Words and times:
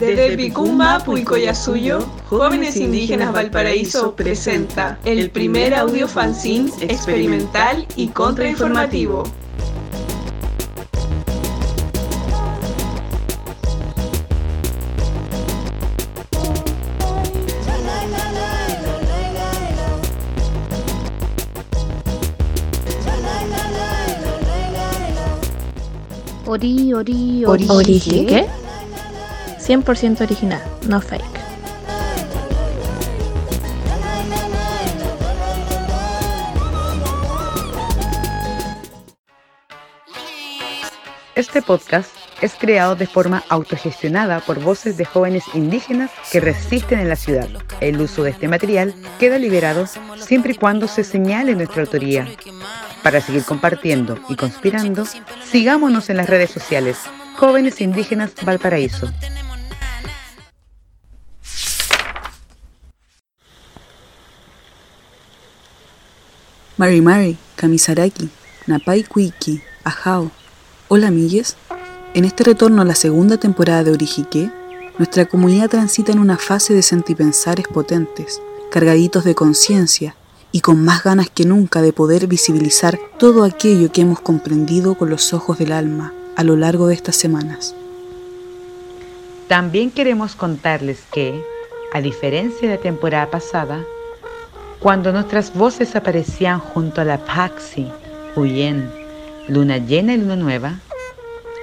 Desde 0.00 0.34
Picumba, 0.34 0.98
Puicoyasuyo, 1.04 2.00
Jóvenes 2.30 2.76
Indígenas 2.76 3.34
Valparaíso 3.34 4.16
presenta 4.16 4.98
el 5.04 5.30
primer 5.30 5.74
audio 5.74 6.08
fanzine 6.08 6.70
experimental 6.80 7.86
y 7.96 8.08
contrainformativo. 8.08 9.24
Ori, 26.50 26.92
ori, 26.92 27.44
ori. 27.44 27.66
Ori, 27.68 28.00
¿qué? 28.00 28.44
100% 29.60 30.22
original, 30.22 30.60
no 30.88 31.00
fake. 31.00 31.22
Este 41.36 41.62
podcast 41.62 42.10
es 42.40 42.54
creado 42.56 42.96
de 42.96 43.06
forma 43.06 43.44
autogestionada 43.48 44.40
por 44.40 44.58
voces 44.58 44.96
de 44.96 45.04
jóvenes 45.04 45.44
indígenas 45.54 46.10
que 46.32 46.40
resisten 46.40 46.98
en 46.98 47.08
la 47.08 47.14
ciudad. 47.14 47.48
El 47.80 48.00
uso 48.00 48.24
de 48.24 48.30
este 48.30 48.48
material 48.48 48.92
queda 49.20 49.38
liberado 49.38 49.86
siempre 50.16 50.54
y 50.54 50.56
cuando 50.56 50.88
se 50.88 51.04
señale 51.04 51.54
nuestra 51.54 51.82
autoría. 51.82 52.26
Para 53.02 53.20
seguir 53.20 53.44
compartiendo 53.44 54.18
y 54.28 54.36
conspirando, 54.36 55.04
sigámonos 55.50 56.10
en 56.10 56.18
las 56.18 56.28
redes 56.28 56.50
sociales 56.50 56.98
Jóvenes 57.36 57.80
Indígenas 57.80 58.32
Valparaíso. 58.44 59.10
Mari 66.76 67.00
Mari, 67.00 67.38
Kamisaraki, 67.56 68.28
Napai 68.66 69.04
Kuiki, 69.04 69.62
Ajao. 69.84 70.30
Hola 70.88 71.08
amigues. 71.08 71.56
En 72.14 72.24
este 72.24 72.44
retorno 72.44 72.82
a 72.82 72.84
la 72.84 72.94
segunda 72.94 73.38
temporada 73.38 73.84
de 73.84 73.92
Orijique, 73.92 74.50
nuestra 74.98 75.24
comunidad 75.24 75.70
transita 75.70 76.12
en 76.12 76.18
una 76.18 76.36
fase 76.36 76.74
de 76.74 76.82
sentipensares 76.82 77.66
potentes, 77.68 78.42
cargaditos 78.70 79.24
de 79.24 79.34
conciencia 79.34 80.16
y 80.52 80.60
con 80.60 80.84
más 80.84 81.04
ganas 81.04 81.30
que 81.30 81.44
nunca 81.44 81.80
de 81.82 81.92
poder 81.92 82.26
visibilizar 82.26 82.98
todo 83.18 83.44
aquello 83.44 83.92
que 83.92 84.00
hemos 84.02 84.20
comprendido 84.20 84.96
con 84.96 85.10
los 85.10 85.32
ojos 85.32 85.58
del 85.58 85.72
alma 85.72 86.12
a 86.36 86.44
lo 86.44 86.56
largo 86.56 86.86
de 86.86 86.94
estas 86.94 87.16
semanas. 87.16 87.74
También 89.48 89.90
queremos 89.90 90.34
contarles 90.34 91.02
que, 91.12 91.44
a 91.92 92.00
diferencia 92.00 92.68
de 92.68 92.76
la 92.76 92.80
temporada 92.80 93.30
pasada, 93.30 93.84
cuando 94.80 95.12
nuestras 95.12 95.52
voces 95.54 95.94
aparecían 95.96 96.60
junto 96.60 97.00
a 97.00 97.04
la 97.04 97.18
Paxi, 97.24 97.90
Huyen, 98.36 98.90
Luna 99.48 99.78
Llena 99.78 100.14
y 100.14 100.18
Luna 100.18 100.36
Nueva, 100.36 100.80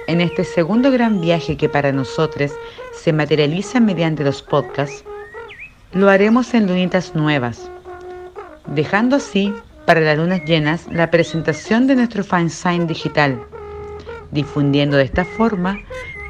en 0.06 0.20
este 0.20 0.44
segundo 0.44 0.90
gran 0.90 1.20
viaje 1.20 1.56
que 1.56 1.68
para 1.68 1.92
nosotros 1.92 2.52
se 2.94 3.12
materializa 3.12 3.80
mediante 3.80 4.24
los 4.24 4.42
podcasts, 4.42 5.04
lo 5.92 6.08
haremos 6.08 6.54
en 6.54 6.66
lunitas 6.66 7.14
nuevas, 7.14 7.70
dejando 8.74 9.16
así 9.16 9.52
para 9.86 10.00
las 10.00 10.18
lunas 10.18 10.44
llenas 10.44 10.86
la 10.90 11.10
presentación 11.10 11.86
de 11.86 11.96
nuestro 11.96 12.22
fanzine 12.22 12.86
digital, 12.86 13.42
difundiendo 14.30 14.96
de 14.96 15.04
esta 15.04 15.24
forma 15.24 15.78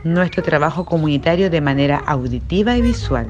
nuestro 0.05 0.43
trabajo 0.43 0.85
comunitario 0.85 1.51
de 1.51 1.61
manera 1.61 1.99
auditiva 1.99 2.77
y 2.77 2.83
visual. 2.83 3.27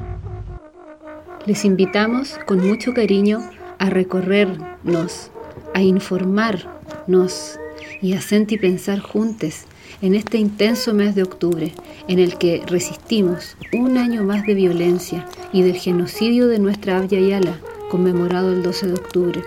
Les 1.47 1.65
invitamos 1.65 2.39
con 2.47 2.67
mucho 2.67 2.93
cariño 2.93 3.41
a 3.79 3.89
recorrernos, 3.89 5.31
a 5.75 5.81
informarnos 5.81 7.59
y 8.03 8.13
a 8.13 8.21
sentir 8.21 8.59
y 8.59 8.61
pensar 8.61 8.99
juntos 9.01 9.65
en 10.03 10.15
este 10.15 10.39
intenso 10.39 10.93
mes 10.95 11.15
de 11.15 11.23
octubre 11.23 11.73
en 12.07 12.19
el 12.19 12.37
que 12.37 12.63
resistimos 12.67 13.57
un 13.73 13.97
año 13.97 14.23
más 14.23 14.45
de 14.47 14.55
violencia 14.55 15.27
y 15.53 15.63
del 15.63 15.77
genocidio 15.77 16.49
de 16.49 16.59
nuestra 16.59 16.99
Abya 16.99 17.21
Yala, 17.21 17.59
conmemorado 17.89 18.53
el 18.53 18.63
12 18.63 18.87
de 18.89 18.95
octubre. 18.95 19.43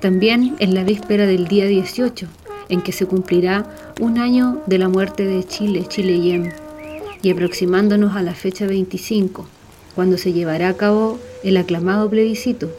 También 0.00 0.56
en 0.58 0.74
la 0.74 0.84
víspera 0.84 1.26
del 1.26 1.46
día 1.46 1.66
18, 1.66 2.26
en 2.68 2.82
que 2.82 2.92
se 2.92 3.06
cumplirá 3.06 3.66
un 4.00 4.18
año 4.18 4.62
de 4.66 4.78
la 4.78 4.88
muerte 4.88 5.24
de 5.24 5.44
Chile, 5.44 5.84
Chile 5.88 6.20
Yem, 6.20 6.50
y 7.22 7.30
aproximándonos 7.30 8.16
a 8.16 8.22
la 8.22 8.34
fecha 8.34 8.66
25, 8.66 9.46
cuando 9.94 10.18
se 10.18 10.32
llevará 10.32 10.68
a 10.68 10.76
cabo 10.76 11.18
el 11.44 11.56
aclamado 11.56 12.08
plebiscito, 12.08 12.70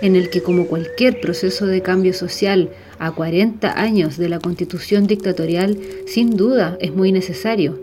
en 0.00 0.16
el 0.16 0.30
que 0.30 0.42
como 0.42 0.66
cualquier 0.66 1.20
proceso 1.20 1.66
de 1.66 1.82
cambio 1.82 2.12
social 2.12 2.70
a 2.98 3.12
40 3.12 3.80
años 3.80 4.16
de 4.16 4.28
la 4.28 4.40
constitución 4.40 5.06
dictatorial, 5.06 5.78
sin 6.06 6.36
duda 6.36 6.76
es 6.80 6.92
muy 6.92 7.12
necesario, 7.12 7.78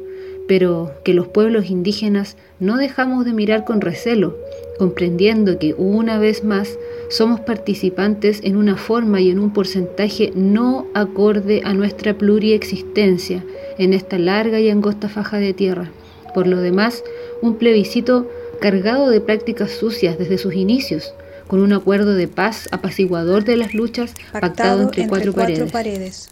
pero 0.50 0.92
que 1.04 1.14
los 1.14 1.28
pueblos 1.28 1.70
indígenas 1.70 2.36
no 2.60 2.78
dejamos 2.78 3.24
de 3.24 3.34
mirar 3.34 3.66
con 3.66 3.82
recelo, 3.82 4.36
comprendiendo 4.80 5.60
que 5.60 5.76
una 5.78 6.18
vez 6.18 6.44
más 6.44 6.80
somos 7.08 7.40
participantes 7.40 8.42
en 8.44 8.58
una 8.58 8.76
forma 8.76 9.22
y 9.22 9.30
en 9.30 9.38
un 9.38 9.54
porcentaje 9.54 10.32
no 10.34 10.88
acorde 10.96 11.62
a 11.66 11.76
nuestra 11.76 12.18
pluriexistencia 12.18 13.46
en 13.78 13.94
esta 13.94 14.18
larga 14.18 14.60
y 14.60 14.72
angosta 14.72 15.08
faja 15.08 15.38
de 15.38 15.54
tierra. 15.54 15.92
Por 16.34 16.48
lo 16.48 16.62
demás, 16.62 17.04
un 17.44 17.58
plebiscito 17.58 18.28
cargado 18.60 19.12
de 19.12 19.22
prácticas 19.22 19.70
sucias 19.70 20.18
desde 20.18 20.40
sus 20.40 20.56
inicios, 20.56 21.14
con 21.46 21.62
un 21.62 21.74
acuerdo 21.74 22.16
de 22.16 22.28
paz 22.28 22.68
apaciguador 22.72 23.44
de 23.44 23.56
las 23.56 23.76
luchas 23.76 24.16
pactado, 24.31 24.81
entre, 24.81 25.08
cuatro, 25.08 25.31
paredes. 25.31 26.31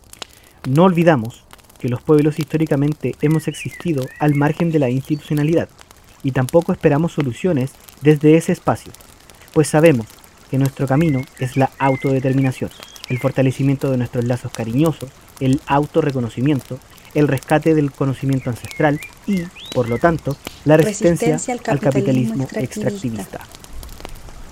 No 0.68 0.86
olvidamos 0.86 1.47
que 1.80 1.90
los 1.90 2.02
pueblos 2.02 2.40
históricamente 2.40 3.16
hemos 3.22 3.48
existido 3.48 4.06
al 4.20 4.36
margen 4.36 4.72
de 4.72 4.80
la 4.80 4.90
institucionalidad 4.90 5.70
y 6.24 6.32
tampoco 6.32 6.72
esperamos 6.72 7.14
soluciones 7.14 7.72
desde 8.02 8.36
ese 8.38 8.52
espacio, 8.52 8.92
pues 9.54 9.68
sabemos 9.68 10.08
que 10.50 10.58
nuestro 10.58 10.88
camino 10.88 11.22
es 11.40 11.58
la 11.58 11.70
autodeterminación, 11.78 12.72
el 13.10 13.20
fortalecimiento 13.20 13.92
de 13.92 13.98
nuestros 13.98 14.26
lazos 14.26 14.52
cariñosos, 14.52 15.10
el 15.40 15.62
autorreconocimiento 15.68 16.80
el 17.18 17.28
rescate 17.28 17.74
del 17.74 17.92
conocimiento 17.92 18.52
ancestral 18.52 19.00
y, 19.26 19.42
por 19.74 19.90
lo 19.90 19.98
tanto, 19.98 20.38
la 20.66 20.78
resistencia, 20.78 21.40
al 21.66 21.80
capitalismo, 21.80 22.48
extractivista. 22.54 23.40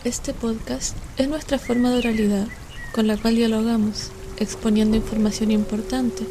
Este 0.03 0.33
podcast 0.33 0.95
es 1.17 1.27
nuestra 1.27 1.59
forma 1.59 1.91
de 1.91 1.99
oralidad 1.99 2.47
con 2.93 3.05
la 3.05 3.17
cual 3.17 3.35
dialogamos, 3.35 4.11
exponiendo 4.37 4.97
información 4.97 5.51
importante, 5.51 6.23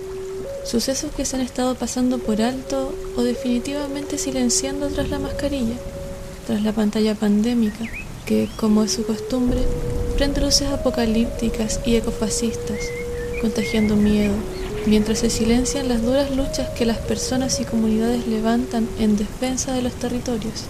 sucesos 0.65 1.13
que 1.15 1.25
se 1.25 1.37
han 1.37 1.43
estado 1.43 1.75
pasando 1.75 2.19
por 2.19 2.41
alto 2.41 2.95
o 3.17 3.23
definitivamente 3.23 4.19
silenciando 4.19 4.89
tras 4.89 5.11
la 5.11 5.19
mascarilla, 5.19 5.77
tras 6.47 6.63
la 6.63 6.73
pantalla 6.73 7.15
pandémica, 7.15 7.85
que, 8.27 8.49
como 8.57 8.83
es 8.83 8.93
su 8.93 9.05
costumbre, 9.05 9.61
prende 10.17 10.41
luces 10.41 10.69
apocalípticas 10.69 11.81
y 11.85 11.97
ecofascistas, 11.97 12.79
contagiando 13.41 13.97
miedo, 13.97 14.35
mientras 14.87 15.19
se 15.19 15.31
silencian 15.31 15.89
las 15.89 16.03
duras 16.03 16.35
luchas 16.35 16.71
que 16.71 16.87
las 16.87 16.99
personas 16.99 17.61
y 17.61 17.65
comunidades 17.65 18.27
levantan 18.27 18.89
en 18.99 19.17
defensa 19.17 19.73
de 19.73 19.83
los 19.83 19.93
territorios. 19.95 20.65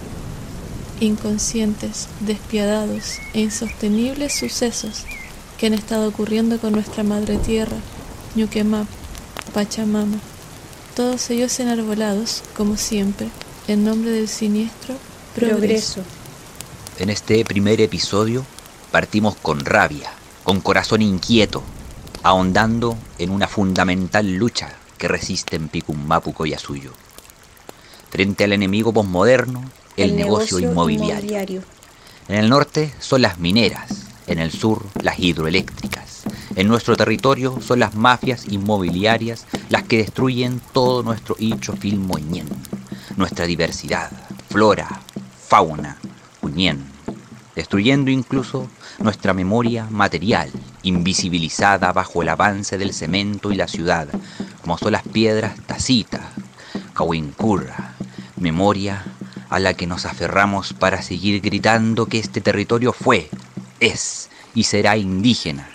Inconscientes, 1.01 2.09
despiadados 2.21 3.19
e 3.33 3.41
insostenibles 3.41 4.34
sucesos 4.34 5.04
que 5.59 5.66
han 5.66 5.74
estado 5.74 6.09
ocurriendo 6.09 6.59
con 6.59 6.72
nuestra 6.72 7.03
madre 7.03 7.36
tierra, 7.39 7.77
Ñuquemap, 8.36 8.86
Pachamama, 9.54 10.18
todos 10.97 11.30
ellos 11.30 11.60
enarbolados, 11.60 12.42
como 12.56 12.77
siempre, 12.77 13.28
en 13.68 13.84
nombre 13.84 14.10
del 14.10 14.27
siniestro 14.27 14.97
progreso. 15.36 16.03
En 16.98 17.09
este 17.09 17.45
primer 17.45 17.80
episodio 17.80 18.45
partimos 18.91 19.36
con 19.36 19.65
rabia, 19.65 20.10
con 20.42 20.60
corazón 20.60 21.03
inquieto, 21.03 21.62
ahondando 22.24 22.98
en 23.18 23.30
una 23.30 23.47
fundamental 23.47 24.34
lucha 24.34 24.74
que 24.98 25.06
resiste 25.06 25.54
en 25.54 25.68
Picummapu 25.68 26.33
Coyasuyo. 26.33 26.91
Frente 28.10 28.42
al 28.42 28.54
enemigo 28.54 28.92
posmoderno, 28.92 29.62
el, 29.97 30.16
negocio, 30.16 30.59
inmobiliario. 30.59 31.62
En 32.27 32.36
el 32.36 32.48
norte 32.48 32.92
son 32.98 33.22
las 33.22 33.39
mineras, 33.39 34.07
en 34.27 34.41
el 34.41 34.50
sur 34.50 34.84
las 35.00 35.21
hidroeléctricas. 35.21 36.14
En 36.56 36.68
nuestro 36.68 36.97
territorio 36.97 37.60
son 37.60 37.80
las 37.80 37.97
mafias 37.97 38.47
inmobiliarias 38.47 39.47
las 39.71 39.83
que 39.83 39.98
destruyen 39.98 40.60
todo 40.72 41.03
nuestro 41.03 41.34
hicho 41.41 41.74
filmoñén, 41.74 42.47
nuestra 43.16 43.47
diversidad, 43.47 44.12
flora, 44.48 45.01
fauna, 45.48 45.97
Uñén, 46.42 46.84
destruyendo 47.56 48.10
incluso 48.10 48.68
nuestra 49.01 49.34
memoria 49.34 49.89
material, 49.91 50.51
invisibilizada 50.84 51.92
bajo 51.92 52.22
el 52.22 52.28
avance 52.28 52.78
del 52.78 52.92
cemento 52.92 53.50
y 53.50 53.57
la 53.57 53.66
ciudad, 53.66 54.09
como 54.60 54.78
son 54.78 54.92
las 54.92 55.03
piedras 55.03 55.54
Tacita, 55.66 56.30
Cahuincurra, 56.92 57.95
memoria 58.36 59.04
a 59.50 59.59
la 59.59 59.74
que 59.74 59.89
nos 59.89 60.07
aferramos 60.07 60.72
para 60.72 61.03
seguir 61.03 61.41
gritando 61.41 62.07
que 62.07 62.21
este 62.21 62.41
territorio 62.41 62.92
fue, 62.92 63.28
es 63.80 64.28
y 64.54 64.65
será 64.65 64.97
indígena, 64.97 65.68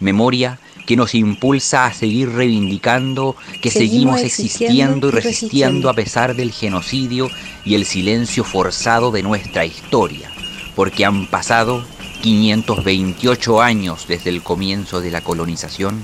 memoria 0.00 0.58
que 0.86 0.96
nos 0.96 1.14
impulsa 1.14 1.84
a 1.86 1.94
seguir 1.94 2.32
reivindicando 2.32 3.36
que 3.62 3.70
seguimos, 3.70 4.20
existiendo 4.22 5.08
y 5.08 5.10
resistiendo 5.12 5.88
a 5.88 5.94
pesar 5.94 6.34
del 6.34 6.50
genocidio 6.50 7.30
y 7.64 7.76
el 7.76 7.84
silencio 7.84 8.42
forzado 8.42 9.12
de 9.12 9.22
nuestra 9.22 9.64
historia, 9.64 10.30
porque 10.74 11.04
han 11.04 11.28
pasado 11.28 11.84
528 12.22 13.62
años 13.62 14.06
desde 14.08 14.30
el 14.30 14.42
comienzo 14.42 15.00
de 15.00 15.10
la 15.10 15.20
colonización, 15.20 16.02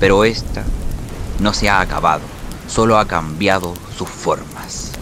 pero 0.00 0.24
esta 0.24 0.64
no 1.40 1.52
se 1.52 1.68
ha 1.68 1.80
acabado, 1.80 2.22
solo 2.66 2.98
ha 2.98 3.06
cambiado 3.06 3.74
sus 3.96 4.08
formas. 4.08 4.92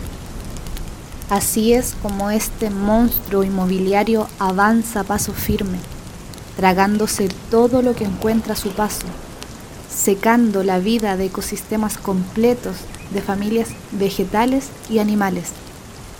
Así 1.30 1.72
es 1.72 1.94
como 2.02 2.30
este 2.30 2.70
monstruo 2.70 3.44
inmobiliario 3.44 4.28
avanza 4.38 5.00
a 5.00 5.04
paso 5.04 5.32
firme 5.32 5.78
tragándose 6.56 7.28
todo 7.50 7.82
lo 7.82 7.94
que 7.94 8.04
encuentra 8.04 8.54
a 8.54 8.56
su 8.56 8.70
paso, 8.70 9.06
secando 9.94 10.62
la 10.62 10.78
vida 10.78 11.16
de 11.16 11.26
ecosistemas 11.26 11.98
completos 11.98 12.76
de 13.10 13.20
familias 13.20 13.68
vegetales 13.92 14.68
y 14.90 14.98
animales, 14.98 15.50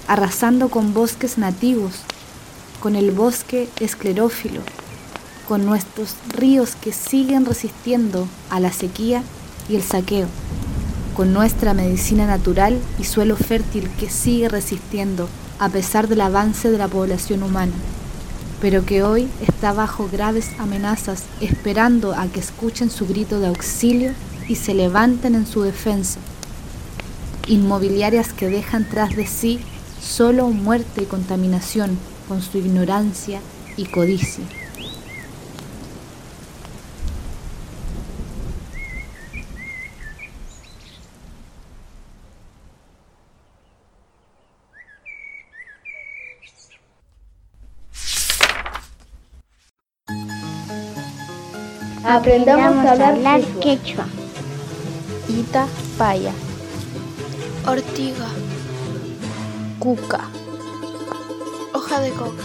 arrasando 0.07 0.69
con 0.69 0.95
bosques 0.95 1.39
nativos, 1.39 2.03
con 2.81 2.95
el 2.95 3.11
bosque 3.11 3.69
esclerófilo, 3.81 4.61
con 5.49 5.65
nuestros 5.65 6.15
ríos 6.29 6.77
que 6.77 6.93
siguen 6.93 7.47
resistiendo 7.47 8.29
a 8.51 8.61
la 8.61 8.73
sequía 8.73 9.23
y 9.69 9.77
el 9.77 9.83
saqueo, 9.83 10.29
con 11.17 11.33
nuestra 11.33 11.73
medicina 11.73 12.27
natural 12.27 12.79
y 12.99 13.05
suelo 13.05 13.37
fértil 13.37 13.91
que 13.99 14.11
sigue 14.11 14.49
resistiendo 14.49 15.29
a 15.59 15.71
pesar 15.71 16.09
del 16.09 16.21
avance 16.21 16.71
de 16.71 16.77
la 16.77 16.89
población 16.89 17.43
humana 17.43 17.73
pero 18.61 18.85
que 18.85 19.03
hoy 19.03 19.29
está 19.47 19.73
bajo 19.73 20.09
graves 20.11 20.51
amenazas 20.59 21.25
esperando 21.41 22.15
a 22.15 22.27
que 22.29 22.41
escuchen 22.41 22.91
su 22.91 23.07
grito 23.07 23.39
de 23.41 23.49
auxilio 23.49 24.13
y 24.49 24.57
se 24.57 24.75
levanten 24.75 25.35
en 25.35 25.47
su 25.47 25.63
defensa. 25.63 26.21
Inmobiliarias 27.47 28.33
que 28.33 28.49
dejan 28.49 28.89
tras 28.89 29.15
de 29.15 29.27
sí 29.27 29.61
solo 30.01 30.49
muerte 30.49 31.03
y 31.03 31.07
contaminación 31.07 31.99
con 32.29 32.43
su 32.43 32.59
ignorancia 32.59 33.41
y 33.77 33.85
codicia. 33.85 34.45
Aprendamos 52.09 52.87
a 52.87 52.93
hablar 52.93 53.41
quechua. 53.61 54.07
Ita 55.29 55.67
paya. 55.99 56.33
Ortiga. 57.67 58.29
Cuca. 59.81 60.21
Hoja 61.75 62.01
de 62.01 62.11
coca. 62.13 62.45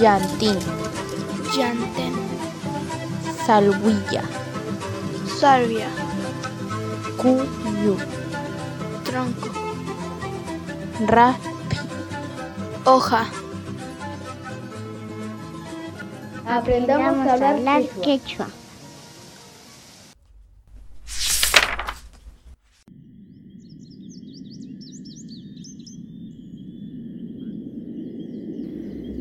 Llantín. 0.00 0.58
Llantén. 1.54 2.14
Salvilla. 3.46 4.22
Salvia. 5.38 5.88
Cuyu. 7.18 7.96
Tronco. 9.04 9.48
Raspi. 11.06 11.76
Hoja. 12.84 13.26
Aprendamos 16.48 17.28
a 17.28 17.34
hablar 17.34 17.82
quechua. 18.02 18.48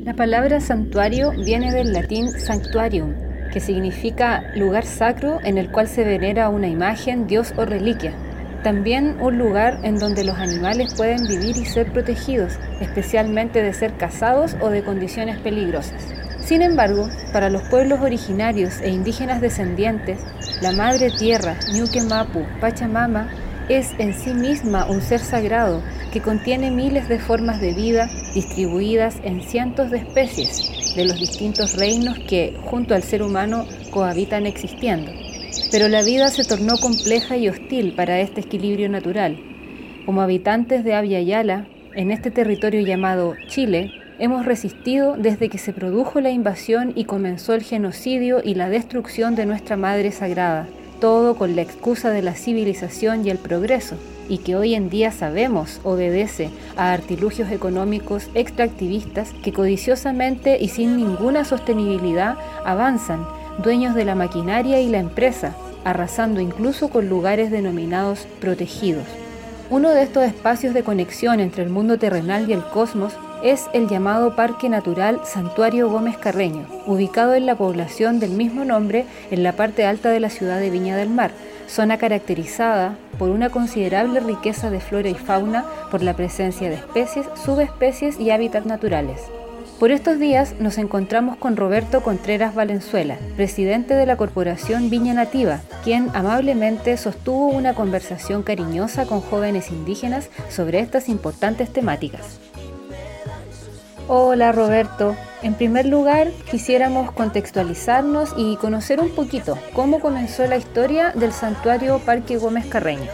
La 0.06 0.14
palabra 0.14 0.62
santuario 0.62 1.32
viene 1.32 1.74
del 1.74 1.92
latín 1.92 2.30
sanctuarium, 2.30 3.14
que 3.52 3.60
significa 3.60 4.50
lugar 4.56 4.86
sacro 4.86 5.40
en 5.44 5.58
el 5.58 5.70
cual 5.70 5.90
se 5.90 6.06
venera 6.06 6.48
una 6.48 6.70
imagen, 6.70 7.28
dios 7.28 7.54
o 7.58 7.66
reliquia. 7.66 8.14
También 8.64 9.18
un 9.20 9.38
lugar 9.38 9.80
en 9.84 10.00
donde 10.00 10.24
los 10.24 10.38
animales 10.38 10.96
pueden 10.96 11.28
vivir 11.28 11.58
y 11.58 11.66
ser 11.66 11.92
protegidos, 11.92 12.58
especialmente 12.80 13.62
de 13.62 13.74
ser 13.74 13.98
cazados 13.98 14.56
o 14.62 14.70
de 14.70 14.82
condiciones 14.82 15.38
peligrosas. 15.40 16.17
Sin 16.48 16.62
embargo, 16.62 17.10
para 17.34 17.50
los 17.50 17.62
pueblos 17.64 18.00
originarios 18.00 18.80
e 18.80 18.90
indígenas 18.90 19.42
descendientes, 19.42 20.22
la 20.62 20.72
madre 20.72 21.12
tierra, 21.12 21.58
Ñuque 21.74 22.02
Mapu, 22.04 22.46
Pachamama, 22.62 23.30
es 23.68 23.92
en 23.98 24.14
sí 24.14 24.34
misma 24.34 24.86
un 24.90 25.02
ser 25.02 25.20
sagrado 25.20 25.84
que 26.14 26.22
contiene 26.22 26.72
miles 26.72 27.10
de 27.10 27.20
formas 27.20 27.60
de 27.60 27.74
vida 27.74 28.10
distribuidas 28.34 29.18
en 29.24 29.42
cientos 29.42 29.92
de 29.92 29.98
especies 29.98 30.96
de 30.96 31.04
los 31.04 31.20
distintos 31.20 31.76
reinos 31.76 32.18
que, 32.18 32.58
junto 32.64 32.96
al 32.96 33.04
ser 33.04 33.24
humano, 33.24 33.66
cohabitan 33.92 34.46
existiendo. 34.46 35.12
Pero 35.70 35.90
la 35.90 36.02
vida 36.02 36.30
se 36.30 36.46
tornó 36.46 36.78
compleja 36.78 37.36
y 37.36 37.50
hostil 37.50 37.94
para 37.94 38.22
este 38.22 38.40
equilibrio 38.40 38.88
natural. 38.88 39.38
Como 40.06 40.22
habitantes 40.22 40.86
de 40.86 40.94
Abya 40.94 41.20
Yala, 41.20 41.68
en 41.94 42.10
este 42.10 42.32
territorio 42.32 42.80
llamado 42.80 43.36
Chile, 43.48 43.92
Hemos 44.20 44.48
resistido 44.48 45.16
desde 45.16 45.48
que 45.48 45.60
se 45.60 45.74
produjo 45.74 46.22
la 46.22 46.32
invasión 46.32 46.92
y 46.96 47.06
comenzó 47.06 47.54
el 47.54 47.62
genocidio 47.62 48.42
y 48.44 48.56
la 48.56 48.68
destrucción 48.68 49.36
de 49.36 49.46
nuestra 49.46 49.78
Madre 49.78 50.12
Sagrada, 50.12 50.66
todo 51.00 51.36
con 51.36 51.56
la 51.56 51.62
excusa 51.62 52.10
de 52.10 52.24
la 52.24 52.34
civilización 52.34 53.24
y 53.24 53.30
el 53.30 53.38
progreso, 53.38 53.96
y 54.28 54.40
que 54.40 54.56
hoy 54.56 54.74
en 54.74 54.90
día 54.90 55.12
sabemos 55.12 55.80
obedece 55.84 56.50
a 56.78 56.94
artilugios 56.94 57.52
económicos 57.52 58.28
extractivistas 58.34 59.34
que 59.44 59.54
codiciosamente 59.54 60.58
y 60.60 60.70
sin 60.70 60.98
ninguna 60.98 61.46
sostenibilidad 61.46 62.38
avanzan, 62.66 63.24
dueños 63.64 63.94
de 63.94 64.06
la 64.06 64.16
maquinaria 64.16 64.82
y 64.82 64.90
la 64.90 64.98
empresa, 64.98 65.56
arrasando 65.86 66.42
incluso 66.42 66.90
con 66.90 67.08
lugares 67.08 67.52
denominados 67.52 68.28
protegidos. 68.42 69.06
Uno 69.70 69.92
de 69.92 70.02
estos 70.02 70.24
espacios 70.24 70.74
de 70.74 70.82
conexión 70.82 71.40
entre 71.40 71.62
el 71.62 71.70
mundo 71.70 72.00
terrenal 72.00 72.50
y 72.50 72.54
el 72.54 72.64
cosmos 72.64 73.14
es 73.44 73.68
el 73.74 73.88
llamado 73.88 74.36
Parque 74.36 74.70
Natural 74.70 75.22
Santuario 75.24 75.90
Gómez 75.90 76.18
Carreño, 76.18 76.66
ubicado 76.86 77.36
en 77.36 77.46
la 77.46 77.56
población 77.56 78.20
del 78.20 78.32
mismo 78.32 78.66
nombre 78.66 79.06
en 79.32 79.44
la 79.44 79.54
parte 79.54 79.86
alta 79.86 80.10
de 80.10 80.20
la 80.20 80.30
ciudad 80.30 80.60
de 80.60 80.70
Viña 80.70 80.96
del 80.96 81.10
Mar, 81.10 81.32
zona 81.68 81.98
caracterizada 81.98 82.96
por 83.20 83.30
una 83.30 83.50
considerable 83.50 84.20
riqueza 84.20 84.70
de 84.70 84.80
flora 84.80 85.10
y 85.10 85.16
fauna 85.16 85.66
por 85.92 86.02
la 86.02 86.16
presencia 86.16 86.70
de 86.70 86.76
especies, 86.76 87.28
subespecies 87.44 88.20
y 88.20 88.32
hábitats 88.32 88.66
naturales. 88.66 89.22
Por 89.80 89.92
estos 89.92 90.18
días 90.18 90.56
nos 90.60 90.80
encontramos 90.80 91.38
con 91.38 91.56
Roberto 91.56 92.02
Contreras 92.02 92.56
Valenzuela, 92.56 93.18
presidente 93.36 93.94
de 93.94 94.08
la 94.08 94.18
Corporación 94.18 94.90
Viña 94.90 95.14
Nativa, 95.14 95.60
quien 95.84 96.10
amablemente 96.16 96.98
sostuvo 96.98 97.50
una 97.50 97.76
conversación 97.76 98.42
cariñosa 98.42 99.06
con 99.06 99.22
jóvenes 99.22 99.70
indígenas 99.70 100.30
sobre 100.50 100.80
estas 100.80 101.10
importantes 101.10 101.72
temáticas. 101.72 102.40
Hola 104.10 104.54
Roberto, 104.54 105.18
en 105.42 105.56
primer 105.56 105.86
lugar 105.86 106.32
quisiéramos 106.50 107.12
contextualizarnos 107.12 108.34
y 108.38 108.56
conocer 108.56 109.02
un 109.02 109.10
poquito 109.10 109.58
cómo 109.74 110.00
comenzó 110.00 110.48
la 110.48 110.56
historia 110.56 111.12
del 111.12 111.34
santuario 111.34 112.00
Parque 112.00 112.38
Gómez 112.38 112.68
Carreño. 112.68 113.12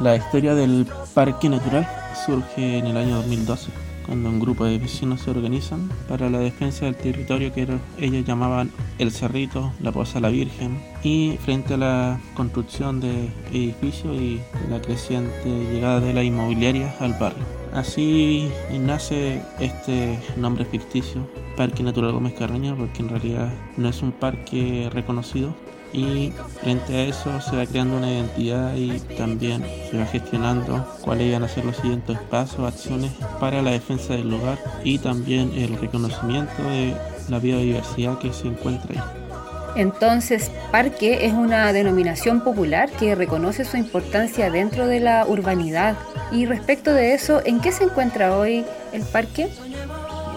La 0.00 0.16
historia 0.16 0.54
del 0.54 0.86
Parque 1.14 1.48
Natural 1.48 1.88
surge 2.26 2.76
en 2.76 2.88
el 2.88 2.98
año 2.98 3.16
2012, 3.16 3.70
cuando 4.04 4.28
un 4.28 4.38
grupo 4.38 4.66
de 4.66 4.76
vecinos 4.76 5.22
se 5.22 5.30
organizan 5.30 5.88
para 6.10 6.28
la 6.28 6.40
defensa 6.40 6.84
del 6.84 6.96
territorio 6.96 7.50
que 7.50 7.66
ellos 7.96 8.26
llamaban 8.26 8.70
El 8.98 9.12
Cerrito, 9.12 9.72
la 9.80 9.92
Poza 9.92 10.20
la 10.20 10.28
Virgen, 10.28 10.78
y 11.02 11.38
frente 11.42 11.72
a 11.72 11.78
la 11.78 12.20
construcción 12.34 13.00
de 13.00 13.30
edificios 13.50 14.14
y 14.14 14.42
la 14.68 14.82
creciente 14.82 15.48
llegada 15.72 16.00
de 16.00 16.12
la 16.12 16.22
inmobiliaria 16.22 16.94
al 17.00 17.14
barrio. 17.14 17.57
Así 17.74 18.50
nace 18.80 19.42
este 19.60 20.18
nombre 20.36 20.64
ficticio, 20.64 21.26
Parque 21.56 21.82
Natural 21.82 22.12
Gómez 22.12 22.34
Carreño, 22.34 22.76
porque 22.76 23.02
en 23.02 23.08
realidad 23.08 23.52
no 23.76 23.88
es 23.88 24.02
un 24.02 24.12
parque 24.12 24.88
reconocido, 24.92 25.54
y 25.92 26.32
frente 26.60 26.94
a 26.94 27.04
eso 27.04 27.40
se 27.40 27.56
va 27.56 27.66
creando 27.66 27.96
una 27.96 28.10
identidad 28.10 28.76
y 28.76 29.00
también 29.16 29.64
se 29.90 29.98
va 29.98 30.06
gestionando 30.06 30.86
cuáles 31.00 31.32
van 31.32 31.44
a 31.44 31.48
ser 31.48 31.64
los 31.64 31.76
siguientes 31.76 32.18
pasos, 32.30 32.60
acciones 32.60 33.12
para 33.40 33.62
la 33.62 33.70
defensa 33.70 34.14
del 34.14 34.28
lugar 34.28 34.58
y 34.84 34.98
también 34.98 35.52
el 35.54 35.78
reconocimiento 35.78 36.62
de 36.62 36.94
la 37.28 37.38
biodiversidad 37.38 38.18
que 38.18 38.32
se 38.32 38.48
encuentra 38.48 39.00
ahí. 39.00 39.27
Entonces, 39.78 40.50
parque 40.72 41.24
es 41.24 41.32
una 41.32 41.72
denominación 41.72 42.42
popular 42.42 42.90
que 42.90 43.14
reconoce 43.14 43.64
su 43.64 43.76
importancia 43.76 44.50
dentro 44.50 44.88
de 44.88 44.98
la 44.98 45.24
urbanidad. 45.24 45.96
Y 46.32 46.46
respecto 46.46 46.92
de 46.92 47.14
eso, 47.14 47.40
¿en 47.44 47.60
qué 47.60 47.70
se 47.70 47.84
encuentra 47.84 48.36
hoy 48.36 48.64
el 48.92 49.02
parque? 49.02 49.48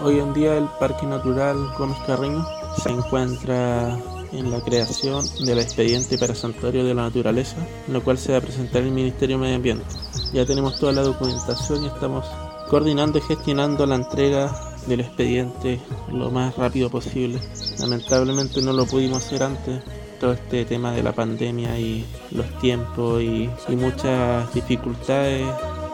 Hoy 0.00 0.20
en 0.20 0.32
día 0.32 0.56
el 0.56 0.68
Parque 0.78 1.06
Natural 1.06 1.56
Gómez 1.76 1.98
Carreño 2.06 2.46
se 2.80 2.90
encuentra 2.90 3.98
en 4.30 4.48
la 4.48 4.60
creación 4.60 5.24
del 5.44 5.58
expediente 5.58 6.18
para 6.18 6.36
Santuario 6.36 6.84
de 6.84 6.94
la 6.94 7.02
Naturaleza, 7.02 7.56
lo 7.88 8.00
cual 8.04 8.18
se 8.18 8.30
va 8.30 8.38
a 8.38 8.42
presentar 8.42 8.82
en 8.82 8.88
el 8.88 8.94
Ministerio 8.94 9.36
de 9.36 9.42
Medio 9.42 9.56
Ambiente. 9.56 9.84
Ya 10.32 10.46
tenemos 10.46 10.78
toda 10.78 10.92
la 10.92 11.02
documentación 11.02 11.82
y 11.82 11.88
estamos 11.88 12.26
coordinando 12.70 13.18
y 13.18 13.22
gestionando 13.22 13.86
la 13.86 13.96
entrega 13.96 14.71
del 14.86 15.00
expediente 15.00 15.80
lo 16.12 16.30
más 16.30 16.56
rápido 16.56 16.90
posible. 16.90 17.38
Lamentablemente 17.80 18.62
no 18.62 18.72
lo 18.72 18.86
pudimos 18.86 19.24
hacer 19.24 19.42
antes, 19.42 19.82
todo 20.22 20.34
este 20.34 20.64
tema 20.64 20.92
de 20.92 21.02
la 21.02 21.12
pandemia 21.12 21.76
y 21.80 22.04
los 22.30 22.46
tiempos 22.60 23.20
y, 23.20 23.50
muchas 23.70 24.54
dificultades 24.54 25.44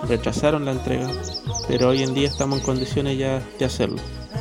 retrasaron 0.06 0.66
la 0.66 0.72
entrega, 0.72 1.08
pero 1.66 1.88
hoy 1.88 2.02
en 2.02 2.12
día 2.12 2.28
estamos 2.28 2.58
en 2.58 2.64
condiciones 2.64 3.16
ya 3.16 3.42
de 3.58 3.64
hacerlo. 3.64 3.96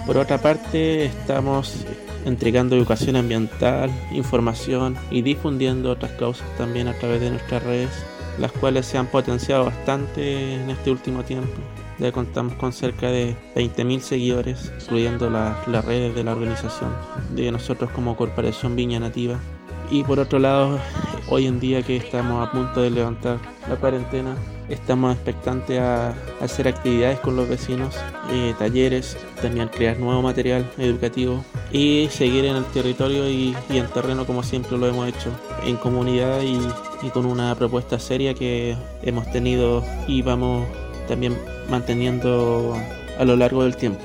Por 0.05 0.17
otra 0.17 0.39
parte, 0.39 1.05
estamos 1.05 1.85
entregando 2.25 2.75
educación 2.75 3.15
ambiental, 3.15 3.89
información 4.11 4.97
y 5.09 5.21
difundiendo 5.21 5.91
otras 5.91 6.11
causas 6.11 6.47
también 6.57 6.89
a 6.89 6.93
través 6.93 7.21
de 7.21 7.29
nuestras 7.29 7.63
redes, 7.63 7.91
las 8.37 8.51
cuales 8.51 8.85
se 8.85 8.97
han 8.97 9.07
potenciado 9.07 9.63
bastante 9.63 10.55
en 10.55 10.69
este 10.69 10.91
último 10.91 11.23
tiempo. 11.23 11.55
Ya 11.99 12.11
contamos 12.11 12.53
con 12.55 12.73
cerca 12.73 13.07
de 13.07 13.35
20.000 13.55 13.99
seguidores, 14.01 14.71
incluyendo 14.81 15.29
las 15.29 15.85
redes 15.85 16.13
de 16.13 16.23
la 16.23 16.33
organización, 16.33 16.91
de 17.31 17.51
nosotros 17.51 17.89
como 17.91 18.15
Corporación 18.15 18.75
Viña 18.75 18.99
Nativa. 18.99 19.39
Y 19.89 20.03
por 20.03 20.19
otro 20.19 20.37
lado, 20.37 20.79
hoy 21.29 21.47
en 21.47 21.59
día 21.59 21.81
que 21.81 21.95
estamos 21.95 22.45
a 22.45 22.51
punto 22.51 22.81
de 22.81 22.91
levantar 22.91 23.39
la 23.67 23.77
cuarentena, 23.77 24.35
estamos 24.69 25.15
expectantes 25.15 25.79
a, 25.79 26.13
hacer 26.41 26.67
actividades 26.67 27.19
con 27.19 27.35
los 27.35 27.49
vecinos, 27.49 27.95
eh, 28.29 28.53
talleres, 28.59 29.17
también 29.41 29.69
crear 29.69 29.97
nuevo 29.97 30.21
material 30.21 30.69
educativo 30.77 31.43
y 31.71 32.09
seguir 32.11 32.45
en 32.45 32.57
el 32.57 32.65
territorio 32.65 33.29
y, 33.29 33.55
en 33.69 33.87
terreno 33.87 34.25
como 34.25 34.43
siempre 34.43 34.77
lo 34.77 34.87
hemos 34.87 35.07
hecho, 35.07 35.31
en 35.65 35.77
comunidad 35.77 36.41
y, 36.41 36.59
y 37.05 37.09
con 37.09 37.25
una 37.25 37.55
propuesta 37.55 37.97
seria 37.97 38.33
que 38.33 38.75
hemos 39.01 39.31
tenido 39.31 39.83
y 40.05 40.21
vamos 40.21 40.67
también 41.07 41.35
manteniendo 41.69 42.75
a 43.17 43.25
lo 43.25 43.35
largo 43.35 43.63
del 43.63 43.75
tiempo. 43.75 43.99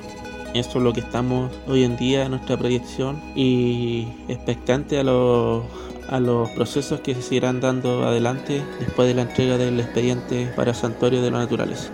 Eso 0.54 0.78
es 0.78 0.84
lo 0.84 0.92
que 0.92 1.00
estamos 1.00 1.50
hoy 1.66 1.84
en 1.84 1.96
día 1.96 2.28
nuestra 2.28 2.56
proyección 2.56 3.20
y 3.34 4.06
expectante 4.28 4.98
a 4.98 5.02
los, 5.02 5.64
a 6.10 6.20
los 6.20 6.50
procesos 6.50 7.00
que 7.00 7.14
se 7.14 7.22
seguirán 7.22 7.60
dando 7.60 8.06
adelante 8.06 8.62
después 8.78 9.08
de 9.08 9.14
la 9.14 9.22
entrega 9.22 9.56
del 9.56 9.80
expediente 9.80 10.50
para 10.54 10.74
Santuario 10.74 11.22
de 11.22 11.30
la 11.30 11.38
Naturaleza. 11.38 11.90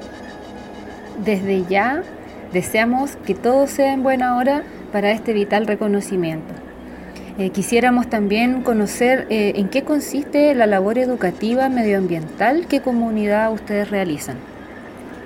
Desde 1.25 1.65
ya 1.69 2.03
deseamos 2.53 3.17
que 3.27 3.35
todo 3.35 3.67
sea 3.69 3.93
en 3.93 4.03
buena 4.03 4.37
hora 4.37 4.65
para 4.93 5.13
este 5.13 5.33
vital 5.33 5.67
reconocimiento. 5.67 6.53
Eh, 7.39 7.51
quisiéramos 7.51 8.09
también 8.09 8.63
conocer 8.63 9.29
eh, 9.31 9.53
en 9.55 9.69
qué 9.69 9.85
consiste 9.85 10.53
la 10.57 10.67
labor 10.67 10.99
educativa 10.99 11.69
medioambiental 11.69 12.67
que 12.67 12.81
comunidad 12.81 13.53
ustedes 13.53 13.91
realizan. 13.91 14.37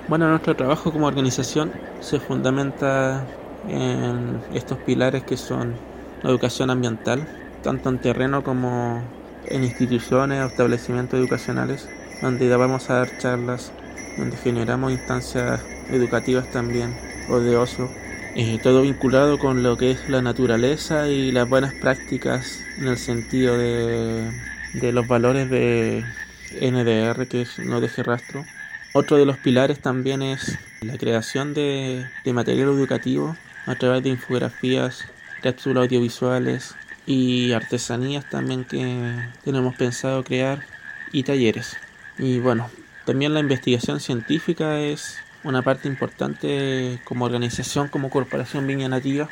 Bueno, 0.05 0.29
nuestro 0.29 0.55
trabajo 0.55 0.91
como 0.91 1.07
organización 1.07 1.75
se 1.99 2.19
fundamenta 2.19 3.37
en 3.63 4.45
estos 4.49 4.79
pilares 4.79 5.23
que 5.23 5.37
son 5.37 5.81
la 6.21 6.29
educación 6.29 6.69
ambiental, 6.69 7.29
tanto 7.61 7.89
en 7.89 8.01
terreno 8.01 8.43
como 8.43 9.15
en 9.45 9.63
instituciones 9.63 10.41
o 10.41 10.47
establecimientos 10.47 11.19
educacionales, 11.19 11.93
donde 12.21 12.53
vamos 12.55 12.89
a 12.89 12.95
dar 12.95 13.17
charlas, 13.17 13.75
donde 14.17 14.35
generamos 14.37 14.91
instancias 14.91 15.65
educativas 15.87 16.49
también 16.49 17.01
o 17.25 17.39
de 17.39 17.55
ocio, 17.55 17.95
eh, 18.35 18.59
todo 18.61 18.81
vinculado 18.81 19.39
con 19.39 19.63
lo 19.63 19.77
que 19.77 19.91
es 19.91 20.09
la 20.09 20.21
naturaleza 20.21 21.09
y 21.09 21.31
las 21.31 21.47
buenas 21.47 21.73
prácticas 21.75 22.67
en 22.77 22.87
el 22.87 22.97
sentido 22.97 23.57
de, 23.57 24.33
de 24.73 24.91
los 24.91 25.07
valores 25.07 25.49
de 25.49 26.05
NDR, 26.51 27.27
que 27.27 27.43
es 27.43 27.59
no 27.59 27.79
deje 27.81 28.03
rastro, 28.03 28.49
otro 28.93 29.17
de 29.17 29.25
los 29.25 29.37
pilares 29.37 29.79
también 29.79 30.21
es 30.21 30.57
la 30.81 30.97
creación 30.97 31.53
de, 31.53 32.05
material 32.25 32.69
educativo 32.69 33.35
a 33.65 33.75
través 33.75 34.03
de 34.03 34.09
infografías, 34.09 35.05
cápsulas 35.41 35.83
audiovisuales 35.83 36.75
y 37.05 37.51
artesanías 37.53 38.29
también 38.29 38.65
que 38.65 39.29
tenemos 39.43 39.75
pensado 39.75 40.23
crear 40.23 40.63
y 41.11 41.23
talleres. 41.23 41.75
Y 42.17 42.39
bueno, 42.39 42.69
también 43.05 43.33
la 43.33 43.39
investigación 43.39 43.99
científica 43.99 44.79
es 44.79 45.17
una 45.43 45.61
parte 45.61 45.87
importante 45.87 47.01
como 47.03 47.25
organización, 47.25 47.87
como 47.87 48.09
Corporación 48.09 48.67
Viña 48.67 48.87
Nativa, 48.87 49.27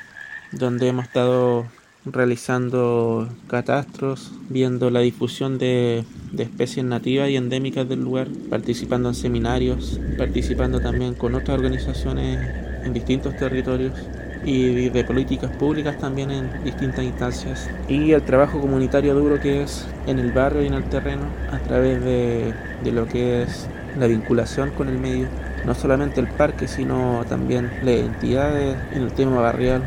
donde 0.51 0.87
hemos 0.87 1.05
estado 1.05 1.67
realizando 2.05 3.27
catastros, 3.47 4.31
viendo 4.49 4.89
la 4.89 5.01
difusión 5.01 5.57
de, 5.57 6.03
especies 6.37 6.85
nativas 6.85 7.29
y 7.29 7.35
endémicas 7.35 7.87
del 7.87 8.01
lugar, 8.01 8.27
participando 8.49 9.09
en 9.09 9.15
seminarios, 9.15 9.99
participando 10.17 10.79
también 10.79 11.13
con 11.13 11.35
otras 11.35 11.57
organizaciones 11.57 12.39
en 12.83 12.93
distintos 12.93 13.35
territorios 13.37 13.93
y 14.43 14.89
de 14.89 15.03
políticas 15.03 15.51
públicas 15.57 15.99
también 15.99 16.31
en 16.31 16.63
distintas 16.63 17.05
instancias. 17.05 17.69
Y 17.87 18.11
el 18.11 18.23
trabajo 18.23 18.59
comunitario 18.59 19.13
duro 19.13 19.39
que 19.39 19.61
es 19.61 19.85
en 20.07 20.17
el 20.17 20.31
barrio 20.31 20.63
y 20.63 20.67
en 20.67 20.73
el 20.73 20.83
terreno 20.85 21.25
a 21.51 21.59
través 21.59 22.03
de, 22.03 22.53
de 22.83 22.91
lo 22.91 23.05
que 23.05 23.43
es 23.43 23.67
la 23.99 24.07
vinculación 24.07 24.71
con 24.71 24.89
el 24.89 24.97
medio, 24.97 25.27
no 25.65 25.75
solamente 25.75 26.19
el 26.19 26.27
parque, 26.27 26.67
sino 26.67 27.23
también 27.29 27.69
las 27.83 27.95
entidades 27.97 28.77
en 28.93 29.03
el 29.03 29.11
tema 29.11 29.39
barrial, 29.41 29.83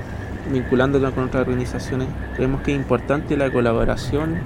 vinculándonos 0.50 1.12
con 1.14 1.24
otras 1.24 1.46
organizaciones, 1.46 2.08
creemos 2.36 2.62
que 2.62 2.72
es 2.72 2.76
importante 2.76 3.36
la 3.36 3.50
colaboración 3.50 4.38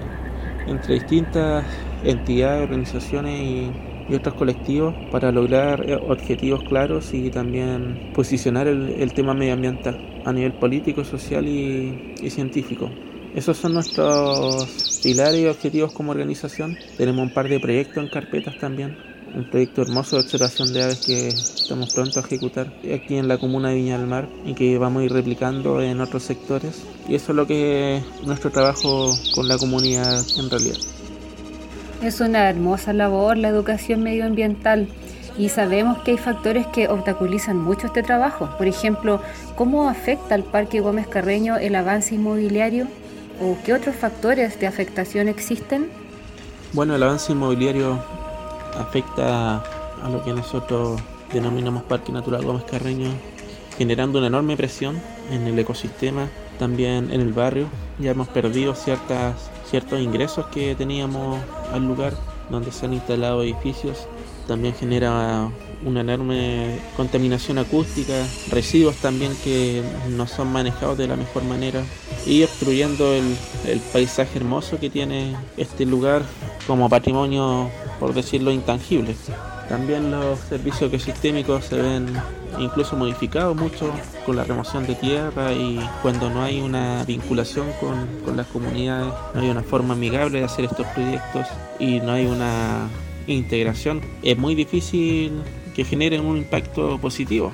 entre 0.67 0.95
distintas 0.95 1.65
entidades, 2.05 2.65
organizaciones 2.65 3.41
y, 3.41 3.73
otros 4.15 4.37
colectivos 4.37 4.95
para 5.11 5.31
lograr 5.31 5.85
eh, 5.87 5.95
objetivos 5.95 6.63
claros 6.63 7.13
y 7.13 7.29
también 7.29 8.11
posicionar 8.15 8.67
el, 8.67 9.13
tema 9.13 9.35
medioambiental 9.35 10.23
a 10.25 10.33
nivel 10.33 10.55
político, 10.55 11.05
social 11.05 11.47
y, 11.47 12.15
y 12.23 12.31
científico. 12.31 12.89
Esos 13.35 13.59
son 13.59 13.75
nuestros 13.75 15.01
pilares 15.03 15.43
y 15.43 15.47
objetivos 15.47 15.93
como 15.93 16.13
organización. 16.13 16.79
Tenemos 16.97 17.23
un 17.23 17.35
par 17.35 17.51
de 17.51 17.61
proyectos 17.61 18.03
en 18.03 18.09
carpetas 18.09 18.57
también 18.57 18.97
un 19.35 19.45
proyecto 19.51 19.83
hermoso 19.83 20.17
de 20.17 20.23
observación 20.23 20.73
de 20.73 20.83
aves 20.83 21.05
que 21.05 21.29
estamos 21.29 21.93
pronto 21.95 22.21
a 22.21 22.23
ejecutar 22.23 22.73
aquí 22.95 23.17
en 23.17 23.29
la 23.29 23.39
comuna 23.39 23.71
de 23.71 23.77
Viña 23.77 23.99
del 23.99 24.07
Mar 24.07 24.29
y 24.45 24.55
que 24.55 24.79
vamos 24.79 25.03
a 25.03 25.05
ir 25.05 25.13
replicando 25.13 25.81
en 25.81 26.01
otros 26.01 26.23
sectores. 26.23 26.83
Y 27.09 27.15
eso 27.15 27.33
es 27.33 27.37
lo 27.37 27.47
que 27.47 27.97
es 27.97 28.05
nuestro 28.27 28.51
trabajo 28.51 29.11
con 29.35 29.49
la 29.49 29.59
comunidad 29.59 30.21
en 30.39 30.51
realidad. 30.51 30.79
Es 32.03 32.21
una 32.21 32.49
hermosa 32.49 32.93
labor 32.93 33.37
la 33.37 33.49
educación 33.49 34.03
medioambiental 34.03 34.89
y 35.37 35.49
sabemos 35.49 35.99
que 35.99 36.13
hay 36.13 36.19
factores 36.19 36.67
que 36.69 36.89
obstaculizan 36.89 37.57
mucho 37.57 37.87
este 37.87 38.03
trabajo. 38.03 38.51
Por 38.59 38.67
ejemplo, 38.67 39.21
¿cómo 39.57 39.89
afecta 39.89 40.35
al 40.35 40.45
Parque 40.45 40.81
Gómez 40.81 41.07
Carreño 41.07 41.57
el 41.57 41.75
avance 41.75 42.15
inmobiliario? 42.15 42.87
¿O 43.41 43.57
qué 43.65 43.73
otros 43.73 43.95
factores 43.95 44.59
de 44.59 44.67
afectación 44.67 45.29
existen? 45.29 45.89
Bueno, 46.73 46.97
el 46.97 47.03
avance 47.03 47.33
inmobiliario 47.33 48.03
afecta 48.79 49.63
a 50.03 50.09
lo 50.11 50.23
que 50.25 50.33
nosotros 50.33 51.01
denominamos 51.33 51.83
Parque 51.83 52.13
Natural 52.13 52.45
Gómez 52.45 52.65
Carreño, 52.65 53.11
generando 53.77 54.19
una 54.19 54.29
enorme 54.29 54.57
presión 54.57 55.01
en 55.31 55.47
el 55.47 55.59
ecosistema, 55.59 56.29
también 56.59 57.13
en 57.13 57.21
el 57.21 57.33
barrio. 57.33 57.67
Ya 57.99 58.13
hemos 58.13 58.29
perdido 58.29 58.75
ciertas, 58.75 59.51
ciertos 59.67 60.01
ingresos 60.01 60.47
que 60.47 60.75
teníamos 60.75 61.41
al 61.73 61.87
lugar 61.87 62.15
donde 62.51 62.73
se 62.73 62.87
han 62.87 62.95
instalado 62.95 63.43
edificios. 63.43 64.07
También 64.47 64.75
genera 64.75 65.51
una 65.85 66.01
enorme 66.01 66.79
contaminación 66.97 67.59
acústica, 67.59 68.27
residuos 68.51 68.97
también 68.97 69.33
que 69.45 69.83
no 70.11 70.27
son 70.27 70.53
manejados 70.53 70.99
de 70.99 71.07
la 71.09 71.17
mejor 71.17 71.45
manera 71.45 71.83
y 72.27 72.43
obstruyendo 72.43 73.13
el, 73.15 73.37
el 73.67 73.81
paisaje 73.93 74.39
hermoso 74.39 74.79
que 74.79 74.91
tiene 74.91 75.37
este 75.57 75.87
lugar 75.87 76.23
como 76.67 76.89
patrimonio 76.89 77.71
por 77.99 78.15
decirlo, 78.15 78.51
intangible. 78.51 79.15
También 79.69 80.11
los 80.11 80.39
servicios 80.41 80.91
ecosistémicos 80.93 81.67
se 81.67 81.77
ven 81.77 82.07
incluso 82.59 82.97
modificados 82.97 83.55
mucho 83.55 83.93
con 84.25 84.37
la 84.37 84.45
remoción 84.45 84.87
de 84.87 84.95
tierra 84.95 85.53
y 85.53 85.79
cuando 86.01 86.31
no 86.31 86.43
hay 86.43 86.61
una 86.61 87.05
vinculación 87.05 87.67
con, 87.79 88.07
con 88.25 88.37
las 88.37 88.47
comunidades, 88.47 89.13
no 89.35 89.41
hay 89.41 89.51
una 89.51 89.63
forma 89.63 89.95
amigable 89.95 90.39
de 90.39 90.45
hacer 90.45 90.65
estos 90.65 90.87
proyectos 90.89 91.47
y 91.79 92.01
no 92.01 92.13
hay 92.13 92.27
una 92.27 92.89
integración, 93.27 94.01
es 94.23 94.39
muy 94.39 94.55
difícil 94.55 95.33
que 95.79 95.85
generen 95.85 96.27
un 96.27 96.37
impacto 96.37 96.99
positivo. 96.99 97.53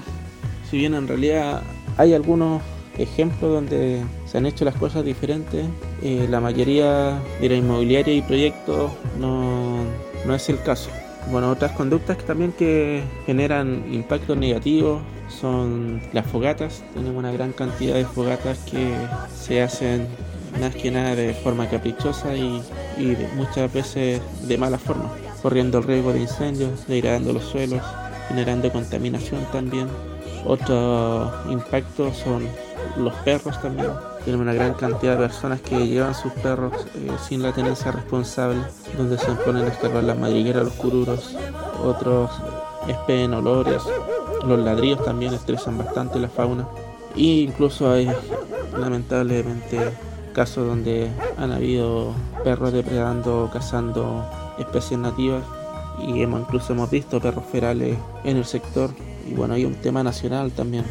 Si 0.70 0.78
bien 0.78 0.94
en 0.94 1.06
realidad 1.06 1.60
hay 1.98 2.14
algunos 2.14 2.62
ejemplos 2.96 3.52
donde 3.52 4.02
se 4.24 4.38
han 4.38 4.46
hecho 4.46 4.64
las 4.64 4.76
cosas 4.76 5.04
diferentes, 5.04 5.66
eh, 6.02 6.26
la 6.30 6.40
mayoría 6.40 7.20
de 7.38 7.50
la 7.50 7.56
inmobiliaria 7.56 8.14
y 8.14 8.22
proyectos 8.22 8.92
no, 9.20 9.76
no 10.24 10.34
es 10.34 10.48
el 10.48 10.58
caso. 10.62 10.88
Bueno, 11.30 11.50
otras 11.50 11.72
conductas 11.72 12.16
también 12.16 12.52
que 12.52 13.02
generan 13.26 13.84
impactos 13.92 14.38
negativos 14.38 15.02
son 15.28 16.00
las 16.14 16.26
fogatas. 16.26 16.82
Tenemos 16.94 17.18
una 17.18 17.30
gran 17.30 17.52
cantidad 17.52 17.94
de 17.94 18.06
fogatas 18.06 18.56
que 18.60 18.90
se 19.36 19.60
hacen 19.60 20.06
más 20.62 20.74
que 20.74 20.90
nada 20.90 21.14
de 21.14 21.34
forma 21.34 21.68
caprichosa 21.68 22.34
y, 22.34 22.62
y 22.96 23.18
muchas 23.36 23.70
veces 23.70 24.22
de 24.48 24.56
mala 24.56 24.78
forma, 24.78 25.12
corriendo 25.42 25.76
el 25.76 25.84
riesgo 25.84 26.14
de 26.14 26.20
incendios, 26.20 26.86
degradando 26.86 27.34
los 27.34 27.44
suelos, 27.44 27.82
generando 28.28 28.70
contaminación 28.72 29.44
también. 29.52 29.88
Otro 30.46 31.32
impacto 31.50 32.12
son 32.12 32.46
los 32.96 33.14
perros 33.24 33.60
también. 33.60 33.90
Tenemos 34.24 34.44
una 34.44 34.54
gran 34.54 34.74
cantidad 34.74 35.12
de 35.14 35.26
personas 35.26 35.60
que 35.60 35.86
llevan 35.86 36.14
sus 36.14 36.32
perros 36.32 36.72
eh, 36.94 37.10
sin 37.26 37.42
la 37.42 37.52
tenencia 37.52 37.92
responsable, 37.92 38.60
donde 38.96 39.18
se 39.18 39.30
ponen 39.32 39.64
a 39.64 39.68
escarbar 39.68 40.04
las 40.04 40.18
madrigueras, 40.18 40.64
los 40.64 40.72
cururos, 40.74 41.36
otros 41.82 42.30
expeden 42.88 43.34
olores, 43.34 43.82
los 44.46 44.58
ladrillos 44.58 45.04
también 45.04 45.34
estresan 45.34 45.78
bastante 45.78 46.18
la 46.18 46.28
fauna. 46.28 46.66
E 47.16 47.44
incluso 47.46 47.90
hay 47.90 48.10
lamentablemente 48.78 49.78
casos 50.32 50.66
donde 50.66 51.10
han 51.38 51.52
habido 51.52 52.12
perros 52.42 52.72
depredando, 52.72 53.48
cazando 53.52 54.24
especies 54.58 54.98
nativas 54.98 55.42
y 55.98 56.22
hemos 56.22 56.40
incluso 56.40 56.72
hemos 56.72 56.90
visto 56.90 57.20
perros 57.20 57.44
ferales 57.50 57.96
en 58.24 58.36
el 58.36 58.44
sector 58.44 58.90
y 59.28 59.34
bueno 59.34 59.54
hay 59.54 59.64
un 59.64 59.74
tema 59.74 60.02
nacional 60.02 60.52
también 60.52 60.84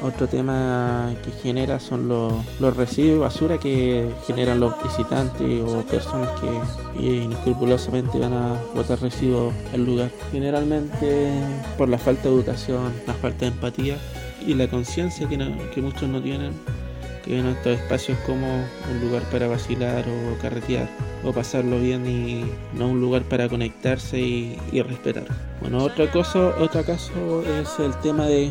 otro 0.00 0.28
tema 0.28 1.12
que 1.24 1.32
genera 1.32 1.80
son 1.80 2.06
los, 2.06 2.32
los 2.60 2.76
residuos 2.76 3.16
y 3.16 3.18
basura 3.18 3.58
que 3.58 4.08
generan 4.28 4.60
los 4.60 4.80
visitantes 4.80 5.60
o 5.60 5.82
personas 5.82 6.30
que 6.40 7.02
inescrupulosamente 7.04 8.16
van 8.18 8.32
a 8.32 8.60
botar 8.76 9.00
residuos 9.00 9.52
al 9.72 9.84
lugar. 9.84 10.10
Generalmente 10.30 11.32
por 11.76 11.88
la 11.88 11.98
falta 11.98 12.28
de 12.28 12.34
educación, 12.36 12.92
la 13.08 13.14
falta 13.14 13.40
de 13.40 13.48
empatía 13.48 13.96
y 14.46 14.54
la 14.54 14.68
conciencia 14.68 15.28
que, 15.28 15.36
no, 15.36 15.46
que 15.74 15.82
muchos 15.82 16.08
no 16.08 16.22
tienen, 16.22 16.52
que 17.28 17.34
ven 17.34 17.46
estos 17.46 17.78
espacios 17.78 18.16
como 18.24 18.46
un 18.46 19.00
lugar 19.02 19.22
para 19.24 19.46
vacilar 19.46 20.06
o 20.08 20.40
carretear 20.40 20.88
o 21.22 21.30
pasarlo 21.30 21.78
bien 21.78 22.06
y 22.06 22.44
no 22.72 22.88
un 22.88 23.00
lugar 23.02 23.22
para 23.22 23.48
conectarse 23.50 24.18
y, 24.18 24.58
y 24.72 24.80
respetar. 24.80 25.26
Bueno, 25.60 25.84
otra 25.84 26.10
cosa, 26.10 26.54
otro 26.58 26.82
caso 26.84 27.42
es 27.42 27.78
el 27.80 27.94
tema 28.00 28.24
de 28.24 28.50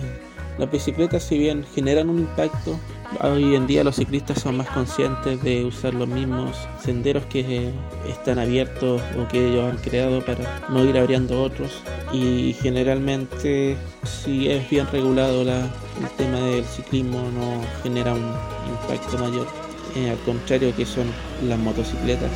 las 0.59 0.69
bicicletas, 0.69 1.23
si 1.23 1.39
bien 1.39 1.65
generan 1.73 2.07
un 2.09 2.19
impacto, 2.19 2.79
hoy 3.21 3.55
en 3.55 3.67
día 3.67 3.83
los 3.83 3.95
ciclistas 3.95 4.41
son 4.41 4.57
más 4.57 4.69
conscientes 4.69 5.41
de 5.41 5.65
usar 5.65 5.93
los 5.93 6.07
mismos 6.07 6.57
senderos 6.83 7.25
que 7.25 7.71
están 8.07 8.39
abiertos 8.39 9.01
o 9.17 9.27
que 9.27 9.49
ellos 9.49 9.71
han 9.71 9.77
creado 9.77 10.23
para 10.25 10.61
no 10.69 10.83
ir 10.85 10.97
abriendo 10.97 11.41
otros. 11.41 11.81
Y 12.13 12.55
generalmente, 12.61 13.75
si 14.03 14.49
es 14.49 14.69
bien 14.69 14.87
regulado 14.91 15.43
la, 15.43 15.59
el 15.59 16.09
tema 16.17 16.39
del 16.39 16.65
ciclismo, 16.65 17.19
no 17.31 17.61
genera 17.83 18.13
un 18.13 18.33
impacto 18.69 19.17
mayor. 19.17 19.47
Eh, 19.95 20.11
al 20.11 20.19
contrario 20.19 20.75
que 20.75 20.85
son 20.85 21.07
las 21.47 21.57
motocicletas 21.57 22.29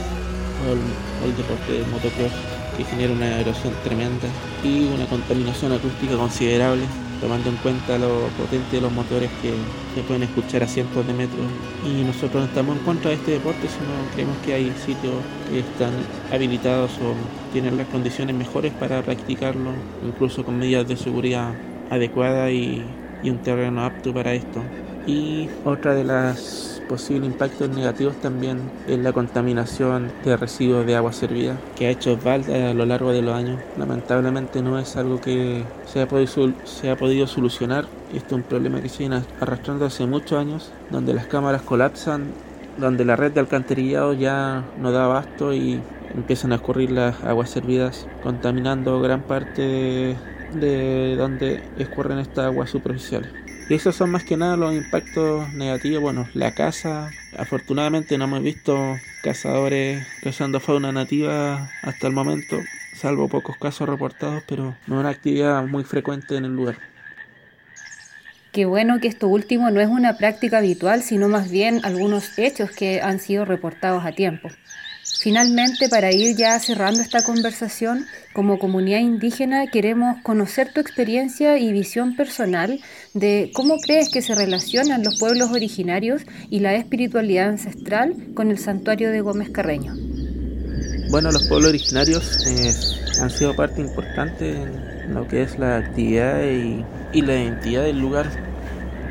o 0.67 0.73
el, 0.73 0.79
o 0.79 1.29
el 1.29 1.37
deporte 1.37 1.71
de 1.73 1.85
motocross 1.87 2.31
que 2.77 2.83
genera 2.85 3.13
una 3.13 3.39
erosión 3.39 3.73
tremenda 3.83 4.27
y 4.63 4.85
una 4.85 5.05
contaminación 5.05 5.73
acústica 5.73 6.15
considerable 6.15 6.85
tomando 7.21 7.49
en 7.49 7.55
cuenta 7.57 7.97
lo 7.97 8.27
potente 8.37 8.77
de 8.77 8.81
los 8.81 8.91
motores 8.91 9.29
que 9.41 9.53
se 9.95 10.01
pueden 10.01 10.23
escuchar 10.23 10.63
a 10.63 10.67
cientos 10.67 11.05
de 11.05 11.13
metros. 11.13 11.45
Y 11.85 12.03
nosotros 12.03 12.43
no 12.43 12.45
estamos 12.45 12.77
en 12.77 12.83
contra 12.83 13.11
de 13.11 13.17
este 13.17 13.31
deporte, 13.31 13.67
sino 13.67 14.11
creemos 14.13 14.35
que 14.43 14.53
hay 14.55 14.73
sitios 14.83 15.13
que 15.49 15.59
están 15.59 15.93
habilitados 16.31 16.91
o 16.97 17.13
tienen 17.53 17.77
las 17.77 17.87
condiciones 17.87 18.35
mejores 18.35 18.73
para 18.73 19.01
practicarlo, 19.03 19.71
incluso 20.05 20.43
con 20.43 20.57
medidas 20.57 20.87
de 20.87 20.97
seguridad 20.97 21.53
adecuadas 21.89 22.51
y, 22.51 22.81
y 23.23 23.29
un 23.29 23.37
terreno 23.37 23.85
apto 23.85 24.13
para 24.13 24.33
esto. 24.33 24.61
Y 25.05 25.49
otra 25.63 25.93
de 25.93 26.03
las 26.03 26.80
posibles 26.91 27.31
impactos 27.31 27.69
negativos 27.69 28.17
también 28.17 28.59
es 28.85 28.99
la 28.99 29.13
contaminación 29.13 30.11
de 30.25 30.35
residuos 30.35 30.85
de 30.85 30.97
agua 30.97 31.13
servida 31.13 31.55
que 31.77 31.87
ha 31.87 31.89
hecho 31.89 32.17
Valda 32.17 32.71
a 32.71 32.73
lo 32.73 32.85
largo 32.85 33.13
de 33.13 33.21
los 33.21 33.33
años. 33.33 33.61
Lamentablemente 33.77 34.61
no 34.61 34.77
es 34.77 34.97
algo 34.97 35.21
que 35.21 35.63
se 35.85 36.01
ha 36.01 36.07
podido, 36.09 36.51
se 36.65 36.91
ha 36.91 36.97
podido 36.97 37.27
solucionar. 37.27 37.85
Esto 38.13 38.35
es 38.35 38.41
un 38.41 38.43
problema 38.43 38.81
que 38.81 38.89
se 38.89 38.99
viene 38.99 39.21
arrastrando 39.39 39.85
hace 39.85 40.05
muchos 40.05 40.37
años, 40.37 40.73
donde 40.89 41.13
las 41.13 41.27
cámaras 41.27 41.61
colapsan, 41.61 42.25
donde 42.77 43.05
la 43.05 43.15
red 43.15 43.31
de 43.31 43.39
alcantarillado 43.39 44.11
ya 44.11 44.65
no 44.77 44.91
da 44.91 45.05
abasto 45.05 45.53
y 45.53 45.79
empiezan 46.13 46.51
a 46.51 46.55
escurrir 46.55 46.91
las 46.91 47.23
aguas 47.23 47.49
servidas, 47.49 48.05
contaminando 48.21 48.99
gran 48.99 49.21
parte 49.21 49.61
de, 49.61 50.17
de 50.55 51.15
donde 51.15 51.63
escurren 51.77 52.19
estas 52.19 52.47
aguas 52.47 52.69
superficiales. 52.69 53.40
Y 53.71 53.75
esos 53.75 53.95
son 53.95 54.09
más 54.09 54.25
que 54.25 54.35
nada 54.35 54.57
los 54.57 54.75
impactos 54.75 55.53
negativos. 55.53 56.01
Bueno, 56.01 56.27
la 56.33 56.53
caza, 56.53 57.09
afortunadamente 57.37 58.17
no 58.17 58.25
hemos 58.25 58.43
visto 58.43 58.97
cazadores 59.23 60.05
cazando 60.21 60.59
fauna 60.59 60.91
nativa 60.91 61.69
hasta 61.81 62.07
el 62.07 62.13
momento, 62.13 62.57
salvo 62.93 63.29
pocos 63.29 63.55
casos 63.55 63.87
reportados, 63.87 64.43
pero 64.45 64.75
no 64.87 64.95
es 64.95 64.99
una 64.99 65.07
actividad 65.07 65.65
muy 65.67 65.85
frecuente 65.85 66.35
en 66.35 66.43
el 66.43 66.51
lugar. 66.53 66.79
Qué 68.51 68.65
bueno 68.65 68.99
que 68.99 69.07
esto 69.07 69.29
último 69.29 69.71
no 69.71 69.79
es 69.79 69.87
una 69.87 70.17
práctica 70.17 70.57
habitual, 70.57 71.01
sino 71.01 71.29
más 71.29 71.49
bien 71.49 71.79
algunos 71.85 72.37
hechos 72.37 72.71
que 72.71 72.99
han 73.01 73.21
sido 73.21 73.45
reportados 73.45 74.03
a 74.03 74.11
tiempo. 74.11 74.49
Finalmente, 75.21 75.87
para 75.87 76.11
ir 76.11 76.35
ya 76.35 76.59
cerrando 76.59 76.99
esta 76.99 77.23
conversación, 77.23 78.07
como 78.33 78.57
comunidad 78.57 79.01
indígena 79.01 79.67
queremos 79.67 80.19
conocer 80.23 80.73
tu 80.73 80.79
experiencia 80.79 81.59
y 81.59 81.71
visión 81.71 82.15
personal 82.15 82.79
de 83.13 83.51
cómo 83.53 83.77
crees 83.77 84.09
que 84.09 84.23
se 84.23 84.33
relacionan 84.33 85.03
los 85.03 85.19
pueblos 85.19 85.51
originarios 85.51 86.23
y 86.49 86.61
la 86.61 86.73
espiritualidad 86.73 87.49
ancestral 87.49 88.15
con 88.33 88.49
el 88.49 88.57
santuario 88.57 89.11
de 89.11 89.21
Gómez 89.21 89.51
Carreño. 89.51 89.93
Bueno, 91.11 91.31
los 91.31 91.47
pueblos 91.47 91.69
originarios 91.69 92.47
eh, 92.47 93.21
han 93.21 93.29
sido 93.29 93.55
parte 93.55 93.79
importante 93.79 94.49
en 94.49 95.13
lo 95.13 95.27
que 95.27 95.43
es 95.43 95.59
la 95.59 95.77
actividad 95.77 96.41
y, 96.45 96.83
la 97.21 97.35
identidad 97.35 97.83
del 97.83 97.99
lugar. 97.99 98.25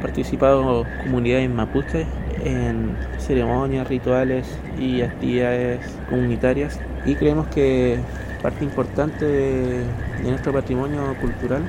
Participado 0.03 0.85
comunidades 1.05 1.49
mapuches 1.49 2.09
en 2.45 2.97
ceremonias, 3.19 3.89
rituales 3.89 4.47
y 4.79 5.03
actividades 5.03 5.81
comunitarias 6.09 6.81
y 7.05 7.15
creemos 7.15 7.47
que 7.49 7.99
parte 8.43 8.65
importante 8.65 9.25
de, 9.25 9.85
nuestro 10.23 10.53
patrimonio 10.53 11.15
cultural 11.21 11.63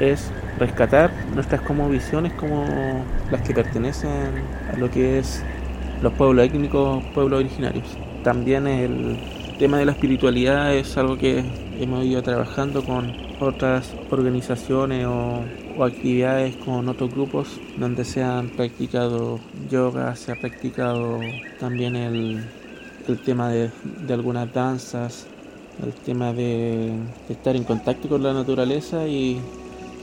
es 0.00 0.30
rescatar 0.58 1.10
nuestras 1.34 1.60
como 1.60 1.88
visiones 1.88 2.32
como 2.34 2.64
las 3.30 3.42
que 3.42 3.54
pertenecen 3.54 4.10
a 4.72 4.76
lo 4.76 4.90
que 4.90 5.18
es 5.18 5.42
los 6.02 6.12
pueblos 6.12 6.46
étnicos, 6.46 7.02
pueblos 7.14 7.40
originarios. 7.40 7.96
También 8.22 8.66
el 8.66 9.18
tema 9.58 9.78
de 9.78 9.86
la 9.86 9.92
espiritualidad 9.92 10.74
es 10.74 10.96
algo 10.98 11.16
que 11.16 11.44
hemos 11.80 12.04
ido 12.04 12.22
trabajando 12.22 12.84
con 12.84 13.12
otras 13.40 13.94
organizaciones 14.10 15.06
o, 15.06 15.40
o 15.76 15.84
actividades 15.84 16.56
con 16.56 16.88
otros 16.88 17.10
grupos 17.10 17.60
donde 17.78 18.04
se 18.04 18.22
han 18.22 18.48
practicado 18.50 19.38
yoga, 19.70 20.16
se 20.16 20.32
ha 20.32 20.36
practicado 20.36 21.20
también 21.60 21.96
el, 21.96 22.44
el 23.08 23.18
tema 23.18 23.50
de, 23.50 23.70
de 24.06 24.14
algunas 24.14 24.52
danzas, 24.52 25.26
el 25.82 25.92
tema 25.92 26.32
de, 26.32 26.92
estar 27.28 27.56
en 27.56 27.64
contacto 27.64 28.08
con 28.08 28.22
la 28.22 28.32
naturaleza 28.32 29.06
y 29.06 29.40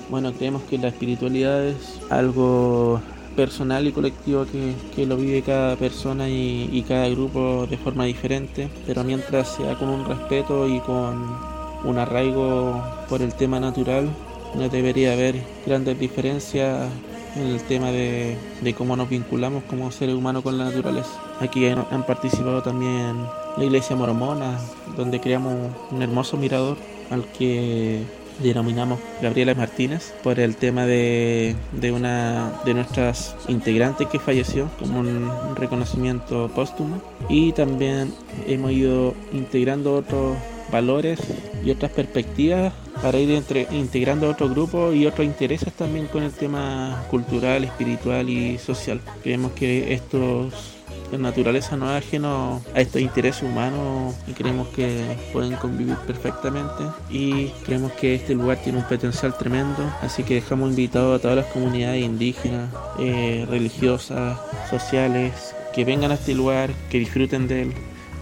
bueno, 0.09 0.31
creemos 0.33 0.61
que 0.63 0.77
la 0.77 0.89
espiritualidad 0.89 1.65
es 1.65 1.99
algo 2.09 3.01
personal 3.35 3.87
y 3.87 3.91
colectivo 3.91 4.45
que, 4.45 4.73
que 4.95 5.07
lo 5.07 5.17
vive 5.17 5.41
cada 5.41 5.75
persona 5.75 6.29
y, 6.29 6.69
y, 6.71 6.83
cada 6.83 7.09
grupo 7.09 7.65
de 7.67 7.77
forma 7.77 8.05
diferente, 8.05 8.69
pero 8.85 9.03
mientras 9.03 9.55
sea 9.55 9.73
con 9.75 9.89
un 9.89 10.05
respeto 10.05 10.67
y 10.67 10.79
con 10.81 11.35
un 11.83 11.97
arraigo 11.97 12.79
por 13.09 13.23
el 13.23 13.33
tema 13.33 13.59
natural, 13.59 14.07
no 14.55 14.69
debería 14.69 15.13
haber 15.13 15.35
grandes 15.65 15.99
diferencias 15.99 16.89
en 17.35 17.47
el 17.47 17.61
tema 17.63 17.91
de, 17.91 18.37
de 18.61 18.73
cómo 18.73 18.95
nos 18.95 19.09
vinculamos 19.09 19.63
como 19.63 19.91
seres 19.91 20.15
humanos 20.15 20.43
con 20.43 20.57
la 20.57 20.65
naturaleza. 20.65 21.19
Aquí 21.39 21.65
han, 21.67 22.05
participado 22.05 22.61
también 22.61 23.25
la 23.57 23.63
iglesia 23.63 23.95
mormona, 23.95 24.59
donde 24.95 25.19
creamos 25.19 25.71
un 25.91 26.01
hermoso 26.01 26.37
mirador 26.37 26.77
al 27.09 27.25
que 27.25 28.03
denominamos 28.39 28.99
Gabriela 29.21 29.53
Martínez 29.53 30.13
por 30.23 30.39
el 30.39 30.55
tema 30.55 30.85
de, 30.85 31.55
de 31.71 31.91
una 31.91 32.51
de 32.65 32.73
nuestras 32.73 33.35
integrantes 33.47 34.07
que 34.07 34.17
falleció 34.17 34.69
como 34.79 35.01
un 35.01 35.55
reconocimiento 35.55 36.49
póstumo 36.55 36.99
y 37.29 37.51
también 37.51 38.11
hemos 38.47 38.71
ido 38.71 39.13
integrando 39.33 39.93
otros 39.93 40.35
valores 40.73 41.19
y 41.63 41.71
otras 41.71 41.91
perspectivas 41.91 42.73
para 43.01 43.19
ir 43.19 43.31
entre, 43.31 43.67
integrando 43.71 44.29
otro 44.29 44.49
grupo 44.49 44.91
y 44.91 45.05
otros 45.05 45.25
intereses 45.25 45.71
también 45.73 46.07
con 46.07 46.23
el 46.23 46.31
tema 46.31 47.05
cultural, 47.09 47.63
espiritual 47.63 48.29
y 48.29 48.57
social. 48.57 48.99
Creemos 49.21 49.53
que 49.53 49.93
estos 49.93 50.73
la 51.11 51.19
naturaleza 51.19 51.77
no 51.77 51.95
es 51.95 52.03
ajeno 52.03 52.59
a 52.73 52.81
estos 52.81 52.99
intereses 52.99 53.43
humanos 53.43 54.15
y 54.25 54.31
creemos 54.31 54.67
que 54.69 55.15
pueden 55.31 55.55
convivir 55.57 55.95
perfectamente 56.07 56.83
y 57.11 57.49
creemos 57.65 57.91
que 57.91 58.15
este 58.15 58.33
lugar 58.33 58.57
tiene 58.63 58.79
un 58.79 58.85
potencial 58.85 59.37
tremendo, 59.37 59.83
así 60.01 60.23
que 60.23 60.35
dejamos 60.35 60.71
invitados 60.71 61.19
a 61.19 61.21
todas 61.21 61.37
las 61.37 61.45
comunidades 61.47 62.03
indígenas, 62.03 62.67
eh, 62.97 63.45
religiosas, 63.47 64.39
sociales, 64.71 65.53
que 65.75 65.85
vengan 65.85 66.09
a 66.09 66.15
este 66.15 66.33
lugar, 66.33 66.71
que 66.89 66.97
disfruten 66.97 67.47
de 67.47 67.61
él, 67.63 67.73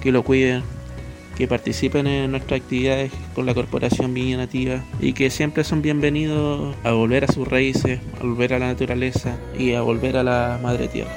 que 0.01 0.11
lo 0.11 0.23
cuiden, 0.23 0.61
que 1.37 1.47
participen 1.47 2.07
en 2.07 2.31
nuestras 2.31 2.61
actividades 2.61 3.11
con 3.33 3.45
la 3.45 3.53
Corporación 3.53 4.13
Viña 4.13 4.37
Nativa 4.37 4.83
y 4.99 5.13
que 5.13 5.29
siempre 5.29 5.63
son 5.63 5.81
bienvenidos 5.81 6.75
a 6.83 6.91
volver 6.91 7.23
a 7.23 7.31
sus 7.31 7.47
raíces, 7.47 7.99
a 8.19 8.23
volver 8.23 8.53
a 8.53 8.59
la 8.59 8.67
naturaleza 8.67 9.37
y 9.57 9.73
a 9.73 9.81
volver 9.81 10.17
a 10.17 10.23
la 10.23 10.59
madre 10.61 10.87
tierra. 10.87 11.11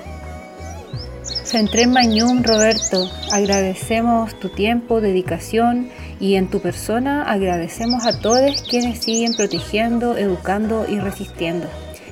Centré 1.45 1.87
Mañum, 1.87 2.43
Roberto, 2.43 3.09
agradecemos 3.31 4.39
tu 4.41 4.49
tiempo, 4.49 5.01
dedicación 5.01 5.89
y 6.19 6.35
en 6.35 6.49
tu 6.49 6.61
persona 6.61 7.23
agradecemos 7.31 8.07
a 8.07 8.19
todos 8.19 8.63
quienes 8.69 9.05
siguen 9.05 9.35
protegiendo, 9.35 10.17
educando 10.17 10.87
y 10.89 10.99
resistiendo. 10.99 11.69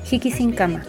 Hiki 0.09 0.31
sin 0.31 0.51
cama. 0.51 0.83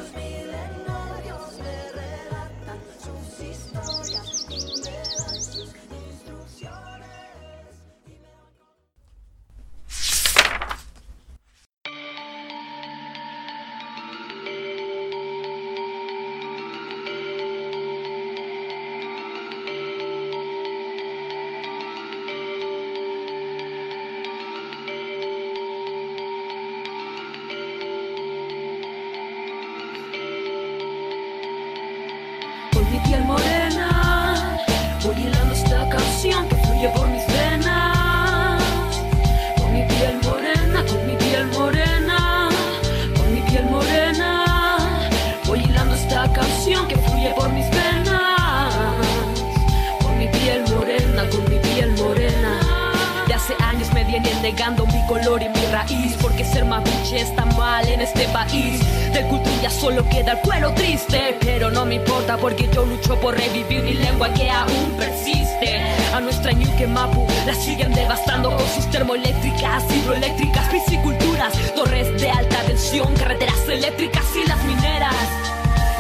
Negando 54.65 54.87
mi 54.87 55.07
color 55.07 55.43
y 55.43 55.49
mi 55.49 55.67
raíz 55.67 56.17
Porque 56.21 56.45
ser 56.45 56.65
mapuche 56.65 57.21
está 57.21 57.45
mal 57.45 57.87
en 57.87 58.01
este 58.01 58.27
país. 58.29 58.81
De 59.13 59.23
cultura 59.29 59.71
solo 59.71 60.09
queda 60.09 60.33
el 60.33 60.39
cuero 60.39 60.73
triste 60.75 61.37
Pero 61.41 61.71
no 61.71 61.85
me 61.85 61.97
importa 61.97 62.37
porque 62.37 62.69
yo 62.73 62.85
lucho 62.87 63.19
por 63.21 63.37
revivir 63.37 63.83
mi 63.83 63.95
lengua 63.95 64.33
que 64.33 64.51
aún 64.51 64.97
persiste. 64.97 65.81
A 66.15 66.21
nuestra 66.21 66.53
ñuque 66.53 66.87
mapu 66.87 67.27
la 67.47 67.55
siguen 67.55 67.93
devastando 67.93 68.51
Con 68.57 68.67
sus 68.69 68.91
termoeléctricas, 68.91 69.85
hidroeléctricas, 69.95 70.69
pisciculturas 70.69 71.53
Torres 71.75 72.21
de 72.21 72.31
alta 72.31 72.63
tensión, 72.63 73.13
carreteras 73.15 73.69
eléctricas 73.69 74.25
y 74.35 74.49
las 74.49 74.63
mineras. 74.65 75.15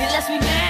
Y 0.00 0.12
las 0.12 0.28
mineras 0.30 0.63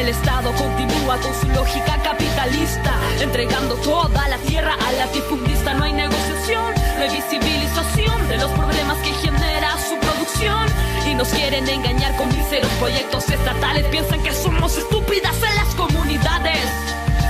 el 0.00 0.08
Estado 0.08 0.50
continúa 0.54 1.18
con 1.18 1.34
su 1.34 1.46
lógica 1.48 1.98
capitalista, 2.02 2.94
entregando 3.20 3.74
toda 3.76 4.28
la 4.28 4.38
tierra 4.38 4.74
a 4.86 4.92
la 4.92 5.06
difundista. 5.08 5.74
No 5.74 5.84
hay 5.84 5.92
negociación, 5.92 6.72
no 6.96 7.02
hay 7.02 7.10
visibilización 7.10 8.28
de 8.28 8.38
los 8.38 8.50
problemas 8.52 8.96
que 8.98 9.12
genera 9.12 9.76
su 9.76 9.98
producción. 9.98 10.66
Y 11.06 11.14
nos 11.14 11.28
quieren 11.28 11.68
engañar 11.68 12.16
con 12.16 12.28
míseros 12.28 12.70
proyectos 12.78 13.28
estatales. 13.28 13.84
Piensan 13.86 14.22
que 14.22 14.32
somos 14.32 14.76
estúpidas 14.78 15.36
en 15.42 15.54
las 15.56 15.74
comunidades. 15.74 16.64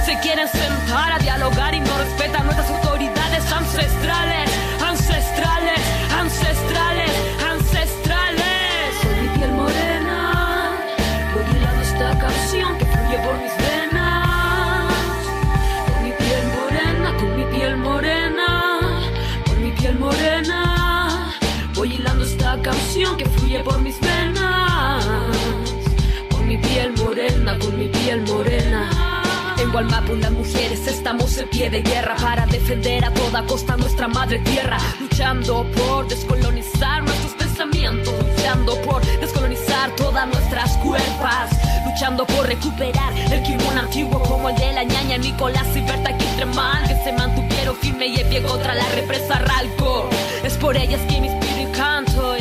Se 0.07 0.17
quieren 0.21 0.47
sentar 0.47 1.13
a 1.13 1.19
dialogar 1.19 1.75
y 1.75 1.81
no 1.81 1.99
respetan 1.99 2.45
nuestras 2.45 2.71
autoridades 2.71 3.53
ancestrales, 3.53 4.51
piel 28.11 28.23
morena. 28.23 28.91
En 29.59 29.71
Gualmapu 29.71 30.17
las 30.17 30.33
mujeres 30.33 30.85
estamos 30.87 31.37
en 31.39 31.49
pie 31.49 31.71
de 31.71 31.81
guerra 31.81 32.17
para 32.17 32.45
defender 32.47 33.05
a 33.05 33.13
toda 33.15 33.45
costa 33.47 33.77
nuestra 33.77 34.09
madre 34.09 34.41
tierra, 34.41 34.79
luchando 35.01 35.65
por 35.77 36.09
descolonizar 36.09 37.05
nuestros 37.05 37.35
pensamientos, 37.35 38.13
luchando 38.19 38.75
por 38.83 39.01
descolonizar 39.21 39.95
todas 39.95 40.27
nuestras 40.27 40.77
cuerpas, 40.79 41.51
luchando 41.87 42.27
por 42.27 42.47
recuperar 42.49 43.13
el 43.31 43.43
kimón 43.45 43.79
antiguo 43.79 44.21
como 44.23 44.49
el 44.49 44.57
de 44.57 44.73
la 44.73 44.83
ñaña 44.83 45.19
Nicolás 45.19 45.69
y 45.77 45.81
Berta 45.83 46.17
Quintremal, 46.17 46.89
que 46.89 46.97
se 47.05 47.13
mantuvieron 47.13 47.77
firme 47.77 48.09
y 48.09 48.17
en 48.17 48.29
pie 48.29 48.43
contra 48.43 48.75
la 48.75 48.89
represa 48.89 49.39
Ralco. 49.39 50.09
Es 50.43 50.55
por 50.55 50.77
ellas 50.77 51.01
que 51.09 51.21
me 51.21 51.29
inspiro 51.29 51.61
y 51.61 51.73
canto. 51.77 52.35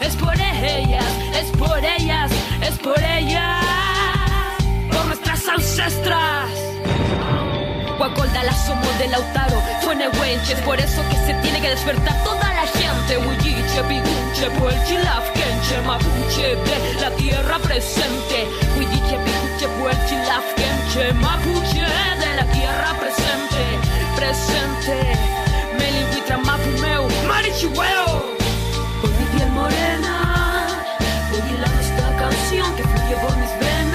Es 0.00 0.16
por 0.16 0.34
ellas, 0.34 1.04
es 1.40 1.50
por 1.56 1.78
ellas, 1.78 2.30
es 2.62 2.78
por 2.78 3.02
ellas 3.02 3.67
ancestras. 5.48 6.50
Guacolda 7.98 8.44
la 8.44 8.52
somos 8.52 8.98
de 8.98 9.08
Lautaro, 9.08 9.60
fue 9.82 9.96
Nehuenche, 9.96 10.54
por 10.64 10.78
eso 10.78 11.02
que 11.10 11.16
se 11.26 11.34
tiene 11.42 11.60
que 11.60 11.70
despertar 11.70 12.22
toda 12.22 12.54
la 12.54 12.66
gente. 12.66 13.18
Huilliche, 13.18 13.82
Pigunche, 13.88 14.50
Puelchilaf, 14.58 15.28
Kenche, 15.32 15.80
Mapuche, 15.84 16.54
de 16.54 17.00
la 17.00 17.10
tierra 17.16 17.58
presente. 17.58 18.46
Huilliche, 18.76 19.18
Pigunche, 19.24 19.68
Puelchilaf, 19.80 20.44
Kenche, 20.54 21.12
Mapuche, 21.14 21.86
de 22.20 22.34
la 22.36 22.44
tierra 22.52 22.94
presente. 23.00 23.62
Presente, 24.14 25.18
Melingüitra, 25.78 26.38
Mapumeu, 26.38 27.08
Marichihueo. 27.26 28.36
Con 29.00 29.10
mi 29.18 29.24
piel 29.36 29.50
morena, 29.50 30.66
hilando 31.50 31.80
esta 31.80 32.16
canción 32.16 32.76
que 32.76 32.82
fluye 32.84 33.16
por 33.16 33.36
mis 33.36 33.58
venas. 33.58 33.87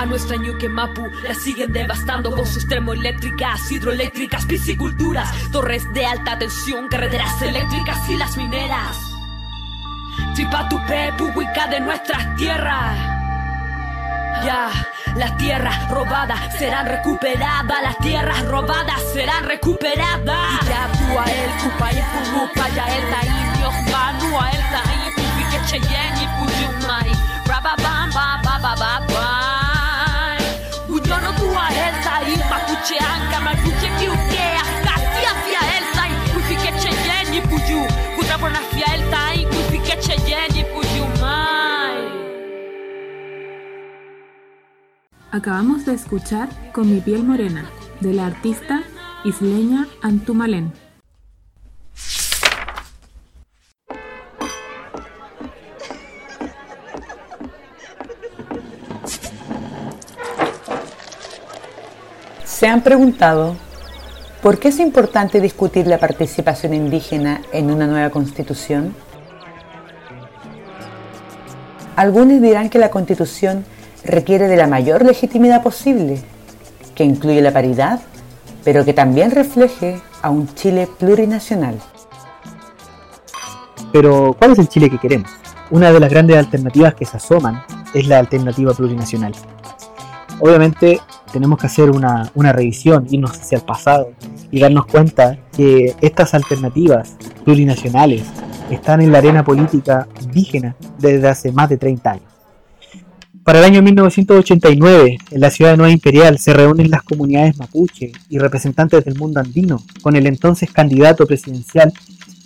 A 0.00 0.06
nuestra 0.06 0.38
ñuque 0.38 0.66
Mapu 0.66 1.06
la 1.24 1.34
siguen 1.34 1.74
devastando 1.74 2.34
con 2.34 2.46
sus 2.46 2.66
termoeléctricas, 2.66 3.70
hidroeléctricas, 3.70 4.46
pisciculturas, 4.46 5.28
torres 5.52 5.92
de 5.92 6.06
alta 6.06 6.38
tensión, 6.38 6.88
carreteras 6.88 7.42
eléctricas 7.42 8.08
y 8.08 8.16
las 8.16 8.34
mineras. 8.38 8.96
Chipatupe, 10.32 11.12
Puhuica 11.18 11.66
de 11.66 11.80
nuestras 11.80 12.34
tierras. 12.36 12.96
Ya, 14.42 14.70
las 15.16 15.36
tierras 15.36 15.90
robadas 15.90 16.56
serán 16.58 16.86
recuperadas, 16.86 17.82
las 17.82 17.98
tierras 17.98 18.42
robadas 18.46 19.02
serán 19.12 19.44
recuperadas. 19.44 20.66
Ya 20.66 20.88
tú 20.92 21.18
a 21.18 21.24
él, 21.24 21.50
cupa 21.62 21.92
y 21.92 22.00
pumupa, 22.00 22.68
ya 22.70 22.86
el 22.96 23.10
taí, 23.10 23.92
manu 23.92 24.40
a 24.40 24.50
el 24.50 24.62
taí, 24.70 25.12
pupi 25.14 25.44
que 25.50 25.66
cheyen 25.66 26.16
y 26.16 26.26
puyumai. 26.38 27.12
Rababam, 27.44 28.10
ba, 28.14 28.40
ba, 28.42 28.58
ba, 28.62 28.74
ba, 28.76 29.06
ba. 29.12 29.49
Acabamos 45.30 45.86
de 45.86 45.94
escuchar 45.94 46.48
Con 46.72 46.92
mi 46.92 47.00
piel 47.00 47.22
morena 47.22 47.70
de 48.00 48.12
la 48.12 48.26
artista 48.26 48.82
isleña 49.24 49.86
Antumalén. 50.02 50.72
¿Se 62.60 62.68
han 62.68 62.82
preguntado 62.82 63.56
por 64.42 64.58
qué 64.58 64.68
es 64.68 64.80
importante 64.80 65.40
discutir 65.40 65.86
la 65.86 65.96
participación 65.96 66.74
indígena 66.74 67.40
en 67.54 67.70
una 67.70 67.86
nueva 67.86 68.10
constitución? 68.10 68.94
Algunos 71.96 72.42
dirán 72.42 72.68
que 72.68 72.78
la 72.78 72.90
constitución 72.90 73.64
requiere 74.04 74.46
de 74.46 74.58
la 74.58 74.66
mayor 74.66 75.06
legitimidad 75.06 75.62
posible, 75.62 76.20
que 76.94 77.02
incluye 77.02 77.40
la 77.40 77.50
paridad, 77.50 77.98
pero 78.62 78.84
que 78.84 78.92
también 78.92 79.30
refleje 79.30 79.98
a 80.20 80.28
un 80.28 80.54
Chile 80.54 80.86
plurinacional. 80.98 81.80
Pero, 83.90 84.36
¿cuál 84.38 84.52
es 84.52 84.58
el 84.58 84.68
Chile 84.68 84.90
que 84.90 84.98
queremos? 84.98 85.30
Una 85.70 85.90
de 85.90 86.00
las 86.00 86.10
grandes 86.10 86.36
alternativas 86.36 86.92
que 86.92 87.06
se 87.06 87.16
asoman 87.16 87.62
es 87.94 88.06
la 88.06 88.18
alternativa 88.18 88.74
plurinacional. 88.74 89.32
Obviamente 90.40 91.00
tenemos 91.32 91.58
que 91.58 91.66
hacer 91.66 91.90
una, 91.90 92.30
una 92.34 92.52
revisión, 92.52 93.06
irnos 93.10 93.32
hacia 93.32 93.58
el 93.58 93.64
pasado 93.64 94.12
y 94.50 94.58
darnos 94.58 94.86
cuenta 94.86 95.38
que 95.54 95.94
estas 96.00 96.32
alternativas 96.32 97.16
plurinacionales 97.44 98.22
están 98.70 99.02
en 99.02 99.12
la 99.12 99.18
arena 99.18 99.44
política 99.44 100.08
indígena 100.22 100.76
desde 100.98 101.28
hace 101.28 101.52
más 101.52 101.68
de 101.68 101.76
30 101.76 102.10
años. 102.10 102.24
Para 103.44 103.58
el 103.58 103.64
año 103.66 103.82
1989, 103.82 105.18
en 105.30 105.40
la 105.40 105.50
ciudad 105.50 105.72
de 105.72 105.76
Nueva 105.76 105.92
Imperial 105.92 106.38
se 106.38 106.54
reúnen 106.54 106.90
las 106.90 107.02
comunidades 107.02 107.58
mapuche 107.58 108.12
y 108.28 108.38
representantes 108.38 109.04
del 109.04 109.16
mundo 109.18 109.40
andino 109.40 109.82
con 110.02 110.16
el 110.16 110.26
entonces 110.26 110.70
candidato 110.72 111.26
presidencial 111.26 111.92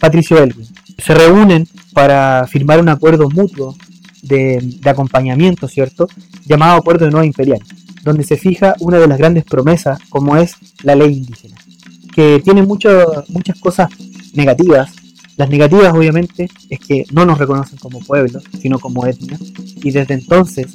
Patricio 0.01 0.43
Elwin. 0.43 0.67
Se 0.99 1.15
reúnen 1.15 1.69
para 1.93 2.47
firmar 2.49 2.81
un 2.81 2.89
acuerdo 2.89 3.29
mutuo 3.29 3.77
de, 4.23 4.59
de 4.81 4.91
acompañamiento, 4.91 5.69
¿cierto? 5.69 6.09
Llamado 6.45 6.77
Acuerdo 6.77 7.05
de 7.05 7.11
Nueva 7.11 7.27
Imperial 7.27 7.61
donde 8.05 8.25
se 8.25 8.37
fija 8.37 8.75
una 8.81 8.99
de 8.99 9.09
las 9.09 9.19
grandes 9.19 9.45
promesas, 9.45 9.99
como 10.09 10.37
es 10.37 10.57
la 10.83 10.95
ley 10.95 11.17
indígena, 11.17 11.57
que 12.15 12.41
tiene 12.45 12.63
muchas 12.63 13.61
cosas 13.61 13.89
negativas. 14.35 14.93
Las 15.37 15.49
negativas, 15.49 15.93
obviamente, 15.93 16.49
es 16.71 16.79
que 16.79 17.05
no 17.11 17.25
nos 17.25 17.39
reconocen 17.39 17.79
como 17.79 17.99
pueblo, 18.01 18.41
sino 18.61 18.79
como 18.79 19.07
etnia, 19.07 19.39
y 19.77 19.91
desde 19.91 20.15
entonces 20.15 20.67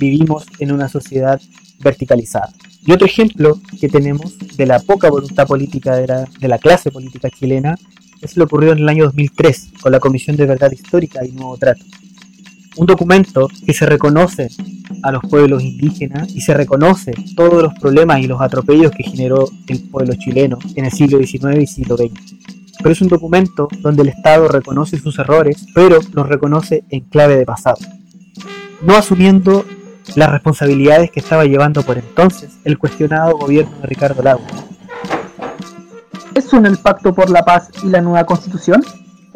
vivimos 0.00 0.44
en 0.58 0.72
una 0.72 0.88
sociedad 0.88 1.40
verticalizada. 1.80 2.52
Y 2.84 2.92
otro 2.92 3.06
ejemplo 3.06 3.60
que 3.80 3.88
tenemos 3.88 4.36
de 4.56 4.66
la 4.66 4.80
poca 4.80 5.10
voluntad 5.10 5.46
política 5.46 5.94
de 5.96 6.06
la, 6.06 6.28
de 6.40 6.48
la 6.48 6.58
clase 6.58 6.90
política 6.90 7.28
chilena 7.30 7.76
es 8.20 8.36
lo 8.36 8.44
ocurrido 8.44 8.72
en 8.72 8.78
el 8.78 8.88
año 8.88 9.04
2003 9.04 9.68
con 9.80 9.92
la 9.92 10.00
Comisión 10.00 10.36
de 10.36 10.46
Verdad 10.46 10.72
Histórica 10.72 11.24
y 11.24 11.32
Nuevo 11.32 11.56
Trato. 11.56 11.84
Un 12.78 12.86
documento 12.86 13.48
que 13.66 13.72
se 13.72 13.86
reconoce 13.86 14.48
a 15.02 15.10
los 15.10 15.22
pueblos 15.28 15.64
indígenas 15.64 16.30
y 16.32 16.40
se 16.40 16.54
reconoce 16.54 17.12
todos 17.34 17.60
los 17.60 17.74
problemas 17.74 18.20
y 18.20 18.28
los 18.28 18.40
atropellos 18.40 18.92
que 18.92 19.02
generó 19.02 19.50
el 19.66 19.80
pueblo 19.90 20.14
chileno 20.14 20.58
en 20.76 20.84
el 20.84 20.92
siglo 20.92 21.18
XIX 21.18 21.60
y 21.60 21.66
siglo 21.66 21.96
XX. 21.96 22.36
Pero 22.78 22.90
es 22.92 23.00
un 23.00 23.08
documento 23.08 23.66
donde 23.80 24.02
el 24.02 24.10
Estado 24.10 24.46
reconoce 24.46 24.96
sus 24.96 25.18
errores, 25.18 25.66
pero 25.74 25.98
los 26.12 26.28
reconoce 26.28 26.84
en 26.90 27.00
clave 27.00 27.36
de 27.36 27.44
pasado, 27.44 27.78
no 28.82 28.94
asumiendo 28.94 29.64
las 30.14 30.30
responsabilidades 30.30 31.10
que 31.10 31.18
estaba 31.18 31.46
llevando 31.46 31.82
por 31.82 31.98
entonces 31.98 32.58
el 32.64 32.78
cuestionado 32.78 33.36
gobierno 33.36 33.76
de 33.80 33.88
Ricardo 33.88 34.22
Lagos. 34.22 34.46
¿Es 36.32 36.44
son 36.44 36.64
el 36.64 36.78
Pacto 36.78 37.12
por 37.12 37.28
la 37.28 37.44
Paz 37.44 37.70
y 37.82 37.88
la 37.88 38.00
nueva 38.00 38.24
Constitución? 38.24 38.84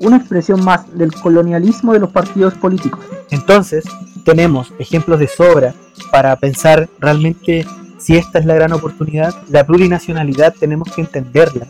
Una 0.02 0.16
expresión 0.16 0.64
más 0.64 0.92
del 0.98 1.14
colonialismo 1.14 1.92
de 1.92 2.00
los 2.00 2.10
partidos 2.10 2.54
políticos. 2.54 3.04
Entonces, 3.30 3.84
tenemos 4.24 4.72
ejemplos 4.80 5.20
de 5.20 5.28
sobra 5.28 5.74
para 6.10 6.34
pensar 6.34 6.88
realmente 6.98 7.64
si 7.98 8.16
esta 8.16 8.40
es 8.40 8.44
la 8.44 8.54
gran 8.54 8.72
oportunidad. 8.72 9.32
La 9.48 9.64
plurinacionalidad 9.64 10.54
tenemos 10.58 10.90
que 10.92 11.02
entenderla 11.02 11.68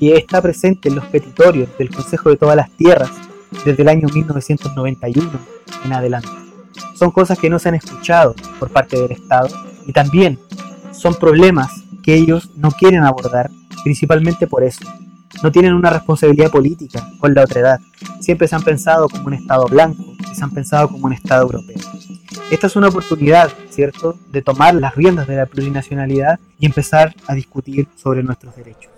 y 0.00 0.12
está 0.12 0.40
presente 0.40 0.88
en 0.88 0.94
los 0.94 1.04
petitorios 1.04 1.68
del 1.78 1.90
Consejo 1.90 2.30
de 2.30 2.38
todas 2.38 2.56
las 2.56 2.70
Tierras 2.70 3.10
desde 3.66 3.82
el 3.82 3.88
año 3.88 4.08
1991 4.12 5.30
en 5.84 5.92
adelante. 5.92 6.30
Son 6.94 7.10
cosas 7.10 7.38
que 7.38 7.50
no 7.50 7.58
se 7.58 7.68
han 7.68 7.74
escuchado 7.74 8.34
por 8.58 8.70
parte 8.70 8.98
del 8.98 9.12
Estado 9.12 9.48
y 9.86 9.92
también 9.92 10.38
son 10.92 11.14
problemas 11.16 11.70
que 12.02 12.14
ellos 12.14 12.50
no 12.56 12.70
quieren 12.70 13.04
abordar, 13.04 13.50
principalmente 13.82 14.46
por 14.46 14.64
eso. 14.64 14.84
No 15.42 15.52
tienen 15.52 15.74
una 15.74 15.90
responsabilidad 15.90 16.50
política 16.50 17.08
con 17.18 17.34
la 17.34 17.42
otredad. 17.42 17.80
Siempre 18.20 18.48
se 18.48 18.56
han 18.56 18.62
pensado 18.62 19.08
como 19.08 19.26
un 19.26 19.34
Estado 19.34 19.66
blanco, 19.66 20.02
se 20.32 20.42
han 20.42 20.50
pensado 20.50 20.88
como 20.88 21.06
un 21.06 21.12
Estado 21.12 21.42
europeo. 21.42 21.76
Esta 22.50 22.66
es 22.66 22.76
una 22.76 22.88
oportunidad, 22.88 23.50
¿cierto?, 23.70 24.16
de 24.30 24.42
tomar 24.42 24.74
las 24.74 24.94
riendas 24.94 25.26
de 25.26 25.36
la 25.36 25.46
plurinacionalidad 25.46 26.38
y 26.58 26.66
empezar 26.66 27.14
a 27.26 27.34
discutir 27.34 27.88
sobre 27.96 28.22
nuestros 28.22 28.54
derechos. 28.56 28.92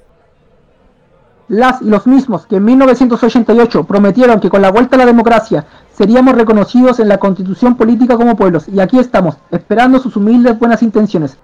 Las 1.48 1.80
y 1.80 1.84
los 1.84 2.08
mismos 2.08 2.46
que 2.46 2.56
en 2.56 2.64
1988 2.64 3.84
prometieron 3.84 4.40
que 4.40 4.50
con 4.50 4.62
la 4.62 4.72
vuelta 4.72 4.96
a 4.96 4.98
la 4.98 5.06
democracia 5.06 5.64
seríamos 5.92 6.34
reconocidos 6.34 6.98
en 6.98 7.08
la 7.08 7.18
constitución 7.18 7.76
política 7.76 8.16
como 8.16 8.36
pueblos, 8.36 8.66
y 8.68 8.80
aquí 8.80 8.98
estamos, 8.98 9.36
esperando 9.52 10.00
sus 10.00 10.16
humildes 10.16 10.58
buenas 10.58 10.82
intenciones. 10.82 11.36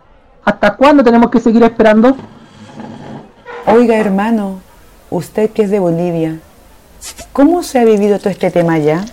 ¿Hasta 0.44 0.76
cuándo 0.76 1.04
tenemos 1.04 1.30
que 1.30 1.38
seguir 1.38 1.62
esperando? 1.62 2.16
Oiga, 3.66 3.96
hermano, 3.96 4.58
usted 5.16 5.50
que 5.50 5.62
es 5.62 5.70
de 5.70 5.78
Bolivia, 5.78 6.38
¿cómo 7.32 7.62
se 7.62 7.78
ha 7.78 7.84
vivido 7.84 8.18
todo 8.18 8.30
este 8.30 8.50
tema 8.50 8.74
allá? 8.74 9.04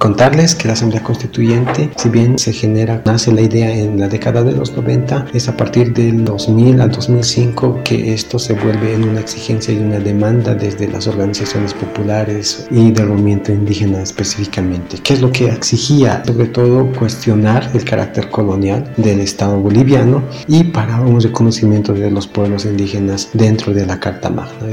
Contarles 0.00 0.54
que 0.54 0.66
la 0.66 0.72
Asamblea 0.72 1.02
Constituyente, 1.02 1.90
si 1.94 2.08
bien 2.08 2.38
se 2.38 2.54
genera, 2.54 3.02
nace 3.04 3.32
la 3.32 3.42
idea 3.42 3.70
en 3.70 4.00
la 4.00 4.08
década 4.08 4.42
de 4.42 4.52
los 4.52 4.74
90, 4.74 5.26
es 5.34 5.46
a 5.46 5.58
partir 5.58 5.92
del 5.92 6.24
2000 6.24 6.80
al 6.80 6.90
2005 6.90 7.82
que 7.84 8.14
esto 8.14 8.38
se 8.38 8.54
vuelve 8.54 8.94
en 8.94 9.06
una 9.06 9.20
exigencia 9.20 9.74
y 9.74 9.76
una 9.76 9.98
demanda 9.98 10.54
desde 10.54 10.88
las 10.88 11.06
organizaciones 11.06 11.74
populares 11.74 12.66
y 12.70 12.92
del 12.92 13.08
movimiento 13.08 13.52
indígena 13.52 14.00
específicamente. 14.00 14.96
¿Qué 15.02 15.12
es 15.12 15.20
lo 15.20 15.30
que 15.30 15.48
exigía? 15.48 16.22
Sobre 16.24 16.46
todo 16.46 16.90
cuestionar 16.98 17.70
el 17.74 17.84
carácter 17.84 18.30
colonial 18.30 18.90
del 18.96 19.20
Estado 19.20 19.60
boliviano 19.60 20.22
y 20.48 20.64
para 20.64 20.98
un 21.02 21.20
reconocimiento 21.20 21.92
de 21.92 22.10
los 22.10 22.26
pueblos 22.26 22.64
indígenas 22.64 23.28
dentro 23.34 23.74
de 23.74 23.84
la 23.84 24.00
Carta 24.00 24.30
Magna. 24.30 24.66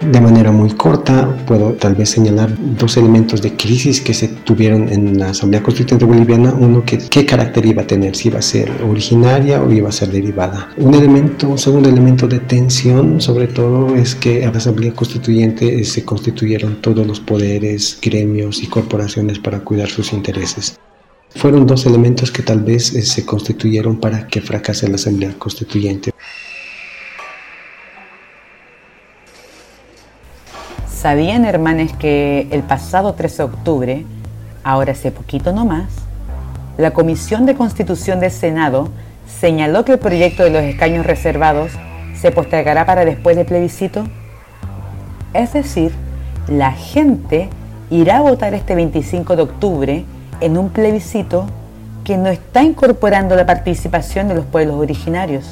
De 0.00 0.18
manera 0.18 0.50
muy 0.50 0.70
corta, 0.70 1.28
puedo 1.46 1.74
tal 1.74 1.94
vez 1.94 2.08
señalar 2.08 2.56
dos 2.58 2.96
elementos 2.96 3.42
de 3.42 3.54
crisis 3.54 4.00
que 4.00 4.14
se 4.14 4.28
tuvieron 4.28 4.88
en 4.88 5.18
la 5.18 5.28
Asamblea 5.28 5.62
Constituyente 5.62 6.06
Boliviana. 6.06 6.54
Uno, 6.54 6.82
que, 6.86 6.96
qué 6.96 7.26
carácter 7.26 7.66
iba 7.66 7.82
a 7.82 7.86
tener, 7.86 8.16
si 8.16 8.28
iba 8.28 8.38
a 8.38 8.42
ser 8.42 8.70
originaria 8.88 9.62
o 9.62 9.70
iba 9.70 9.90
a 9.90 9.92
ser 9.92 10.10
derivada. 10.10 10.70
Un 10.78 10.94
elemento, 10.94 11.50
un 11.50 11.58
segundo 11.58 11.90
elemento 11.90 12.26
de 12.26 12.38
tensión, 12.38 13.20
sobre 13.20 13.48
todo, 13.48 13.94
es 13.94 14.14
que 14.14 14.42
en 14.42 14.50
la 14.50 14.58
Asamblea 14.58 14.94
Constituyente 14.94 15.84
se 15.84 16.02
constituyeron 16.02 16.80
todos 16.80 17.06
los 17.06 17.20
poderes, 17.20 17.98
gremios 18.00 18.62
y 18.62 18.68
corporaciones 18.68 19.38
para 19.38 19.60
cuidar 19.60 19.90
sus 19.90 20.14
intereses. 20.14 20.78
Fueron 21.36 21.66
dos 21.66 21.84
elementos 21.86 22.30
que 22.30 22.42
tal 22.42 22.60
vez 22.60 22.94
eh, 22.94 23.02
se 23.02 23.24
constituyeron 23.24 24.00
para 24.00 24.26
que 24.26 24.40
fracase 24.40 24.88
la 24.88 24.96
Asamblea 24.96 25.34
Constituyente. 25.38 26.10
¿Sabían, 31.00 31.46
hermanes, 31.46 31.94
que 31.94 32.46
el 32.50 32.62
pasado 32.62 33.14
13 33.14 33.36
de 33.38 33.42
octubre, 33.44 34.04
ahora 34.62 34.92
hace 34.92 35.10
poquito 35.10 35.50
nomás, 35.50 35.88
la 36.76 36.90
Comisión 36.90 37.46
de 37.46 37.54
Constitución 37.54 38.20
del 38.20 38.30
Senado 38.30 38.90
señaló 39.26 39.86
que 39.86 39.92
el 39.92 39.98
proyecto 39.98 40.44
de 40.44 40.50
los 40.50 40.62
escaños 40.62 41.06
reservados 41.06 41.72
se 42.14 42.30
postergará 42.32 42.84
para 42.84 43.06
después 43.06 43.34
del 43.34 43.46
plebiscito? 43.46 44.04
Es 45.32 45.54
decir, 45.54 45.92
la 46.48 46.72
gente 46.72 47.48
irá 47.88 48.18
a 48.18 48.20
votar 48.20 48.52
este 48.52 48.74
25 48.74 49.36
de 49.36 49.42
octubre 49.42 50.04
en 50.42 50.58
un 50.58 50.68
plebiscito 50.68 51.46
que 52.04 52.18
no 52.18 52.28
está 52.28 52.62
incorporando 52.62 53.36
la 53.36 53.46
participación 53.46 54.28
de 54.28 54.34
los 54.34 54.44
pueblos 54.44 54.76
originarios. 54.76 55.48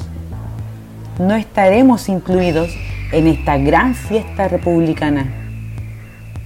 No 1.17 1.33
estaremos 1.33 2.07
incluidos 2.07 2.69
en 3.11 3.25
esta 3.25 3.57
gran 3.57 3.95
fiesta 3.95 4.47
republicana. 4.47 5.38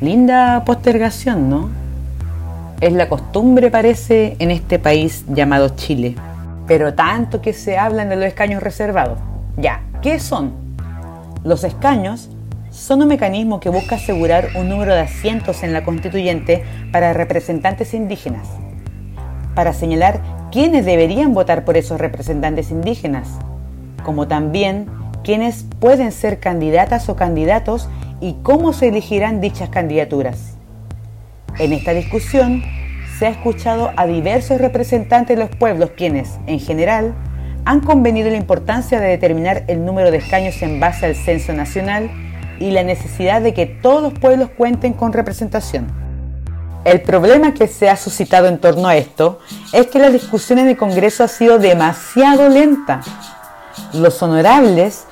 Linda 0.04 0.66
postergación, 0.66 1.50
¿no? 1.50 1.70
Es 2.82 2.92
la 2.92 3.08
costumbre, 3.08 3.72
parece, 3.72 4.36
en 4.40 4.52
este 4.52 4.78
país 4.78 5.24
llamado 5.30 5.70
Chile. 5.78 6.16
Pero 6.68 6.94
tanto 6.94 7.42
que 7.42 7.54
se 7.54 7.78
hablan 7.78 8.10
de 8.10 8.18
los 8.18 8.26
escaños 8.26 8.62
reservados. 8.62 9.18
Ya, 9.56 9.80
¿qué 10.02 10.20
son? 10.20 10.52
Los 11.46 11.64
escaños 11.64 12.30
son 12.70 13.02
un 13.02 13.08
mecanismo 13.08 13.62
que 13.62 13.70
busca 13.70 13.96
asegurar 13.96 14.50
un 14.56 14.68
número 14.68 14.94
de 14.94 15.00
asientos 15.00 15.64
en 15.64 15.72
la 15.72 15.86
constituyente 15.86 16.66
para 16.92 17.14
representantes 17.14 17.94
indígenas, 17.94 18.50
para 19.56 19.72
señalar 19.72 20.20
quiénes 20.52 20.84
deberían 20.84 21.34
votar 21.34 21.64
por 21.64 21.78
esos 21.78 22.02
representantes 22.02 22.72
indígenas, 22.72 23.30
como 24.04 24.28
también 24.28 24.88
quiénes 25.24 25.66
pueden 25.80 26.12
ser 26.12 26.42
candidatas 26.42 27.08
o 27.08 27.16
candidatos 27.16 27.88
y 28.24 28.38
cómo 28.42 28.72
se 28.72 28.88
elegirán 28.88 29.42
dichas 29.42 29.68
candidaturas. 29.68 30.54
En 31.60 31.74
esta 31.74 31.92
discusión 31.92 32.64
se 33.20 33.26
ha 33.26 33.30
escuchado 33.30 33.92
a 33.98 34.06
diversos 34.06 34.62
representantes 34.62 35.36
de 35.36 35.44
los 35.44 35.54
pueblos 35.54 35.92
quienes, 35.98 36.40
en 36.48 36.62
general, 36.62 37.14
han 37.66 37.82
convenido 37.82 38.30
la 38.30 38.38
importancia 38.38 39.02
de 39.02 39.10
determinar 39.10 39.66
el 39.68 39.84
número 39.84 40.10
de 40.10 40.18
escaños 40.18 40.62
en 40.62 40.80
base 40.80 41.06
al 41.06 41.16
censo 41.16 41.52
nacional 41.52 42.10
y 42.62 42.72
la 42.72 42.84
necesidad 42.84 43.42
de 43.42 43.54
que 43.54 43.66
todos 43.66 44.02
los 44.02 44.18
pueblos 44.18 44.50
cuenten 44.58 44.94
con 44.94 45.12
representación. 45.12 45.88
El 46.86 47.02
problema 47.02 47.54
que 47.54 47.68
se 47.68 47.90
ha 47.90 47.98
suscitado 47.98 48.48
en 48.48 48.58
torno 48.58 48.88
a 48.88 48.96
esto 48.96 49.40
es 49.74 49.88
que 49.88 50.00
la 50.00 50.10
discusión 50.10 50.60
en 50.60 50.70
el 50.70 50.78
Congreso 50.78 51.26
ha 51.26 51.28
sido 51.28 51.60
demasiado 51.60 52.48
lenta. 52.48 53.02
Los 53.94 54.24
honorables 54.24 55.08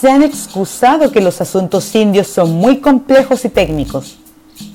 se 0.00 0.10
han 0.10 0.22
excusado 0.22 1.10
que 1.10 1.20
los 1.20 1.40
asuntos 1.40 1.94
indios 1.94 2.26
son 2.26 2.52
muy 2.52 2.80
complejos 2.80 3.44
y 3.44 3.48
técnicos, 3.48 4.16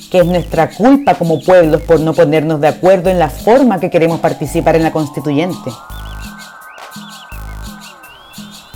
que 0.10 0.20
es 0.20 0.26
nuestra 0.26 0.70
culpa 0.72 1.16
como 1.16 1.42
pueblos 1.42 1.82
por 1.84 2.00
no 2.00 2.14
ponernos 2.14 2.60
de 2.60 2.68
acuerdo 2.68 3.10
en 3.10 3.20
la 3.20 3.30
forma 3.30 3.80
que 3.80 3.92
queremos 3.92 4.20
participar 4.20 4.76
en 4.76 4.84
la 4.84 4.92
constituyente. 4.92 5.72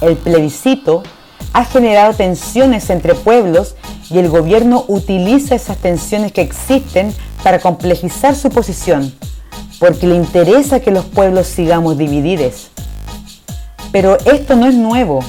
El 0.01 0.17
plebiscito 0.17 1.01
ha 1.53 1.65
generado 1.65 2.13
tensiones 2.13 2.89
entre 2.91 3.15
pueblos 3.15 3.75
y 4.11 4.19
el 4.19 4.29
gobierno 4.29 4.85
utiliza 4.87 5.55
esas 5.55 5.77
tensiones 5.77 6.31
que 6.31 6.41
existen 6.41 7.13
para 7.43 7.59
complejizar 7.59 8.35
su 8.35 8.49
posición, 8.49 9.15
porque 9.79 10.05
le 10.05 10.15
interesa 10.15 10.79
que 10.79 10.91
los 10.91 11.05
pueblos 11.05 11.47
sigamos 11.47 11.97
divididos. 11.97 12.69
Pero 13.91 14.17
esto 14.25 14.55
no 14.55 14.67
es 14.67 14.75
nuevo. 14.75 15.23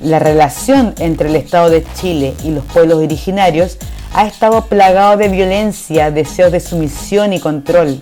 La 0.00 0.20
relación 0.20 0.94
entre 0.98 1.28
el 1.28 1.34
Estado 1.34 1.70
de 1.70 1.84
Chile 2.00 2.34
y 2.44 2.50
los 2.50 2.64
pueblos 2.64 2.98
originarios 2.98 3.78
ha 4.14 4.26
estado 4.26 4.64
plagado 4.66 5.16
de 5.16 5.28
violencia, 5.28 6.12
deseos 6.12 6.52
de 6.52 6.60
sumisión 6.60 7.32
y 7.32 7.40
control. 7.40 8.00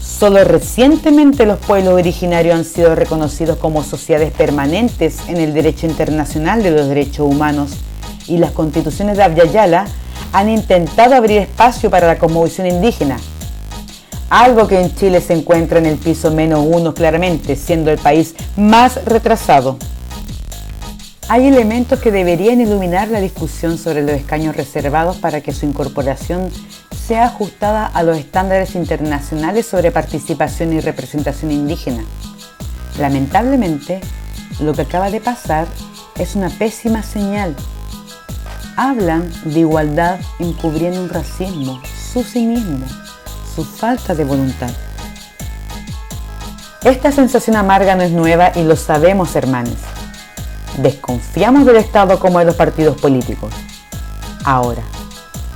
Solo 0.00 0.44
recientemente 0.44 1.46
los 1.46 1.58
pueblos 1.58 1.94
originarios 1.94 2.54
han 2.54 2.64
sido 2.64 2.94
reconocidos 2.94 3.58
como 3.58 3.82
sociedades 3.82 4.32
permanentes 4.32 5.18
en 5.26 5.38
el 5.38 5.52
derecho 5.52 5.86
internacional 5.86 6.62
de 6.62 6.70
los 6.70 6.88
derechos 6.88 7.26
humanos 7.26 7.72
y 8.28 8.38
las 8.38 8.52
constituciones 8.52 9.16
de 9.16 9.24
Abya 9.24 9.86
han 10.32 10.48
intentado 10.48 11.16
abrir 11.16 11.38
espacio 11.38 11.90
para 11.90 12.06
la 12.06 12.18
conmovisión 12.18 12.68
indígena, 12.68 13.16
algo 14.28 14.68
que 14.68 14.80
en 14.80 14.94
Chile 14.94 15.20
se 15.20 15.32
encuentra 15.32 15.80
en 15.80 15.86
el 15.86 15.96
piso 15.96 16.30
menos 16.30 16.64
uno 16.64 16.94
claramente, 16.94 17.56
siendo 17.56 17.90
el 17.90 17.98
país 17.98 18.36
más 18.56 19.04
retrasado. 19.06 19.76
Hay 21.32 21.46
elementos 21.46 22.00
que 22.00 22.10
deberían 22.10 22.60
iluminar 22.60 23.06
la 23.06 23.20
discusión 23.20 23.78
sobre 23.78 24.02
los 24.02 24.16
escaños 24.16 24.56
reservados 24.56 25.18
para 25.18 25.40
que 25.40 25.52
su 25.52 25.64
incorporación 25.64 26.50
sea 27.06 27.26
ajustada 27.26 27.86
a 27.86 28.02
los 28.02 28.18
estándares 28.18 28.74
internacionales 28.74 29.64
sobre 29.64 29.92
participación 29.92 30.72
y 30.72 30.80
representación 30.80 31.52
indígena. 31.52 32.02
Lamentablemente, 32.98 34.00
lo 34.58 34.72
que 34.72 34.82
acaba 34.82 35.08
de 35.08 35.20
pasar 35.20 35.68
es 36.18 36.34
una 36.34 36.48
pésima 36.50 37.04
señal. 37.04 37.54
Hablan 38.74 39.30
de 39.44 39.60
igualdad 39.60 40.18
encubriendo 40.40 41.00
un 41.00 41.10
racismo, 41.10 41.80
su 42.12 42.24
cinismo, 42.24 42.84
su 43.54 43.62
falta 43.62 44.16
de 44.16 44.24
voluntad. 44.24 44.72
Esta 46.82 47.12
sensación 47.12 47.54
amarga 47.54 47.94
no 47.94 48.02
es 48.02 48.10
nueva 48.10 48.50
y 48.56 48.64
lo 48.64 48.74
sabemos, 48.74 49.36
hermanos. 49.36 49.76
Desconfiamos 50.78 51.66
del 51.66 51.76
Estado 51.76 52.18
como 52.18 52.38
de 52.38 52.46
los 52.46 52.56
partidos 52.56 53.00
políticos. 53.00 53.52
Ahora, 54.44 54.82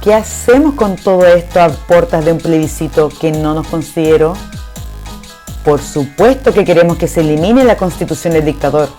¿Qué 0.05 0.13
hacemos 0.13 0.75
con 0.75 0.97
todo 0.97 1.25
esto 1.25 1.63
a 1.63 1.71
puertas 1.71 2.27
de 2.27 2.33
un 2.33 2.37
plebiscito 2.37 3.09
que 3.09 3.33
no 3.33 3.55
nos 3.55 3.67
consideró? 3.67 4.35
Por 5.65 5.81
supuesto 5.81 6.53
que 6.53 6.67
queremos 6.67 6.99
que 6.99 7.09
se 7.09 7.23
elimine 7.23 7.65
la 7.65 7.79
constitución 7.79 8.35
del 8.35 8.45
dictador, 8.45 8.91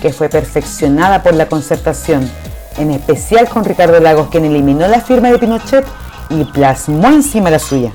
que 0.00 0.12
fue 0.12 0.28
perfeccionada 0.28 1.20
por 1.24 1.34
la 1.34 1.48
concertación, 1.48 2.30
en 2.78 2.92
especial 2.92 3.48
con 3.48 3.64
Ricardo 3.64 3.98
Lagos, 3.98 4.28
quien 4.28 4.44
eliminó 4.44 4.86
la 4.86 5.00
firma 5.00 5.32
de 5.32 5.40
Pinochet 5.40 5.84
y 6.30 6.44
plasmó 6.44 7.08
encima 7.08 7.50
la 7.50 7.58
suya. 7.58 7.90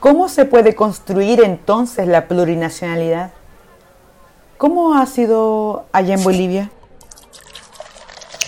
¿Cómo 0.00 0.28
se 0.28 0.46
puede 0.46 0.74
construir 0.74 1.44
entonces 1.44 2.08
la 2.08 2.26
plurinacionalidad? 2.26 3.30
¿Cómo 4.58 4.94
ha 4.94 5.04
sido 5.06 5.84
allá 5.92 6.14
en 6.14 6.24
Bolivia? 6.24 6.70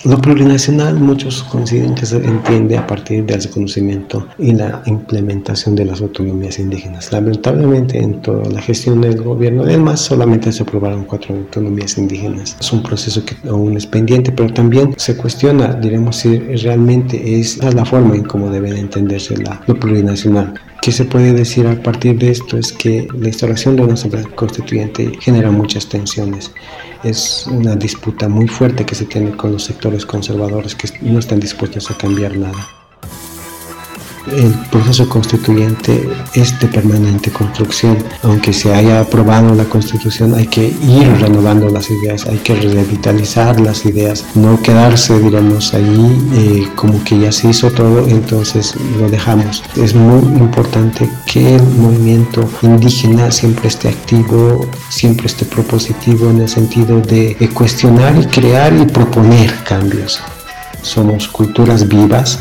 Lo 0.05 0.17
plurinacional 0.17 0.97
muchos 0.97 1.43
coinciden 1.43 1.93
que 1.93 2.05
se 2.05 2.17
entiende 2.17 2.77
a 2.77 2.87
partir 2.87 3.25
del 3.25 3.41
reconocimiento 3.41 4.25
y 4.37 4.53
la 4.53 4.81
implementación 4.85 5.75
de 5.75 5.83
las 5.83 6.01
autonomías 6.01 6.57
indígenas. 6.57 7.11
Lamentablemente 7.11 7.97
en 7.97 8.21
toda 8.21 8.49
la 8.49 8.61
gestión 8.61 9.01
del 9.01 9.21
gobierno 9.21 9.65
del 9.65 9.81
MAS 9.81 9.99
solamente 9.99 10.53
se 10.53 10.63
aprobaron 10.63 11.03
cuatro 11.03 11.35
autonomías 11.35 11.97
indígenas. 11.97 12.55
Es 12.61 12.71
un 12.71 12.81
proceso 12.81 13.25
que 13.25 13.35
aún 13.49 13.75
es 13.75 13.85
pendiente, 13.85 14.31
pero 14.31 14.53
también 14.53 14.93
se 14.97 15.17
cuestiona, 15.17 15.73
diremos, 15.73 16.15
si 16.15 16.37
realmente 16.37 17.37
es 17.37 17.57
la 17.57 17.83
forma 17.83 18.15
en 18.15 18.23
cómo 18.23 18.49
debe 18.49 18.69
entenderse 18.79 19.35
la, 19.35 19.61
lo 19.67 19.77
plurinacional. 19.77 20.53
¿Qué 20.81 20.93
se 20.93 21.03
puede 21.03 21.33
decir 21.33 21.67
a 21.67 21.75
partir 21.83 22.17
de 22.17 22.31
esto? 22.31 22.57
Es 22.57 22.71
que 22.71 23.05
la 23.19 23.27
instalación 23.27 23.75
de 23.75 23.81
una 23.81 23.95
asamblea 23.95 24.23
constituyente 24.35 25.11
genera 25.19 25.51
muchas 25.51 25.89
tensiones. 25.89 26.51
Es 27.03 27.47
una 27.47 27.75
disputa 27.75 28.27
muy 28.27 28.47
fuerte 28.47 28.85
que 28.85 28.95
se 28.95 29.05
tiene 29.05 29.31
con 29.31 29.53
los 29.53 29.63
sectores 29.63 30.05
conservadores 30.05 30.75
que 30.75 30.89
no 31.01 31.19
están 31.19 31.39
dispuestos 31.39 31.89
a 31.89 31.97
cambiar 31.97 32.35
nada 32.37 32.78
el 34.35 34.53
proceso 34.71 35.07
constituyente 35.07 36.09
es 36.33 36.59
de 36.59 36.67
permanente 36.67 37.31
construcción. 37.31 37.97
Aunque 38.23 38.53
se 38.53 38.73
haya 38.73 39.01
aprobado 39.01 39.53
la 39.55 39.65
constitución, 39.65 40.33
hay 40.35 40.47
que 40.47 40.67
ir 40.67 41.07
renovando 41.19 41.69
las 41.69 41.89
ideas, 41.89 42.25
hay 42.25 42.37
que 42.37 42.55
revitalizar 42.55 43.59
las 43.59 43.85
ideas, 43.85 44.25
no 44.35 44.61
quedarse, 44.61 45.19
digamos, 45.19 45.73
ahí 45.73 46.29
eh, 46.33 46.67
como 46.75 47.03
que 47.03 47.19
ya 47.19 47.31
se 47.31 47.49
hizo 47.49 47.71
todo, 47.71 48.07
entonces 48.07 48.75
lo 48.99 49.09
dejamos. 49.09 49.63
Es 49.75 49.93
muy 49.95 50.19
importante 50.39 51.09
que 51.25 51.55
el 51.55 51.63
movimiento 51.63 52.47
indígena 52.61 53.31
siempre 53.31 53.67
esté 53.67 53.89
activo, 53.89 54.67
siempre 54.89 55.27
esté 55.27 55.45
propositivo 55.45 56.29
en 56.29 56.41
el 56.41 56.49
sentido 56.49 57.01
de 57.01 57.35
cuestionar 57.53 58.17
y 58.17 58.25
crear 58.25 58.73
y 58.73 58.85
proponer 58.85 59.53
cambios. 59.63 60.21
Somos 60.81 61.27
culturas 61.27 61.87
vivas 61.87 62.39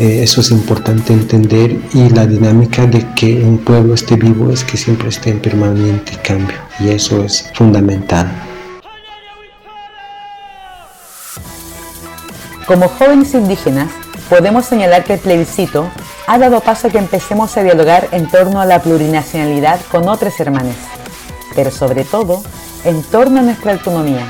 eh, 0.00 0.22
eso 0.22 0.40
es 0.40 0.50
importante 0.50 1.12
entender 1.12 1.76
y 1.92 2.08
la 2.08 2.26
dinámica 2.26 2.86
de 2.86 3.06
que 3.14 3.34
un 3.44 3.58
pueblo 3.58 3.92
esté 3.92 4.16
vivo 4.16 4.50
es 4.50 4.64
que 4.64 4.78
siempre 4.78 5.10
esté 5.10 5.28
en 5.28 5.40
permanente 5.40 6.16
cambio 6.22 6.56
y 6.78 6.88
eso 6.88 7.22
es 7.22 7.50
fundamental. 7.52 8.26
Como 12.66 12.88
jóvenes 12.88 13.34
indígenas, 13.34 13.90
podemos 14.30 14.64
señalar 14.64 15.04
que 15.04 15.14
el 15.14 15.20
plebiscito 15.20 15.90
ha 16.26 16.38
dado 16.38 16.60
paso 16.60 16.88
a 16.88 16.90
que 16.90 16.96
empecemos 16.96 17.54
a 17.58 17.62
dialogar 17.62 18.08
en 18.12 18.26
torno 18.26 18.62
a 18.62 18.64
la 18.64 18.80
plurinacionalidad 18.80 19.80
con 19.90 20.08
otros 20.08 20.40
hermanos, 20.40 20.76
pero 21.54 21.70
sobre 21.70 22.04
todo 22.04 22.42
en 22.84 23.02
torno 23.02 23.40
a 23.40 23.42
nuestra 23.42 23.72
autonomía. 23.72 24.26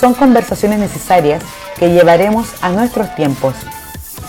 Son 0.00 0.12
conversaciones 0.12 0.80
necesarias 0.80 1.40
que 1.78 1.92
llevaremos 1.92 2.48
a 2.62 2.70
nuestros 2.70 3.14
tiempos 3.14 3.54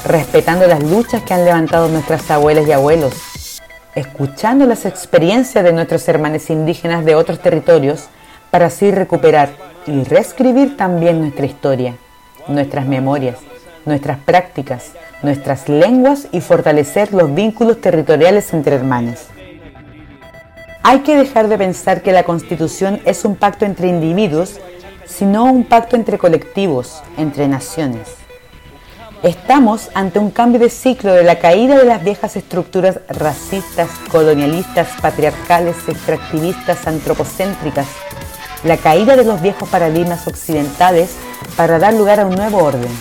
respetando 0.05 0.67
las 0.67 0.83
luchas 0.83 1.23
que 1.23 1.33
han 1.33 1.45
levantado 1.45 1.87
nuestras 1.87 2.29
abuelas 2.29 2.67
y 2.67 2.71
abuelos, 2.71 3.59
escuchando 3.95 4.67
las 4.67 4.85
experiencias 4.85 5.63
de 5.63 5.73
nuestros 5.73 6.07
hermanos 6.07 6.49
indígenas 6.51 7.03
de 7.03 7.15
otros 7.15 7.39
territorios 7.39 8.05
para 8.51 8.67
así 8.67 8.91
recuperar 8.91 9.49
y 9.87 10.03
reescribir 10.03 10.77
también 10.77 11.19
nuestra 11.19 11.47
historia, 11.47 11.95
nuestras 12.47 12.85
memorias, 12.85 13.39
nuestras 13.85 14.19
prácticas, 14.19 14.91
nuestras 15.23 15.67
lenguas 15.69 16.27
y 16.31 16.39
fortalecer 16.39 17.11
los 17.11 17.33
vínculos 17.33 17.81
territoriales 17.81 18.53
entre 18.53 18.75
hermanos. 18.75 19.25
Hay 20.83 20.99
que 20.99 21.17
dejar 21.17 21.47
de 21.47 21.57
pensar 21.57 22.03
que 22.03 22.11
la 22.11 22.23
constitución 22.23 23.01
es 23.05 23.25
un 23.25 23.35
pacto 23.35 23.65
entre 23.65 23.87
individuos, 23.87 24.59
sino 25.05 25.45
un 25.45 25.63
pacto 25.63 25.95
entre 25.95 26.19
colectivos, 26.19 27.01
entre 27.17 27.47
naciones. 27.47 28.24
Estamos 29.25 29.89
ante 29.95 30.19
un 30.19 30.29
cambio 30.29 30.59
de 30.59 30.69
ciclo 30.69 31.11
de 31.11 31.23
la 31.23 31.39
caída 31.39 31.79
de 31.79 31.85
las 31.85 32.03
viejas 32.03 32.35
estructuras 32.35 32.99
racistas, 33.09 33.89
colonialistas, 34.11 34.89
patriarcales, 35.01 35.77
extractivistas, 35.87 36.85
antropocéntricas, 36.85 37.87
la 38.63 38.77
caída 38.77 39.15
de 39.15 39.23
los 39.23 39.41
viejos 39.41 39.67
paradigmas 39.67 40.27
occidentales 40.27 41.15
para 41.57 41.79
dar 41.79 41.95
lugar 41.95 42.19
a 42.19 42.27
un 42.27 42.35
nuevo 42.35 42.59
orden. 42.59 42.91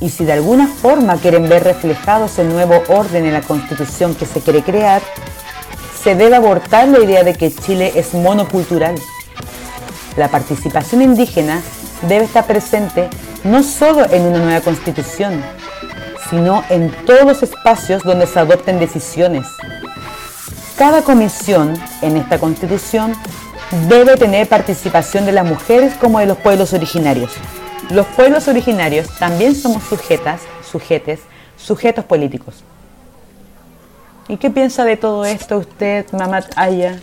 Y 0.00 0.08
si 0.08 0.24
de 0.24 0.32
alguna 0.32 0.66
forma 0.66 1.16
quieren 1.18 1.48
ver 1.48 1.62
reflejados 1.62 2.40
el 2.40 2.48
nuevo 2.48 2.82
orden 2.88 3.24
en 3.24 3.32
la 3.32 3.42
constitución 3.42 4.16
que 4.16 4.26
se 4.26 4.40
quiere 4.40 4.64
crear, 4.64 5.02
se 6.02 6.16
debe 6.16 6.34
abortar 6.34 6.88
la 6.88 6.98
idea 6.98 7.22
de 7.22 7.34
que 7.34 7.54
Chile 7.54 7.92
es 7.94 8.12
monocultural. 8.12 8.96
La 10.16 10.26
participación 10.26 11.00
indígena 11.00 11.62
debe 12.08 12.24
estar 12.24 12.44
presente 12.44 13.08
no 13.44 13.62
solo 13.62 14.04
en 14.10 14.22
una 14.22 14.38
nueva 14.38 14.60
constitución, 14.60 15.42
sino 16.30 16.64
en 16.70 16.90
todos 17.04 17.24
los 17.24 17.42
espacios 17.42 18.02
donde 18.02 18.26
se 18.26 18.38
adopten 18.38 18.78
decisiones. 18.78 19.46
Cada 20.76 21.02
comisión 21.02 21.74
en 22.00 22.16
esta 22.16 22.38
constitución 22.38 23.14
debe 23.88 24.16
tener 24.16 24.48
participación 24.48 25.26
de 25.26 25.32
las 25.32 25.46
mujeres 25.46 25.94
como 25.94 26.18
de 26.18 26.26
los 26.26 26.38
pueblos 26.38 26.72
originarios. 26.72 27.32
Los 27.90 28.06
pueblos 28.06 28.48
originarios 28.48 29.08
también 29.18 29.54
somos 29.54 29.82
sujetas, 29.82 30.40
sujetes, 30.70 31.20
sujetos 31.56 32.04
políticos. 32.04 32.64
¿Y 34.28 34.36
qué 34.36 34.50
piensa 34.50 34.84
de 34.84 34.96
todo 34.96 35.24
esto 35.24 35.58
usted, 35.58 36.06
Mamat 36.12 36.46
Aya, 36.56 37.00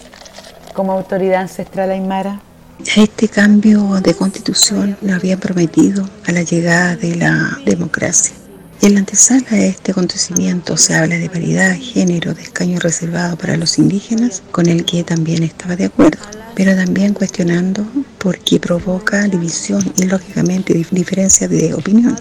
como 0.73 0.93
autoridad 0.93 1.41
ancestral 1.41 1.91
aymara? 1.91 2.39
Este 2.85 3.27
cambio 3.27 3.99
de 4.01 4.13
constitución 4.13 4.97
lo 5.01 5.13
había 5.13 5.37
prometido 5.37 6.09
a 6.25 6.31
la 6.31 6.43
llegada 6.43 6.95
de 6.95 7.15
la 7.15 7.59
democracia. 7.65 8.33
En 8.81 8.93
la 8.93 9.01
antesala 9.01 9.45
de 9.51 9.67
este 9.67 9.91
acontecimiento 9.91 10.77
se 10.77 10.95
habla 10.95 11.17
de 11.17 11.29
paridad, 11.29 11.77
género, 11.77 12.33
de 12.33 12.41
escaño 12.41 12.79
reservado 12.79 13.37
para 13.37 13.57
los 13.57 13.77
indígenas, 13.77 14.41
con 14.51 14.67
el 14.67 14.85
que 14.85 15.03
también 15.03 15.43
estaba 15.43 15.75
de 15.75 15.85
acuerdo, 15.85 16.23
pero 16.55 16.73
también 16.73 17.13
cuestionando 17.13 17.85
por 18.17 18.39
qué 18.39 18.59
provoca 18.59 19.27
división 19.27 19.83
y 19.97 20.03
lógicamente 20.03 20.73
diferencias 20.73 21.49
de 21.49 21.73
opinión. 21.73 22.17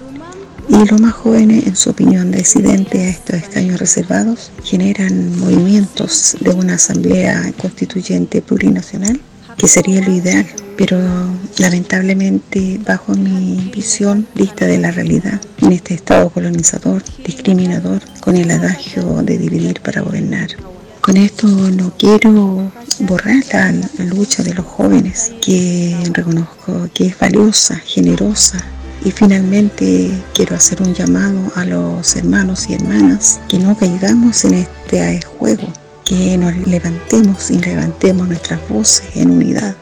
Y 0.69 0.85
los 0.85 1.01
más 1.01 1.15
jóvenes, 1.15 1.67
en 1.67 1.77
su 1.77 1.91
opinión 1.91 2.33
disidente 2.33 2.99
a 2.99 3.09
estos 3.09 3.37
escaños 3.37 3.79
reservados, 3.79 4.51
generan 4.65 5.39
movimientos 5.39 6.37
de 6.41 6.51
una 6.51 6.75
asamblea 6.75 7.53
constituyente 7.57 8.43
plurinacional 8.43 9.19
que 9.59 9.67
sería 9.69 10.01
lo 10.01 10.13
ideal, 10.13 10.47
pero 10.77 10.97
lamentablemente 11.59 12.81
bajo 12.87 13.13
mi 13.13 13.71
visión 13.75 14.27
vista 14.35 14.65
de 14.67 14.79
la 14.79 14.93
realidad, 14.93 15.41
en 15.61 15.73
este 15.73 15.95
estado 15.95 16.31
colonizador, 16.31 17.03
discriminador, 17.25 18.01
con 18.21 18.37
el 18.37 18.51
adagio 18.51 19.23
de 19.23 19.37
dividir 19.37 19.81
para 19.81 20.03
gobernar. 20.03 20.51
Con 21.01 21.17
esto 21.17 21.49
no 21.49 21.93
quiero 21.99 22.71
borrar 23.01 23.43
la, 23.53 23.73
la 23.73 24.05
lucha 24.05 24.43
de 24.43 24.55
los 24.55 24.65
jóvenes, 24.65 25.33
que 25.45 25.97
reconozco 26.13 26.89
que 26.95 27.07
es 27.07 27.19
valiosa, 27.19 27.77
generosa, 27.77 28.59
y 29.05 29.11
finalmente 29.11 30.11
quiero 30.35 30.57
hacer 30.57 30.83
un 30.83 30.95
llamado 30.95 31.53
a 31.57 31.65
los 31.65 32.15
hermanos 32.17 32.69
y 32.69 32.75
hermanas 32.75 33.41
que 33.49 33.59
no 33.59 33.77
caigamos 33.77 34.45
en 34.45 34.55
este 34.55 35.21
juego 35.39 35.73
que 36.09 36.39
nos 36.39 36.57
levantemos 36.67 37.51
y 37.51 37.59
levantemos 37.59 38.27
nuestras 38.27 38.67
voces 38.71 39.15
en 39.15 39.31
unidad. 39.31 39.77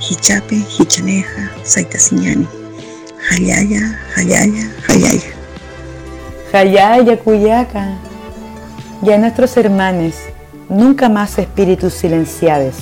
Hichape, 0.00 0.64
Hichaneja, 0.78 1.50
Saitasiñani, 1.64 2.48
Hayaya, 3.30 4.00
Hayaya, 4.16 4.72
Hayaya. 4.88 5.32
Hayaya, 6.50 7.18
Cuyaca. 7.18 7.98
Y 9.02 9.10
a 9.10 9.18
nuestros 9.18 9.54
hermanos, 9.58 10.14
nunca 10.70 11.10
más 11.10 11.38
espíritus 11.38 11.92
silenciados. 11.92 12.76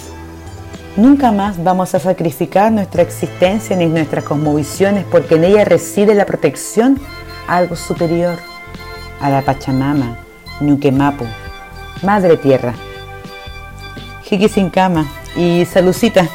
Nunca 0.96 1.32
más 1.32 1.62
vamos 1.62 1.96
a 1.96 1.98
sacrificar 1.98 2.70
nuestra 2.70 3.02
existencia 3.02 3.76
ni 3.76 3.86
nuestras 3.86 4.22
cosmovisiones 4.22 5.04
porque 5.10 5.34
en 5.34 5.44
ella 5.44 5.64
reside 5.64 6.14
la 6.14 6.24
protección 6.24 7.00
a 7.48 7.56
algo 7.56 7.74
superior, 7.74 8.38
a 9.20 9.30
la 9.30 9.42
Pachamama, 9.42 10.16
Ñuquemapu, 10.60 11.26
Madre 12.02 12.36
Tierra. 12.36 12.74
Jiki 14.24 14.48
sin 14.48 14.70
cama 14.70 15.06
y 15.36 15.64
salucita. 15.64 16.28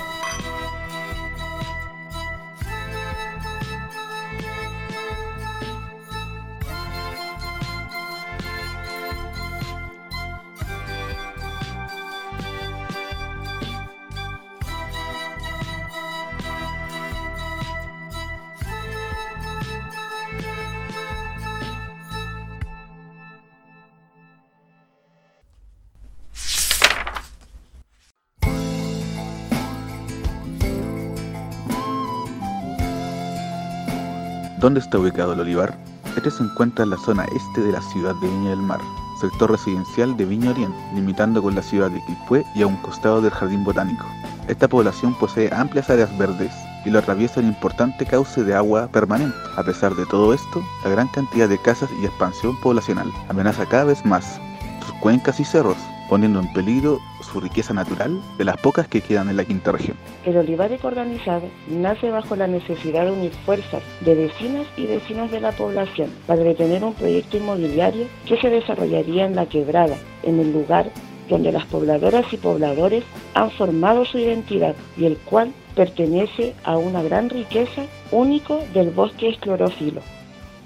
¿Dónde 34.61 34.79
está 34.79 34.99
ubicado 34.99 35.33
el 35.33 35.39
olivar? 35.39 35.75
Este 36.15 36.29
se 36.29 36.43
encuentra 36.43 36.83
en 36.83 36.91
la 36.91 36.97
zona 36.97 37.25
este 37.35 37.61
de 37.61 37.71
la 37.71 37.81
ciudad 37.81 38.13
de 38.21 38.27
Viña 38.27 38.51
del 38.51 38.61
Mar, 38.61 38.79
sector 39.19 39.49
residencial 39.49 40.15
de 40.15 40.25
Viña 40.25 40.51
Oriente, 40.51 40.77
limitando 40.93 41.41
con 41.41 41.55
la 41.55 41.63
ciudad 41.63 41.89
de 41.89 41.99
Quilpué 42.05 42.45
y 42.53 42.61
a 42.61 42.67
un 42.67 42.75
costado 42.83 43.23
del 43.23 43.31
jardín 43.31 43.63
botánico. 43.63 44.05
Esta 44.47 44.67
población 44.67 45.15
posee 45.15 45.51
amplias 45.51 45.89
áreas 45.89 46.15
verdes 46.15 46.53
y 46.85 46.91
lo 46.91 46.99
atraviesa 46.99 47.39
un 47.39 47.47
importante 47.47 48.05
cauce 48.05 48.43
de 48.43 48.53
agua 48.53 48.87
permanente. 48.89 49.35
A 49.57 49.63
pesar 49.63 49.95
de 49.95 50.05
todo 50.05 50.31
esto, 50.31 50.61
la 50.83 50.91
gran 50.91 51.07
cantidad 51.07 51.49
de 51.49 51.57
casas 51.57 51.89
y 51.99 52.05
expansión 52.05 52.55
poblacional 52.61 53.11
amenaza 53.29 53.65
cada 53.65 53.85
vez 53.85 54.05
más 54.05 54.39
sus 54.85 54.93
cuencas 54.99 55.39
y 55.39 55.43
cerros, 55.43 55.77
poniendo 56.11 56.41
en 56.41 56.51
peligro 56.51 56.99
su 57.21 57.39
riqueza 57.39 57.73
natural 57.73 58.19
de 58.37 58.43
las 58.43 58.57
pocas 58.57 58.85
que 58.85 58.99
quedan 58.99 59.29
en 59.29 59.37
la 59.37 59.45
quinta 59.45 59.71
región. 59.71 59.95
El 60.25 60.35
olivar 60.35 60.69
ecoorganizado 60.69 61.47
nace 61.69 62.09
bajo 62.09 62.35
la 62.35 62.47
necesidad 62.47 63.05
de 63.05 63.11
unir 63.13 63.31
fuerzas 63.45 63.81
de 64.01 64.15
vecinas 64.15 64.67
y 64.75 64.87
vecinos 64.87 65.31
de 65.31 65.39
la 65.39 65.53
población 65.53 66.09
para 66.27 66.43
detener 66.43 66.83
un 66.83 66.95
proyecto 66.95 67.37
inmobiliario 67.37 68.07
que 68.27 68.35
se 68.41 68.49
desarrollaría 68.49 69.25
en 69.25 69.37
la 69.37 69.45
quebrada, 69.45 69.95
en 70.23 70.41
el 70.41 70.51
lugar 70.51 70.91
donde 71.29 71.53
las 71.53 71.65
pobladoras 71.67 72.25
y 72.33 72.35
pobladores 72.35 73.05
han 73.33 73.49
formado 73.51 74.03
su 74.03 74.17
identidad 74.17 74.75
y 74.97 75.05
el 75.05 75.15
cual 75.15 75.53
pertenece 75.77 76.55
a 76.65 76.75
una 76.75 77.01
gran 77.03 77.29
riqueza 77.29 77.83
único 78.11 78.59
del 78.73 78.89
bosque 78.89 79.29
esclerófilo. 79.29 80.01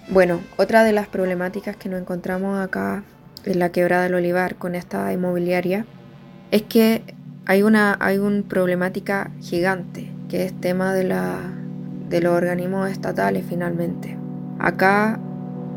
Bueno, 0.09 0.39
otra 0.57 0.83
de 0.83 0.91
las 0.91 1.07
problemáticas 1.07 1.75
que 1.77 1.89
nos 1.89 2.01
encontramos 2.01 2.57
acá 2.57 3.03
en 3.45 3.59
la 3.59 3.71
quebrada 3.71 4.03
del 4.03 4.15
Olivar 4.15 4.55
con 4.55 4.75
esta 4.75 5.11
inmobiliaria 5.13 5.85
es 6.51 6.63
que 6.63 7.03
hay 7.45 7.63
una, 7.63 7.97
hay 7.99 8.17
una 8.17 8.43
problemática 8.43 9.31
gigante, 9.39 10.09
que 10.29 10.45
es 10.45 10.53
tema 10.59 10.93
de, 10.93 11.03
la, 11.03 11.37
de 12.09 12.21
los 12.21 12.33
organismos 12.33 12.89
estatales 12.89 13.45
finalmente. 13.47 14.17
Acá 14.59 15.19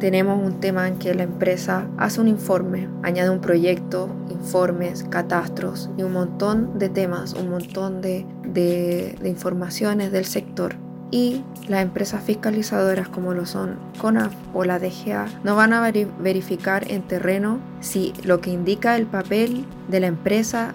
tenemos 0.00 0.42
un 0.42 0.60
tema 0.60 0.88
en 0.88 0.98
que 0.98 1.14
la 1.14 1.24
empresa 1.24 1.88
hace 1.98 2.20
un 2.20 2.28
informe, 2.28 2.88
añade 3.02 3.30
un 3.30 3.40
proyecto, 3.40 4.08
informes, 4.30 5.04
catastros 5.04 5.90
y 5.98 6.02
un 6.02 6.12
montón 6.12 6.78
de 6.78 6.88
temas, 6.88 7.34
un 7.34 7.50
montón 7.50 8.00
de, 8.00 8.24
de, 8.44 9.16
de 9.20 9.28
informaciones 9.28 10.12
del 10.12 10.24
sector 10.24 10.76
y 11.10 11.42
las 11.68 11.82
empresas 11.82 12.22
fiscalizadoras 12.22 13.08
como 13.08 13.32
lo 13.32 13.46
son 13.46 13.78
CONAF 13.98 14.32
o 14.54 14.64
la 14.64 14.78
DGA 14.78 15.26
no 15.42 15.56
van 15.56 15.72
a 15.72 15.80
verificar 15.80 16.90
en 16.90 17.02
terreno 17.02 17.60
si 17.80 18.12
lo 18.24 18.40
que 18.40 18.50
indica 18.50 18.96
el 18.96 19.06
papel 19.06 19.64
de 19.88 20.00
la 20.00 20.06
empresa 20.06 20.74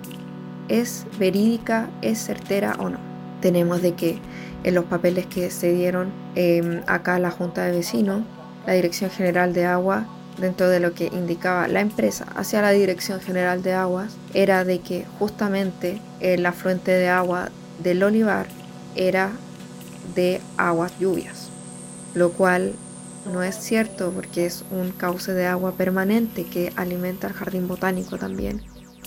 es 0.70 1.06
verídica, 1.20 1.90
es 2.02 2.24
certera 2.24 2.76
o 2.80 2.90
no. 2.90 2.98
Tenemos 3.42 3.82
de 3.82 3.94
que 3.94 4.20
en 4.64 4.76
los 4.76 4.86
papeles 4.86 5.26
que 5.26 5.50
se 5.50 5.74
dieron 5.74 6.12
em, 6.36 6.82
acá 6.88 7.16
a 7.16 7.20
la 7.20 7.32
Junta 7.32 7.66
de 7.66 7.72
Vecinos, 7.72 8.24
la 8.66 8.74
Dirección 8.74 9.12
General 9.12 9.54
de 9.54 9.66
Agua, 9.66 10.06
dentro 10.40 10.70
de 10.70 10.80
lo 10.80 10.94
que 10.94 11.08
indicaba 11.08 11.68
la 11.68 11.82
empresa 11.82 12.26
hacia 12.36 12.62
la 12.62 12.72
Dirección 12.72 13.20
General 13.20 13.62
de 13.62 13.74
Aguas, 13.74 14.16
era 14.34 14.64
de 14.64 14.80
que 14.80 15.06
justamente 15.20 16.00
la 16.22 16.54
fuente 16.54 16.92
de 16.92 17.10
agua 17.10 17.50
del 17.84 18.02
olivar 18.02 18.48
era 18.96 19.32
de 20.16 20.42
aguas 20.58 20.98
lluvias, 21.00 21.50
lo 22.14 22.32
cual 22.32 22.74
no 23.32 23.44
es 23.44 23.56
cierto 23.56 24.12
porque 24.12 24.46
es 24.46 24.66
un 24.72 24.92
cauce 24.92 25.34
de 25.34 25.46
agua 25.46 25.74
permanente 25.74 26.46
que 26.46 26.74
alimenta 26.76 27.28
el 27.28 27.34
jardín 27.34 27.68
botánico 27.68 28.18
también. 28.18 28.62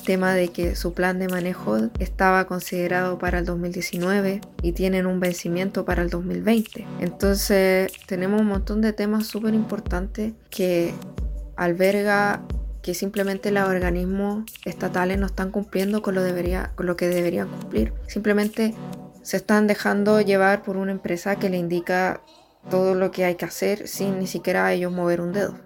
Tema 0.05 0.34
de 0.34 0.49
que 0.49 0.76
su 0.76 0.94
plan 0.94 1.18
de 1.18 1.28
manejo 1.28 1.78
estaba 1.99 2.47
considerado 2.47 3.18
para 3.18 3.40
el 3.40 3.44
2019 3.44 4.40
y 4.62 4.72
tienen 4.72 5.07
un 5.07 5.18
vencimiento 5.18 5.84
para 5.84 6.03
el 6.03 6.11
2020. 6.11 6.86
Entonces 7.01 7.92
tenemos 8.07 8.40
un 8.40 8.47
montón 8.47 8.80
de 8.80 8.92
temas 8.92 9.26
súper 9.26 9.53
importantes 9.55 10.32
que 10.49 10.94
alberga 11.57 12.42
que 12.82 12.94
simplemente 12.94 13.51
los 13.51 13.68
organismos 13.68 14.44
estatales 14.64 15.18
no 15.18 15.26
están 15.26 15.51
cumpliendo 15.51 16.03
con 16.03 16.14
lo, 16.14 16.22
debería, 16.22 16.70
con 16.76 16.86
lo 16.86 16.97
que 16.97 17.09
deberían 17.09 17.49
cumplir. 17.49 17.92
Simplemente 18.07 18.74
se 19.27 19.39
están 19.39 19.66
dejando 19.66 20.20
llevar 20.20 20.62
por 20.62 20.77
una 20.77 20.93
empresa 20.93 21.35
que 21.35 21.51
le 21.51 21.57
indica 21.57 22.22
todo 22.70 22.95
lo 22.95 23.11
que 23.11 23.24
hay 23.24 23.35
que 23.35 23.45
hacer 23.45 23.89
sin 23.89 24.20
ni 24.20 24.29
siquiera 24.29 24.72
ellos 24.72 24.93
mover 24.93 25.20
un 25.20 25.33
dedo. 25.33 25.59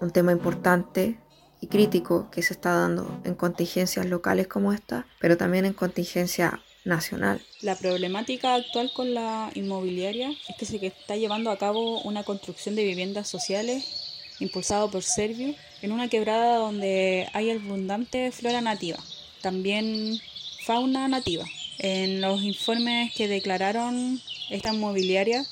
Un 0.00 0.10
tema 0.10 0.32
importante 0.32 1.18
y 1.60 1.66
crítico 1.66 2.30
que 2.30 2.40
se 2.40 2.54
está 2.54 2.72
dando 2.72 3.20
en 3.24 3.34
contingencias 3.34 4.06
locales 4.06 4.48
como 4.48 4.72
esta, 4.72 5.06
pero 5.20 5.36
también 5.36 5.66
en 5.66 5.74
contingencia 5.74 6.62
nacional. 6.86 7.42
La 7.60 7.76
problemática 7.76 8.54
actual 8.54 8.90
con 8.96 9.12
la 9.12 9.50
inmobiliaria 9.52 10.30
es 10.30 10.56
que 10.56 10.64
se 10.64 10.86
está 10.86 11.16
llevando 11.16 11.50
a 11.50 11.58
cabo 11.58 12.00
una 12.04 12.24
construcción 12.24 12.74
de 12.74 12.84
viviendas 12.84 13.28
sociales 13.28 14.32
impulsado 14.40 14.90
por 14.90 15.02
Servio 15.02 15.54
en 15.82 15.92
una 15.92 16.08
quebrada 16.08 16.56
donde 16.56 17.28
hay 17.34 17.50
abundante 17.50 18.32
flora 18.32 18.62
nativa, 18.62 18.98
también 19.42 20.18
fauna 20.64 21.06
nativa. 21.06 21.44
En 21.78 22.20
los 22.20 22.42
informes 22.42 23.12
que 23.14 23.28
declararon 23.28 24.20
esta 24.50 24.72
inmobiliaria 24.72 25.44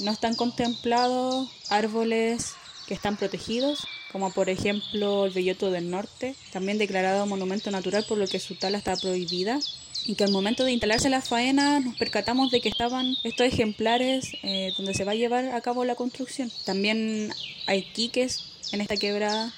no 0.00 0.10
están 0.10 0.34
contemplados 0.34 1.48
árboles 1.68 2.54
que 2.86 2.94
están 2.94 3.16
protegidos, 3.16 3.86
como 4.10 4.32
por 4.32 4.48
ejemplo 4.48 5.26
el 5.26 5.32
belloto 5.32 5.70
del 5.70 5.90
norte, 5.90 6.34
también 6.52 6.78
declarado 6.78 7.26
monumento 7.26 7.70
natural 7.70 8.04
por 8.08 8.18
lo 8.18 8.26
que 8.26 8.40
su 8.40 8.56
tala 8.56 8.78
está 8.78 8.96
prohibida, 8.96 9.58
y 10.04 10.14
que 10.14 10.24
al 10.24 10.32
momento 10.32 10.64
de 10.64 10.72
instalarse 10.72 11.08
la 11.10 11.22
faena 11.22 11.80
nos 11.80 11.96
percatamos 11.96 12.50
de 12.50 12.60
que 12.60 12.68
estaban 12.68 13.16
estos 13.22 13.46
ejemplares 13.46 14.32
eh, 14.42 14.72
donde 14.76 14.94
se 14.94 15.04
va 15.04 15.12
a 15.12 15.16
llevar 15.16 15.46
a 15.46 15.60
cabo 15.60 15.84
la 15.84 15.94
construcción. 15.94 16.50
También 16.64 17.32
hay 17.66 17.82
quiques 17.82 18.44
en 18.72 18.80
esta 18.80 18.96
quebrada, 18.96 19.54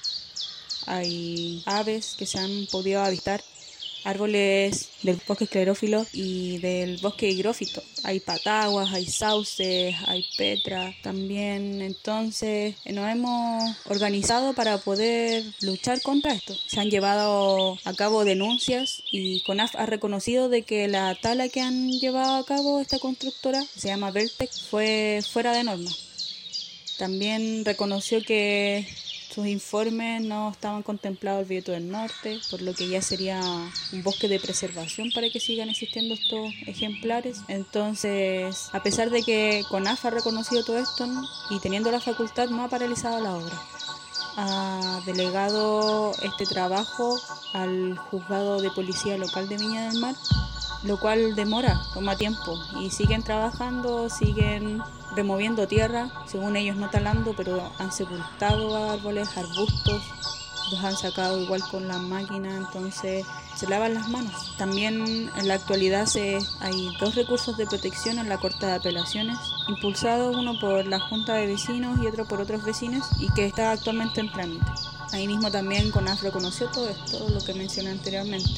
hay 0.86 1.62
aves 1.64 2.14
que 2.18 2.26
se 2.26 2.38
han 2.38 2.66
podido 2.70 3.02
avistar 3.02 3.42
árboles 4.04 4.90
del 5.02 5.18
bosque 5.26 5.44
esclerófilo 5.44 6.06
y 6.12 6.58
del 6.58 6.98
bosque 6.98 7.28
higrófito. 7.28 7.82
Hay 8.02 8.20
pataguas, 8.20 8.92
hay 8.92 9.06
sauces, 9.06 9.94
hay 10.06 10.24
petra 10.36 10.94
también. 11.02 11.82
Entonces 11.82 12.76
nos 12.84 13.10
hemos 13.10 13.76
organizado 13.86 14.52
para 14.52 14.78
poder 14.78 15.44
luchar 15.62 16.00
contra 16.02 16.34
esto. 16.34 16.54
Se 16.66 16.80
han 16.80 16.90
llevado 16.90 17.78
a 17.84 17.94
cabo 17.94 18.24
denuncias 18.24 19.02
y 19.10 19.42
CONAF 19.44 19.74
ha 19.76 19.86
reconocido 19.86 20.48
de 20.48 20.62
que 20.62 20.88
la 20.88 21.14
tala 21.14 21.48
que 21.48 21.60
han 21.60 21.90
llevado 21.90 22.36
a 22.36 22.46
cabo 22.46 22.80
esta 22.80 22.98
constructora, 22.98 23.64
se 23.76 23.88
llama 23.88 24.10
Vertex, 24.10 24.62
fue 24.62 25.20
fuera 25.28 25.52
de 25.52 25.64
norma. 25.64 25.90
También 26.98 27.64
reconoció 27.64 28.22
que 28.22 28.86
sus 29.34 29.46
informes 29.46 30.22
no 30.22 30.50
estaban 30.50 30.82
contemplados 30.82 31.42
el 31.42 31.48
Vieto 31.48 31.72
del 31.72 31.90
Norte, 31.90 32.38
por 32.50 32.62
lo 32.62 32.72
que 32.72 32.88
ya 32.88 33.02
sería 33.02 33.40
un 33.92 34.02
bosque 34.04 34.28
de 34.28 34.38
preservación 34.38 35.10
para 35.12 35.28
que 35.28 35.40
sigan 35.40 35.68
existiendo 35.68 36.14
estos 36.14 36.52
ejemplares. 36.66 37.40
Entonces, 37.48 38.68
a 38.72 38.82
pesar 38.82 39.10
de 39.10 39.22
que 39.22 39.62
CONAF 39.68 40.04
ha 40.04 40.10
reconocido 40.10 40.64
todo 40.64 40.78
esto 40.78 41.06
y 41.50 41.58
teniendo 41.58 41.90
la 41.90 42.00
facultad, 42.00 42.48
no 42.48 42.62
ha 42.62 42.68
paralizado 42.68 43.20
la 43.20 43.34
obra. 43.34 43.60
Ha 44.36 45.00
delegado 45.06 46.12
este 46.22 46.44
trabajo 46.46 47.16
al 47.52 47.96
juzgado 47.96 48.60
de 48.60 48.70
policía 48.70 49.16
local 49.16 49.48
de 49.48 49.56
Viña 49.56 49.88
del 49.88 50.00
Mar, 50.00 50.14
lo 50.82 50.98
cual 50.98 51.34
demora, 51.34 51.80
toma 51.94 52.16
tiempo 52.16 52.58
y 52.80 52.90
siguen 52.90 53.22
trabajando, 53.22 54.10
siguen 54.10 54.82
removiendo 55.14 55.68
tierra, 55.68 56.10
según 56.26 56.56
ellos 56.56 56.76
no 56.76 56.90
talando, 56.90 57.34
pero 57.36 57.72
han 57.78 57.92
sepultado 57.92 58.90
árboles, 58.90 59.36
arbustos, 59.36 60.02
los 60.70 60.82
han 60.82 60.96
sacado 60.96 61.40
igual 61.40 61.62
con 61.70 61.88
la 61.88 61.98
máquina, 61.98 62.56
entonces 62.56 63.24
se 63.56 63.68
lavan 63.68 63.94
las 63.94 64.08
manos. 64.08 64.56
También 64.56 65.30
en 65.36 65.48
la 65.48 65.54
actualidad 65.54 66.08
hay 66.60 66.88
dos 67.00 67.14
recursos 67.14 67.56
de 67.56 67.66
protección 67.66 68.18
en 68.18 68.28
la 68.28 68.38
Corte 68.38 68.66
de 68.66 68.72
Apelaciones, 68.72 69.38
impulsados 69.68 70.36
uno 70.36 70.58
por 70.58 70.86
la 70.86 71.00
Junta 71.00 71.34
de 71.34 71.46
Vecinos 71.46 71.98
y 72.02 72.06
otro 72.06 72.26
por 72.26 72.40
otros 72.40 72.64
vecinos, 72.64 73.06
y 73.18 73.32
que 73.32 73.46
está 73.46 73.72
actualmente 73.72 74.20
en 74.20 74.32
trámite. 74.32 74.66
Ahí 75.12 75.28
mismo 75.28 75.50
también 75.50 75.90
CONAF 75.92 76.22
reconoció 76.22 76.68
todo 76.70 76.88
esto, 76.88 77.28
lo 77.28 77.40
que 77.40 77.54
mencioné 77.54 77.90
anteriormente. 77.90 78.50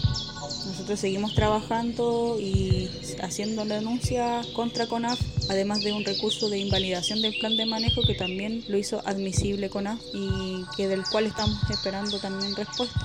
Nosotros 0.66 1.00
seguimos 1.00 1.34
trabajando 1.34 2.38
y 2.40 2.90
haciendo 3.22 3.64
la 3.64 3.76
denuncia 3.76 4.42
contra 4.52 4.86
CONAF, 4.86 5.20
además 5.48 5.82
de 5.82 5.92
un 5.92 6.04
recurso 6.04 6.48
de 6.48 6.58
invalidación 6.58 7.22
del 7.22 7.38
plan 7.38 7.56
de 7.56 7.66
manejo 7.66 8.02
que 8.06 8.14
también 8.14 8.64
lo 8.68 8.76
hizo 8.76 9.00
admisible 9.06 9.70
CONAF 9.70 10.00
y 10.12 10.64
que 10.76 10.88
del 10.88 11.02
cual 11.10 11.26
estamos 11.26 11.58
esperando 11.70 12.18
también 12.18 12.54
respuesta. 12.56 13.00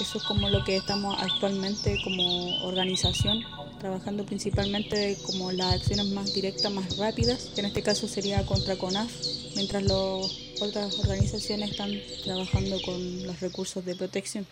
Eso 0.00 0.18
es 0.18 0.24
como 0.24 0.48
lo 0.48 0.64
que 0.64 0.76
estamos 0.76 1.16
actualmente 1.20 1.98
como 2.02 2.64
organización 2.64 3.42
trabajando 3.80 4.24
principalmente 4.24 5.16
como 5.24 5.50
las 5.52 5.74
acciones 5.74 6.06
más 6.06 6.32
directas, 6.34 6.70
más 6.70 6.96
rápidas, 6.98 7.50
que 7.54 7.60
en 7.60 7.66
este 7.66 7.82
caso 7.82 8.06
sería 8.06 8.44
contra 8.46 8.76
CONAF, 8.76 9.10
mientras 9.56 9.82
las 9.82 10.38
otras 10.60 10.98
organizaciones 10.98 11.72
están 11.72 11.90
trabajando 12.22 12.80
con 12.82 13.26
los 13.26 13.40
recursos 13.40 13.84
de 13.84 13.96
protección. 13.96 14.46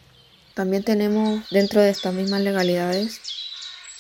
También 0.59 0.83
tenemos 0.83 1.49
dentro 1.51 1.81
de 1.81 1.91
estas 1.91 2.13
mismas 2.13 2.41
legalidades 2.41 3.21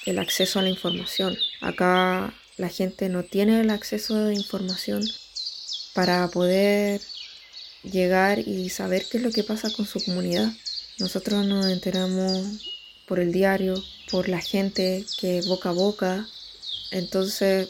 el 0.06 0.18
acceso 0.18 0.58
a 0.58 0.62
la 0.62 0.68
información. 0.68 1.38
Acá 1.60 2.34
la 2.56 2.68
gente 2.68 3.08
no 3.08 3.22
tiene 3.22 3.60
el 3.60 3.70
acceso 3.70 4.16
la 4.16 4.34
información 4.34 5.04
para 5.94 6.26
poder 6.26 7.00
llegar 7.84 8.40
y 8.40 8.70
saber 8.70 9.06
qué 9.08 9.18
es 9.18 9.22
lo 9.22 9.30
que 9.30 9.44
pasa 9.44 9.70
con 9.70 9.86
su 9.86 10.04
comunidad. 10.04 10.52
Nosotros 10.98 11.46
nos 11.46 11.66
enteramos 11.66 12.44
por 13.06 13.20
el 13.20 13.30
diario, 13.30 13.80
por 14.10 14.28
la 14.28 14.40
gente 14.40 15.06
que 15.20 15.42
boca 15.42 15.68
a 15.68 15.74
boca, 15.74 16.26
entonces, 16.90 17.68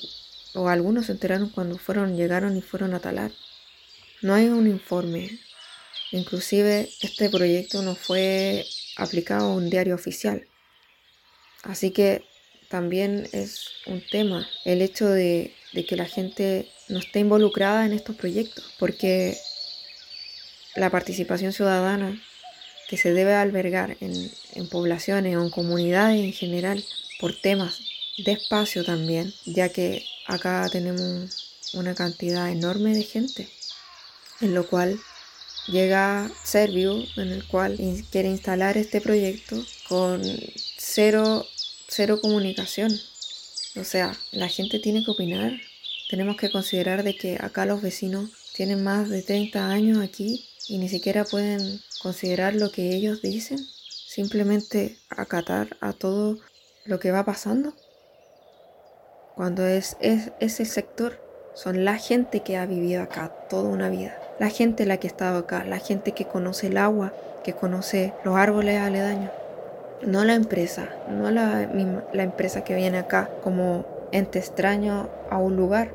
o 0.54 0.70
algunos 0.70 1.04
se 1.04 1.12
enteraron 1.12 1.50
cuando 1.50 1.76
fueron, 1.76 2.16
llegaron 2.16 2.56
y 2.56 2.62
fueron 2.62 2.94
a 2.94 3.00
talar. 3.00 3.32
No 4.22 4.32
hay 4.32 4.46
un 4.46 4.66
informe. 4.66 5.40
Inclusive 6.10 6.88
este 7.02 7.28
proyecto 7.28 7.82
no 7.82 7.94
fue 7.94 8.64
aplicado 8.98 9.46
a 9.46 9.54
un 9.54 9.70
diario 9.70 9.94
oficial. 9.94 10.46
Así 11.62 11.90
que 11.90 12.24
también 12.68 13.28
es 13.32 13.70
un 13.86 14.02
tema 14.10 14.46
el 14.64 14.82
hecho 14.82 15.08
de, 15.08 15.54
que 15.88 15.96
la 15.96 16.04
gente 16.04 16.68
no 16.88 16.98
esté 16.98 17.20
involucrada 17.20 17.86
en 17.86 17.92
estos 17.92 18.16
proyectos, 18.16 18.74
porque 18.78 19.36
la 20.76 20.90
participación 20.90 21.52
ciudadana 21.52 22.20
que 22.88 22.96
se 22.96 23.12
debe 23.12 23.34
albergar 23.34 23.96
en, 24.00 24.30
en 24.54 24.68
poblaciones 24.68 25.36
o 25.36 25.42
en 25.42 25.50
comunidades 25.50 26.20
en 26.20 26.32
general 26.32 26.84
por 27.20 27.38
temas 27.40 27.80
de 28.18 28.32
espacio 28.32 28.84
también, 28.84 29.32
ya 29.44 29.68
que 29.68 30.04
acá 30.26 30.68
tenemos 30.70 31.54
una 31.74 31.94
cantidad 31.94 32.50
enorme 32.50 32.94
de 32.94 33.02
gente, 33.02 33.48
en 34.40 34.54
lo 34.54 34.66
cual 34.66 34.98
llega 35.70 36.30
Servio, 36.44 37.04
en 37.16 37.28
el 37.28 37.46
cual 37.46 37.78
quiere 38.10 38.28
instalar 38.28 38.76
este 38.76 39.00
proyecto 39.00 39.56
con 39.88 40.22
cero, 40.76 41.46
cero 41.88 42.20
comunicación. 42.20 42.90
O 43.76 43.84
sea, 43.84 44.16
la 44.32 44.48
gente 44.48 44.78
tiene 44.78 45.04
que 45.04 45.10
opinar. 45.10 45.52
Tenemos 46.10 46.36
que 46.36 46.50
considerar 46.50 47.02
de 47.02 47.16
que 47.16 47.36
acá 47.40 47.66
los 47.66 47.82
vecinos 47.82 48.30
tienen 48.54 48.82
más 48.82 49.08
de 49.08 49.22
30 49.22 49.68
años 49.68 49.98
aquí 49.98 50.48
y 50.68 50.78
ni 50.78 50.88
siquiera 50.88 51.24
pueden 51.24 51.80
considerar 52.02 52.54
lo 52.54 52.70
que 52.70 52.94
ellos 52.94 53.22
dicen, 53.22 53.58
simplemente 54.06 54.98
acatar 55.10 55.76
a 55.80 55.92
todo 55.92 56.38
lo 56.84 56.98
que 56.98 57.12
va 57.12 57.24
pasando. 57.24 57.74
Cuando 59.36 59.66
es, 59.66 59.96
es 60.00 60.32
ese 60.40 60.64
sector, 60.64 61.22
son 61.54 61.84
la 61.84 61.98
gente 61.98 62.42
que 62.42 62.56
ha 62.56 62.66
vivido 62.66 63.02
acá 63.02 63.32
toda 63.48 63.68
una 63.68 63.90
vida 63.90 64.27
la 64.38 64.50
gente 64.50 64.86
la 64.86 64.98
que 64.98 65.08
ha 65.08 65.10
estado 65.10 65.38
acá, 65.38 65.64
la 65.64 65.78
gente 65.78 66.12
que 66.12 66.24
conoce 66.24 66.68
el 66.68 66.78
agua, 66.78 67.12
que 67.42 67.52
conoce 67.52 68.12
los 68.24 68.36
árboles 68.36 68.80
aledaños. 68.80 69.30
No 70.06 70.24
la 70.24 70.34
empresa, 70.34 70.88
no 71.10 71.30
la, 71.30 71.68
la 72.12 72.22
empresa 72.22 72.62
que 72.62 72.74
viene 72.74 72.98
acá 72.98 73.30
como 73.42 73.84
ente 74.12 74.38
extraño 74.38 75.08
a 75.28 75.38
un 75.38 75.56
lugar. 75.56 75.90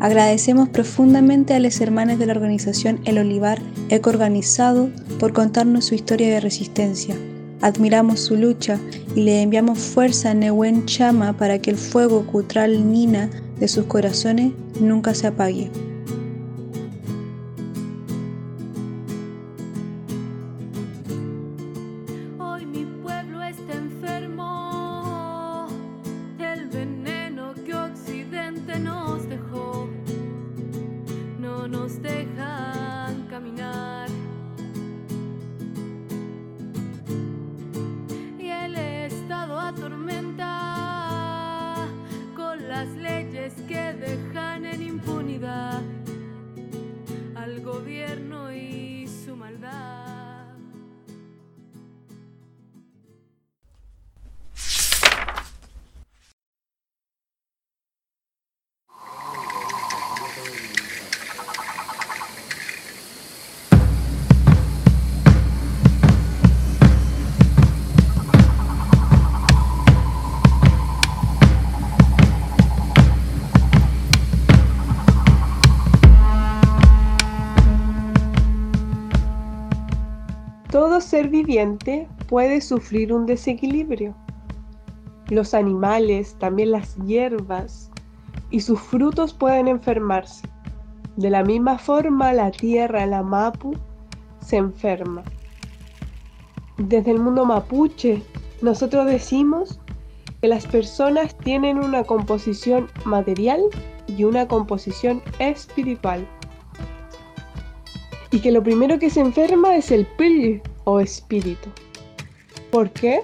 Agradecemos 0.00 0.68
profundamente 0.68 1.54
a 1.54 1.58
las 1.58 1.80
hermanas 1.80 2.20
de 2.20 2.26
la 2.26 2.32
organización 2.32 3.00
El 3.04 3.18
Olivar 3.18 3.58
Eco 3.90 4.10
Organizado 4.10 4.90
por 5.18 5.32
contarnos 5.32 5.86
su 5.86 5.94
historia 5.94 6.28
de 6.28 6.40
resistencia. 6.40 7.16
Admiramos 7.60 8.20
su 8.20 8.36
lucha 8.36 8.78
y 9.16 9.22
le 9.22 9.42
enviamos 9.42 9.78
fuerza 9.78 10.30
a 10.30 10.34
Newen 10.34 10.86
Chama 10.86 11.36
para 11.36 11.58
que 11.60 11.70
el 11.70 11.76
fuego 11.76 12.26
cutral 12.26 12.92
Nina 12.92 13.30
de 13.58 13.66
sus 13.66 13.86
corazones 13.86 14.52
nunca 14.80 15.14
se 15.14 15.26
apague. 15.26 15.70
Viviente 81.26 82.06
puede 82.28 82.60
sufrir 82.60 83.12
un 83.12 83.26
desequilibrio. 83.26 84.14
Los 85.30 85.54
animales, 85.54 86.36
también 86.38 86.70
las 86.70 86.94
hierbas 87.04 87.90
y 88.50 88.60
sus 88.60 88.80
frutos 88.80 89.34
pueden 89.34 89.66
enfermarse. 89.66 90.48
De 91.16 91.30
la 91.30 91.42
misma 91.42 91.78
forma, 91.78 92.32
la 92.32 92.52
tierra, 92.52 93.04
la 93.06 93.24
mapu, 93.24 93.74
se 94.38 94.58
enferma. 94.58 95.24
Desde 96.76 97.10
el 97.10 97.18
mundo 97.18 97.44
mapuche, 97.44 98.22
nosotros 98.62 99.06
decimos 99.06 99.80
que 100.40 100.46
las 100.46 100.68
personas 100.68 101.36
tienen 101.38 101.78
una 101.80 102.04
composición 102.04 102.86
material 103.04 103.60
y 104.06 104.22
una 104.22 104.46
composición 104.46 105.20
espiritual 105.40 106.24
y 108.30 108.40
que 108.40 108.52
lo 108.52 108.62
primero 108.62 108.98
que 108.98 109.10
se 109.10 109.20
enferma 109.20 109.76
es 109.76 109.90
el 109.90 110.06
pili 110.06 110.60
o 110.88 111.00
espíritu. 111.00 111.68
¿Por 112.70 112.90
qué? 112.90 113.20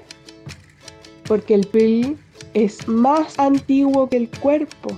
Porque 1.27 1.55
el 1.55 1.67
pili 1.67 2.17
es 2.53 2.87
más 2.87 3.39
antiguo 3.39 4.09
que 4.09 4.19
el 4.19 4.31
cuerpo. 4.41 4.91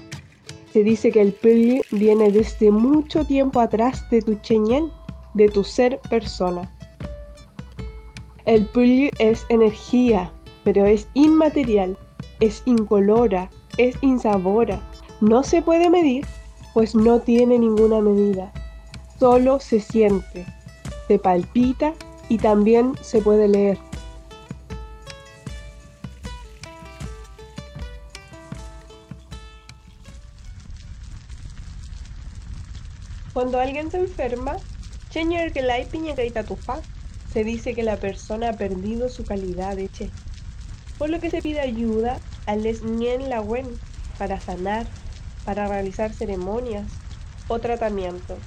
Se 0.72 0.82
dice 0.82 1.10
que 1.12 1.20
el 1.20 1.32
pili 1.32 1.82
viene 1.92 2.30
desde 2.30 2.70
mucho 2.70 3.24
tiempo 3.24 3.60
atrás 3.60 4.08
de 4.10 4.20
tu 4.20 4.34
cheñen, 4.36 4.90
de 5.34 5.48
tu 5.48 5.62
ser 5.62 6.00
persona. 6.10 6.70
El 8.44 8.66
pili 8.66 9.10
es 9.18 9.46
energía, 9.48 10.32
pero 10.64 10.86
es 10.86 11.06
inmaterial, 11.14 11.96
es 12.40 12.62
incolora, 12.66 13.48
es 13.78 13.96
insabora. 14.02 14.80
No 15.20 15.42
se 15.42 15.62
puede 15.62 15.88
medir, 15.88 16.26
pues 16.74 16.94
no 16.94 17.20
tiene 17.20 17.58
ninguna 17.58 18.00
medida 18.00 18.52
solo 19.18 19.60
se 19.60 19.80
siente, 19.80 20.46
se 21.08 21.18
palpita 21.18 21.94
y 22.28 22.38
también 22.38 22.94
se 23.02 23.20
puede 23.20 23.48
leer. 23.48 23.78
Cuando 33.32 33.60
alguien 33.60 33.90
se 33.90 33.98
enferma, 33.98 34.56
se 37.32 37.44
dice 37.44 37.74
que 37.74 37.82
la 37.82 37.96
persona 37.96 38.48
ha 38.50 38.52
perdido 38.54 39.10
su 39.10 39.24
calidad 39.24 39.76
de 39.76 39.88
che, 39.88 40.10
por 40.96 41.10
lo 41.10 41.20
que 41.20 41.30
se 41.30 41.42
pide 41.42 41.60
ayuda 41.60 42.18
al 42.46 42.62
Lesnien 42.62 43.28
Lawen 43.28 43.66
para 44.18 44.40
sanar, 44.40 44.86
para 45.44 45.68
realizar 45.68 46.12
ceremonias 46.14 46.90
o 47.48 47.58
tratamientos 47.58 48.38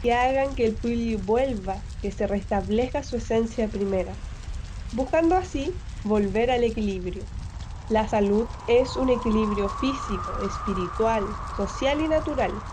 que 0.00 0.12
hagan 0.14 0.54
que 0.54 0.64
el 0.66 0.76
puli 0.76 1.14
vuelva, 1.16 1.86
que 2.00 2.12
se 2.12 2.26
restablezca 2.26 3.02
su 3.02 3.16
esencia 3.16 3.70
primera, 3.70 4.20
buscando 4.90 5.36
así 5.36 5.82
volver 6.02 6.50
al 6.50 6.64
equilibrio. 6.64 7.30
La 7.88 8.08
salud 8.08 8.50
es 8.66 8.96
un 8.96 9.10
equilibrio 9.10 9.68
físico, 9.70 10.40
espiritual, 10.40 11.38
social 11.50 12.00
y 12.00 12.08
natural. 12.08 12.64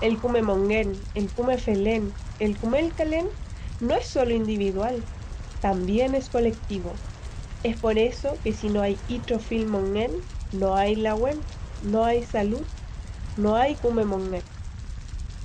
El 0.00 0.20
kume 0.20 0.42
mongen, 0.42 1.08
el 1.14 1.32
kume 1.32 1.58
felen, 1.58 2.18
el 2.38 2.58
kume 2.58 2.94
kalen 2.94 3.30
no 3.78 3.96
es 3.96 4.06
solo 4.08 4.32
individual, 4.34 5.10
también 5.60 6.14
es 6.14 6.30
colectivo. 6.30 7.04
Es 7.62 7.78
por 7.78 7.98
eso 7.98 8.40
que 8.42 8.52
si 8.54 8.70
no 8.70 8.82
hay 8.82 9.04
itrofil 9.06 9.66
mongen, 9.66 10.12
no 10.50 10.76
hay 10.76 10.96
lawen, 10.96 11.48
no 11.80 12.04
hay 12.04 12.24
salud, 12.24 12.68
no 13.36 13.56
hay 13.56 13.78
kume 13.78 14.04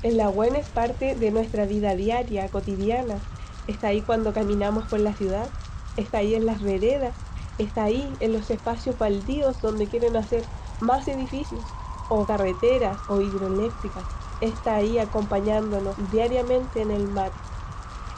El 0.06 0.20
agua 0.20 0.46
es 0.46 0.70
parte 0.70 1.16
de 1.16 1.32
nuestra 1.32 1.66
vida 1.66 1.96
diaria, 1.96 2.52
cotidiana. 2.52 3.24
Está 3.66 3.88
ahí 3.88 4.04
cuando 4.04 4.34
caminamos 4.34 4.86
por 4.88 5.00
la 5.00 5.16
ciudad, 5.16 5.50
está 5.96 6.20
ahí 6.20 6.36
en 6.36 6.46
las 6.46 6.62
veredas, 6.62 7.16
está 7.58 7.86
ahí 7.86 8.16
en 8.20 8.32
los 8.32 8.52
espacios 8.52 9.00
baldíos 9.00 9.62
donde 9.62 9.88
quieren 9.88 10.16
hacer 10.16 10.44
más 10.80 11.08
edificios, 11.08 11.60
o 12.08 12.24
carreteras 12.24 13.00
o 13.08 13.20
hidroeléctricas. 13.20 14.06
Está 14.42 14.76
ahí 14.76 15.00
acompañándonos 15.00 15.96
diariamente 16.12 16.84
en 16.84 16.92
el 16.92 17.08
mar. 17.08 17.32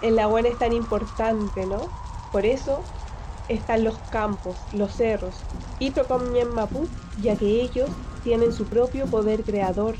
El 0.01 0.19
agua 0.19 0.41
es 0.41 0.57
tan 0.57 0.73
importante, 0.73 1.65
¿no? 1.67 1.87
Por 2.33 2.45
eso 2.45 2.83
están 3.47 3.85
los 3.85 3.97
campos, 4.09 4.57
los 4.73 4.91
cerros, 4.91 5.41
y 5.79 5.93
Mapu, 6.53 6.89
ya 7.15 7.37
que 7.37 7.61
ellos 7.61 7.89
tienen 8.23 8.51
su 8.51 8.65
propio 8.65 9.05
poder 9.05 9.45
creador, 9.45 9.95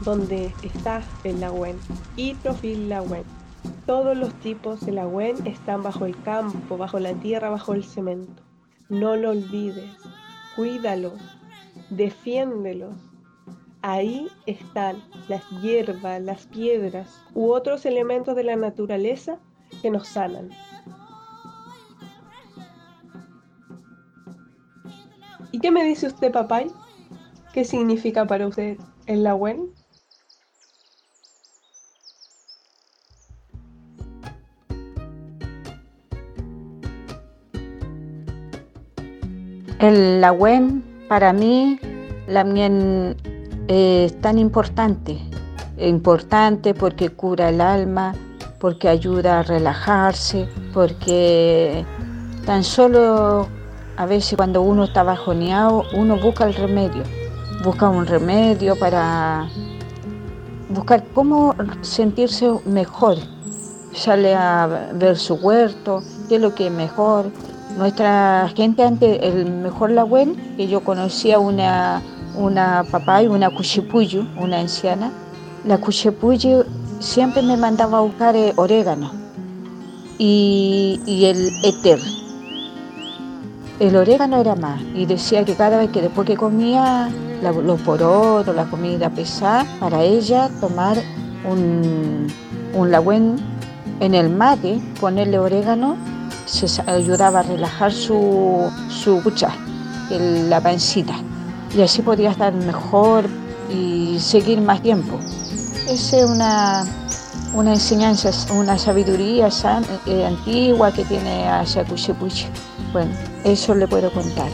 donde 0.00 0.52
está 0.62 1.02
el 1.24 1.40
lagüen 1.40 1.78
y 2.16 2.34
Trofil 2.34 2.88
lagüen. 2.88 3.24
Todos 3.86 4.16
los 4.16 4.32
tipos 4.40 4.84
de 4.84 4.92
lagüen 4.92 5.46
están 5.46 5.82
bajo 5.82 6.06
el 6.06 6.20
campo, 6.22 6.76
bajo 6.76 6.98
la 6.98 7.14
tierra, 7.14 7.50
bajo 7.50 7.72
el 7.72 7.84
cemento. 7.84 8.42
No 8.88 9.16
lo 9.16 9.30
olvides, 9.30 9.90
cuídalos, 10.54 11.20
defiéndelos. 11.90 12.94
Ahí 13.82 14.28
están 14.46 15.02
las 15.28 15.48
hierbas, 15.62 16.20
las 16.20 16.46
piedras 16.46 17.22
u 17.34 17.52
otros 17.52 17.86
elementos 17.86 18.34
de 18.34 18.44
la 18.44 18.56
naturaleza 18.56 19.38
que 19.82 19.90
nos 19.90 20.08
sanan. 20.08 20.50
¿Y 25.52 25.60
qué 25.60 25.70
me 25.70 25.84
dice 25.84 26.08
usted, 26.08 26.32
papay? 26.32 26.70
¿Qué 27.52 27.64
significa 27.64 28.26
para 28.26 28.46
usted 28.46 28.76
el 29.06 29.22
lagüen? 29.22 29.72
El 39.78 40.22
Lagüen 40.22 40.82
para 41.06 41.34
mí 41.34 41.78
también 42.32 43.14
es 43.68 44.18
tan 44.22 44.38
importante, 44.38 45.18
importante 45.76 46.72
porque 46.72 47.10
cura 47.10 47.50
el 47.50 47.60
alma, 47.60 48.14
porque 48.58 48.88
ayuda 48.88 49.40
a 49.40 49.42
relajarse, 49.42 50.48
porque 50.72 51.84
tan 52.46 52.64
solo 52.64 53.48
a 53.98 54.06
veces 54.06 54.36
cuando 54.36 54.62
uno 54.62 54.84
está 54.84 55.02
bajoneado, 55.02 55.84
uno 55.94 56.16
busca 56.16 56.44
el 56.44 56.54
remedio, 56.54 57.02
busca 57.62 57.90
un 57.90 58.06
remedio 58.06 58.78
para 58.78 59.46
buscar 60.70 61.04
cómo 61.12 61.54
sentirse 61.82 62.50
mejor, 62.64 63.18
sale 63.92 64.34
a 64.34 64.88
ver 64.94 65.18
su 65.18 65.34
huerto, 65.34 66.02
qué 66.30 66.36
es 66.36 66.40
lo 66.40 66.54
que 66.54 66.68
es 66.68 66.72
mejor, 66.72 67.26
nuestra 67.76 68.50
gente 68.56 68.82
antes, 68.82 69.18
el 69.22 69.46
mejor 69.46 69.90
Lagüen, 69.90 70.34
que 70.56 70.66
yo 70.66 70.80
conocía 70.82 71.38
una, 71.38 72.02
una 72.34 72.84
papá 72.90 73.22
y 73.22 73.26
una 73.26 73.50
cuchipuyo, 73.50 74.26
una 74.40 74.60
anciana, 74.60 75.10
la 75.64 75.78
cuchipuyo 75.78 76.64
siempre 77.00 77.42
me 77.42 77.56
mandaba 77.56 77.98
a 77.98 78.00
buscar 78.00 78.34
eh, 78.36 78.52
orégano 78.56 79.10
y, 80.18 81.24
el 81.24 81.50
éter. 81.64 82.00
El 83.78 83.96
orégano 83.96 84.38
era 84.38 84.54
más 84.54 84.80
y 84.94 85.04
decía 85.04 85.44
que 85.44 85.54
cada 85.54 85.76
vez 85.76 85.90
que 85.90 86.00
después 86.00 86.26
que 86.26 86.36
comía 86.36 87.10
los 87.42 87.80
porotos, 87.82 88.54
la 88.54 88.64
comida 88.64 89.10
pesada, 89.10 89.66
para 89.78 90.02
ella 90.02 90.48
tomar 90.60 90.96
un, 91.44 92.26
un 92.74 92.90
lagüen 92.90 93.36
en 94.00 94.14
el 94.14 94.30
mate, 94.30 94.80
ponerle 94.98 95.38
orégano 95.38 95.96
se 96.46 96.82
ayudaba 96.86 97.40
a 97.40 97.42
relajar 97.42 97.92
su, 97.92 98.70
su 98.88 99.20
la 100.48 100.60
pancita, 100.60 101.14
y 101.76 101.82
así 101.82 102.00
podía 102.00 102.30
estar 102.30 102.54
mejor 102.54 103.26
y 103.70 104.18
seguir 104.20 104.60
más 104.60 104.80
tiempo. 104.80 105.18
Esa 105.88 106.18
es 106.18 106.24
una, 106.24 106.86
una 107.54 107.72
enseñanza, 107.74 108.30
una 108.52 108.78
sabiduría 108.78 109.48
eh, 110.06 110.24
antigua 110.24 110.92
que 110.92 111.04
tiene 111.04 111.48
a 111.48 111.64
Shakushipuchi. 111.64 112.46
Bueno, 112.92 113.12
eso 113.44 113.74
le 113.74 113.86
puedo 113.86 114.12
contar. 114.12 114.48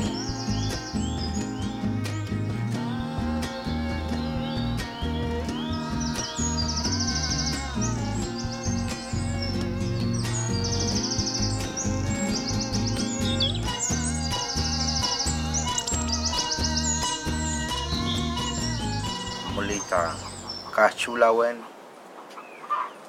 lawen 21.22 21.56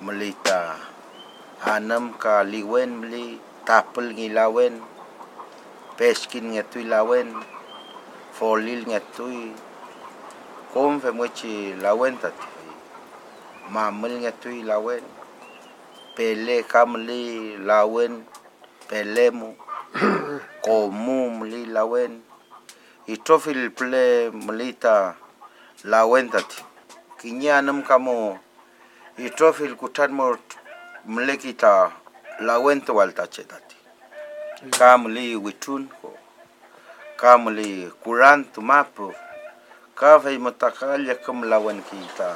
meli 0.05 0.31
ta 0.45 0.59
anam 1.73 2.05
ka 2.23 2.33
liwen 2.53 2.89
meli 3.01 3.25
tapel 3.67 4.05
ngi 4.15 4.27
lawen 4.37 4.73
peskin 5.97 6.45
ngetui 6.53 6.85
lawen 6.93 7.29
folil 8.37 8.81
ngetui 8.91 9.41
kom 10.71 10.91
fe 11.01 11.09
mochi 11.19 11.53
lawen 11.83 12.13
tati 12.23 12.47
mamel 13.73 14.13
ngetui 14.23 14.59
lawen 14.69 15.03
pele 16.15 16.55
kamli 16.71 17.21
lawen 17.69 18.13
pelemu 18.89 19.49
komu 20.65 21.17
mli 21.37 21.61
lawen 21.75 22.13
itofil 23.13 23.61
ple 23.77 24.03
mlita 24.45 24.95
lawen 25.91 26.27
tati 26.33 26.72
kinyanam 27.23 27.83
kamo 27.83 28.39
itrofil 29.17 29.75
kutanmo 29.75 30.37
mlekita 31.05 31.91
lawento 32.39 32.95
waltachetati 32.95 33.75
mm. 34.63 34.69
kamli 34.71 35.35
witunko 35.35 36.17
kamli 37.15 37.91
kurantu 38.03 38.61
mapu 38.61 39.13
kafay 39.95 40.37
mutakalya 40.37 41.15
kum 41.15 41.43
lawen 41.43 41.81
kita 41.83 42.35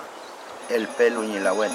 el 0.69 0.87
pelo 0.87 1.21
ni 1.23 1.39
lawen 1.39 1.71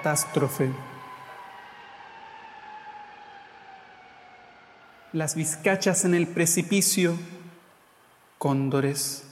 Catástrofe. 0.00 0.70
Las 5.12 5.34
vizcachas 5.34 6.06
en 6.06 6.14
el 6.14 6.26
precipicio, 6.26 7.18
cóndores, 8.38 9.26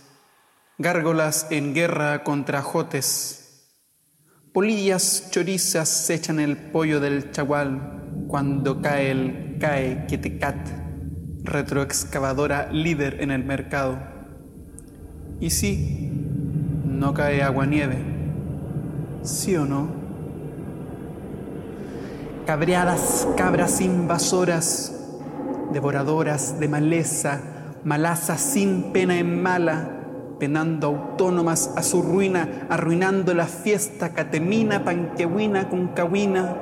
gárgolas 0.77 1.47
en 1.49 1.73
guerra 1.73 2.23
contra 2.23 2.61
jotes, 2.61 3.67
polillas 4.53 5.31
chorizas 5.31 6.11
echan 6.11 6.39
el 6.39 6.59
pollo 6.59 7.01
del 7.01 7.31
chagual 7.31 8.27
cuando 8.29 8.83
cae 8.83 9.11
el 9.11 9.57
cae 9.59 10.05
quetecat, 10.07 10.69
retroexcavadora 11.45 12.71
líder 12.71 13.23
en 13.23 13.31
el 13.31 13.43
mercado. 13.43 13.99
Y 15.41 15.49
sí, 15.49 16.11
no 16.85 17.15
cae 17.15 17.43
agua 17.43 17.65
nieve, 17.65 18.05
¿sí 19.23 19.57
o 19.57 19.65
no? 19.65 19.98
Cabreadas 22.49 23.29
cabras 23.37 23.79
invasoras, 23.83 24.95
devoradoras 25.71 26.59
de 26.59 26.67
maleza, 26.67 27.43
malazas 27.85 28.41
sin 28.41 28.85
pena 28.85 29.19
en 29.19 29.43
mala, 29.43 29.91
penando 30.39 30.87
autónomas 30.87 31.73
a 31.77 31.83
su 31.83 32.01
ruina, 32.01 32.67
arruinando 32.71 33.35
la 33.35 33.45
fiesta 33.45 34.15
catemina, 34.15 34.83
panquehuina 34.83 35.69
con 35.69 35.89
cahuina, 35.89 36.57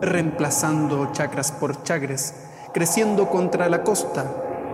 reemplazando 0.00 1.12
chacras 1.12 1.52
por 1.52 1.82
chagres, 1.82 2.34
creciendo 2.72 3.28
contra 3.28 3.68
la 3.68 3.82
costa, 3.82 4.24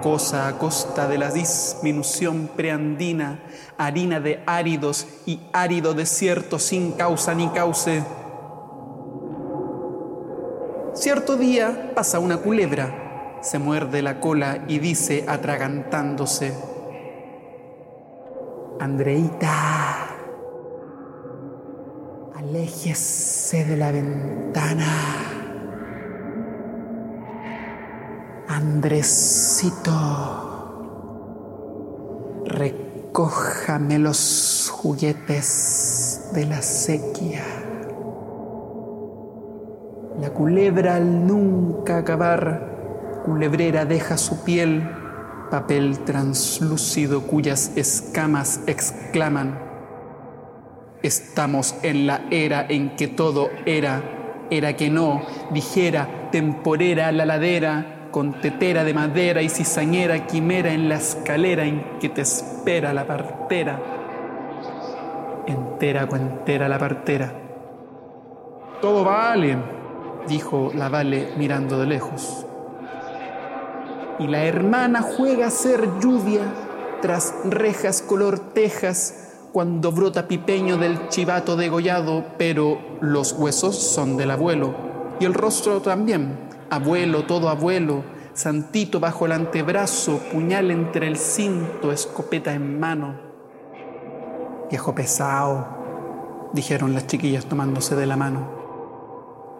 cosa 0.00 0.46
a 0.46 0.58
costa 0.58 1.08
de 1.08 1.18
la 1.18 1.32
disminución 1.32 2.50
preandina, 2.54 3.40
harina 3.78 4.20
de 4.20 4.44
áridos 4.46 5.08
y 5.26 5.40
árido 5.52 5.92
desierto 5.92 6.60
sin 6.60 6.92
causa 6.92 7.34
ni 7.34 7.48
cauce. 7.48 8.04
Cierto 11.04 11.36
día 11.36 11.92
pasa 11.94 12.18
una 12.18 12.38
culebra, 12.38 13.38
se 13.42 13.58
muerde 13.58 14.00
la 14.00 14.20
cola 14.20 14.64
y 14.68 14.78
dice 14.78 15.26
atragantándose, 15.28 16.54
Andreita, 18.80 20.08
aléjese 22.34 23.66
de 23.66 23.76
la 23.76 23.92
ventana. 23.92 24.86
Andresito, 28.48 29.42
recójame 32.46 33.98
los 33.98 34.72
juguetes 34.74 36.30
de 36.32 36.46
la 36.46 36.62
sequía. 36.62 37.63
La 40.20 40.30
culebra 40.30 40.94
al 40.94 41.26
nunca 41.26 41.98
acabar, 41.98 43.22
culebrera 43.24 43.84
deja 43.84 44.16
su 44.16 44.44
piel, 44.44 44.88
papel 45.50 46.00
translúcido 46.04 47.22
cuyas 47.22 47.72
escamas 47.76 48.60
exclaman, 48.68 49.58
estamos 51.02 51.74
en 51.82 52.06
la 52.06 52.22
era 52.30 52.64
en 52.68 52.94
que 52.94 53.08
todo 53.08 53.50
era, 53.66 54.46
era 54.50 54.76
que 54.76 54.88
no, 54.88 55.22
dijera, 55.50 56.30
temporera 56.30 57.10
la 57.10 57.26
ladera, 57.26 58.08
con 58.12 58.40
tetera 58.40 58.84
de 58.84 58.94
madera 58.94 59.42
y 59.42 59.48
cizañera 59.48 60.28
quimera 60.28 60.72
en 60.72 60.88
la 60.88 60.94
escalera 60.94 61.64
en 61.64 61.98
que 61.98 62.08
te 62.08 62.20
espera 62.20 62.94
la 62.94 63.04
partera, 63.04 63.80
entera 65.48 66.06
cuentera 66.06 66.68
la 66.68 66.78
partera. 66.78 67.32
Todo 68.80 69.02
vale, 69.02 69.73
dijo 70.28 70.70
la 70.74 70.88
Vale 70.88 71.32
mirando 71.36 71.78
de 71.78 71.86
lejos. 71.86 72.46
Y 74.18 74.26
la 74.28 74.44
hermana 74.44 75.02
juega 75.02 75.48
a 75.48 75.50
ser 75.50 75.88
lluvia 76.00 76.42
tras 77.02 77.34
rejas 77.44 78.00
color 78.02 78.38
tejas 78.38 79.32
cuando 79.52 79.92
brota 79.92 80.26
pipeño 80.26 80.78
del 80.78 81.08
chivato 81.08 81.56
degollado, 81.56 82.24
pero 82.38 82.78
los 83.00 83.32
huesos 83.32 83.76
son 83.76 84.16
del 84.16 84.30
abuelo 84.30 84.74
y 85.20 85.24
el 85.24 85.34
rostro 85.34 85.80
también. 85.80 86.38
Abuelo, 86.70 87.24
todo 87.24 87.48
abuelo, 87.48 88.04
santito 88.32 89.00
bajo 89.00 89.26
el 89.26 89.32
antebrazo, 89.32 90.18
puñal 90.32 90.70
entre 90.70 91.06
el 91.06 91.16
cinto, 91.16 91.92
escopeta 91.92 92.52
en 92.52 92.80
mano. 92.80 93.14
Viejo 94.70 94.94
pesado, 94.94 95.68
dijeron 96.52 96.94
las 96.94 97.06
chiquillas 97.06 97.46
tomándose 97.46 97.94
de 97.94 98.06
la 98.06 98.16
mano. 98.16 98.53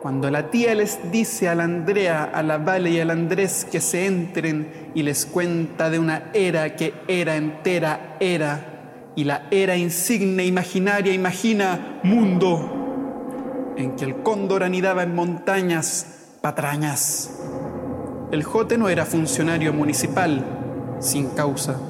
Cuando 0.04 0.30
la 0.30 0.50
tía 0.50 0.74
les 0.74 1.10
dice 1.10 1.48
a 1.48 1.54
la 1.54 1.64
Andrea, 1.64 2.24
a 2.24 2.42
la 2.42 2.58
Vale 2.58 2.90
y 2.90 3.00
al 3.00 3.08
Andrés 3.08 3.64
que 3.64 3.80
se 3.80 4.04
entren 4.04 4.90
y 4.94 5.02
les 5.02 5.24
cuenta 5.24 5.88
de 5.88 5.98
una 5.98 6.30
era 6.34 6.76
que 6.76 6.92
era 7.08 7.36
entera 7.36 8.18
era, 8.20 9.12
y 9.16 9.24
la 9.24 9.46
era 9.50 9.78
insigne, 9.78 10.44
imaginaria, 10.44 11.10
imagina 11.10 12.00
mundo, 12.02 13.72
en 13.78 13.96
que 13.96 14.04
el 14.04 14.16
cóndor 14.16 14.62
anidaba 14.62 15.04
en 15.04 15.14
montañas, 15.14 16.36
patrañas. 16.42 17.40
El 18.30 18.42
jote 18.42 18.76
no 18.76 18.90
era 18.90 19.06
funcionario 19.06 19.72
municipal, 19.72 20.44
sin 20.98 21.30
causa. 21.30 21.80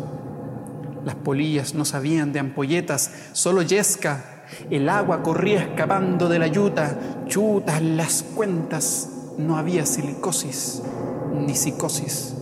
Las 1.05 1.17
polillas 1.17 1.75
no 1.75 1.85
sabían 1.85 2.33
de 2.33 2.39
ampolletas, 2.39 3.11
solo 3.33 3.63
yesca 3.63 4.34
el 4.71 4.89
agua 4.89 5.23
corría 5.23 5.61
escapando 5.63 6.29
de 6.29 6.39
la 6.39 6.47
yuta, 6.47 6.99
chutas 7.27 7.83
las 7.83 8.23
cuentas. 8.23 9.11
No 9.39 9.57
había 9.57 9.85
silicosis 9.85 10.83
ni 11.35 11.55
psicosis. 11.55 12.37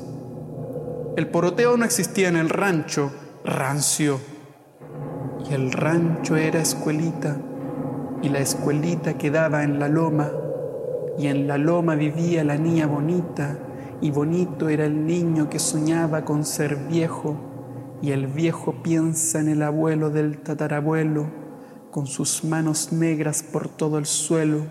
El 1.16 1.28
poroteo 1.28 1.76
no 1.76 1.84
existía 1.84 2.28
en 2.28 2.36
el 2.36 2.48
rancho, 2.48 3.12
rancio. 3.44 4.18
Y 5.48 5.54
el 5.54 5.72
rancho 5.72 6.36
era 6.36 6.60
escuelita, 6.60 7.36
y 8.22 8.28
la 8.28 8.38
escuelita 8.38 9.14
quedaba 9.14 9.64
en 9.64 9.78
la 9.78 9.88
loma, 9.88 10.30
y 11.18 11.26
en 11.26 11.48
la 11.48 11.58
loma 11.58 11.96
vivía 11.96 12.44
la 12.44 12.56
niña 12.56 12.86
bonita, 12.86 13.58
y 14.00 14.10
bonito 14.10 14.68
era 14.68 14.86
el 14.86 15.06
niño 15.06 15.50
que 15.50 15.58
soñaba 15.58 16.24
con 16.24 16.44
ser 16.44 16.76
viejo, 16.88 17.36
y 18.00 18.12
el 18.12 18.26
viejo 18.26 18.82
piensa 18.82 19.40
en 19.40 19.48
el 19.48 19.62
abuelo 19.62 20.10
del 20.10 20.38
tatarabuelo, 20.38 21.41
con 21.92 22.06
sus 22.06 22.42
manos 22.42 22.90
negras 22.90 23.42
por 23.42 23.68
todo 23.68 23.98
el 23.98 24.06
suelo, 24.06 24.62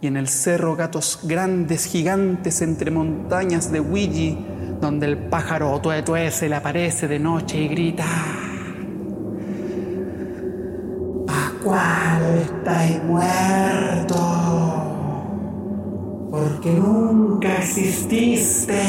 y 0.00 0.06
en 0.06 0.16
el 0.16 0.28
cerro 0.28 0.76
gatos 0.76 1.18
grandes, 1.24 1.86
gigantes 1.86 2.62
entre 2.62 2.92
montañas 2.92 3.72
de 3.72 3.80
Ouija, 3.80 4.38
donde 4.80 5.06
el 5.06 5.18
pájaro 5.28 5.76
tuetue 5.80 6.30
se 6.30 6.48
le 6.48 6.54
aparece 6.54 7.08
de 7.08 7.18
noche 7.18 7.58
y 7.58 7.66
grita. 7.66 8.06
Pascual, 11.26 12.22
estáis 12.44 13.02
muerto, 13.02 14.16
porque 16.30 16.70
nunca 16.70 17.58
exististe 17.58 18.80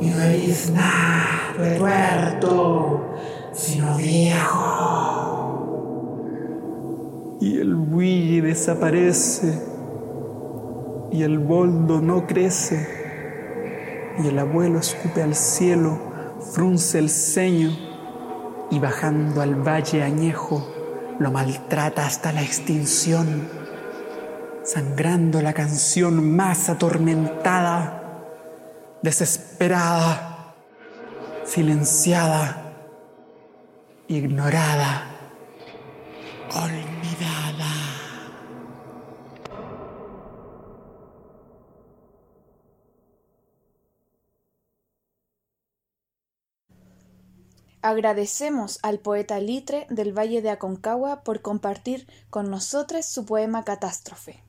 y 0.00 0.06
no 0.06 0.20
eres 0.22 0.70
nada 0.70 1.36
muerto, 1.78 3.15
sino 3.56 3.96
viejo. 3.96 4.66
Y 7.40 7.58
el 7.58 7.74
buille 7.74 8.42
desaparece 8.42 9.58
y 11.10 11.22
el 11.22 11.38
boldo 11.38 12.00
no 12.00 12.26
crece 12.26 12.86
y 14.22 14.28
el 14.28 14.38
abuelo 14.38 14.78
escupe 14.78 15.22
al 15.22 15.34
cielo, 15.34 15.98
frunce 16.52 16.98
el 16.98 17.10
ceño 17.10 17.70
y 18.70 18.78
bajando 18.78 19.42
al 19.42 19.54
valle 19.54 20.02
añejo 20.02 20.66
lo 21.18 21.30
maltrata 21.30 22.06
hasta 22.06 22.32
la 22.32 22.42
extinción, 22.42 23.48
sangrando 24.64 25.40
la 25.40 25.54
canción 25.54 26.36
más 26.36 26.68
atormentada, 26.68 28.22
desesperada, 29.02 30.54
silenciada, 31.44 32.65
ignorada, 34.08 35.04
olvidada. 36.54 37.66
Agradecemos 47.82 48.80
al 48.82 48.98
poeta 48.98 49.38
Litre 49.38 49.86
del 49.90 50.16
Valle 50.16 50.42
de 50.42 50.50
Aconcagua 50.50 51.22
por 51.22 51.40
compartir 51.40 52.08
con 52.30 52.50
nosotros 52.50 53.06
su 53.06 53.24
poema 53.24 53.64
Catástrofe. 53.64 54.45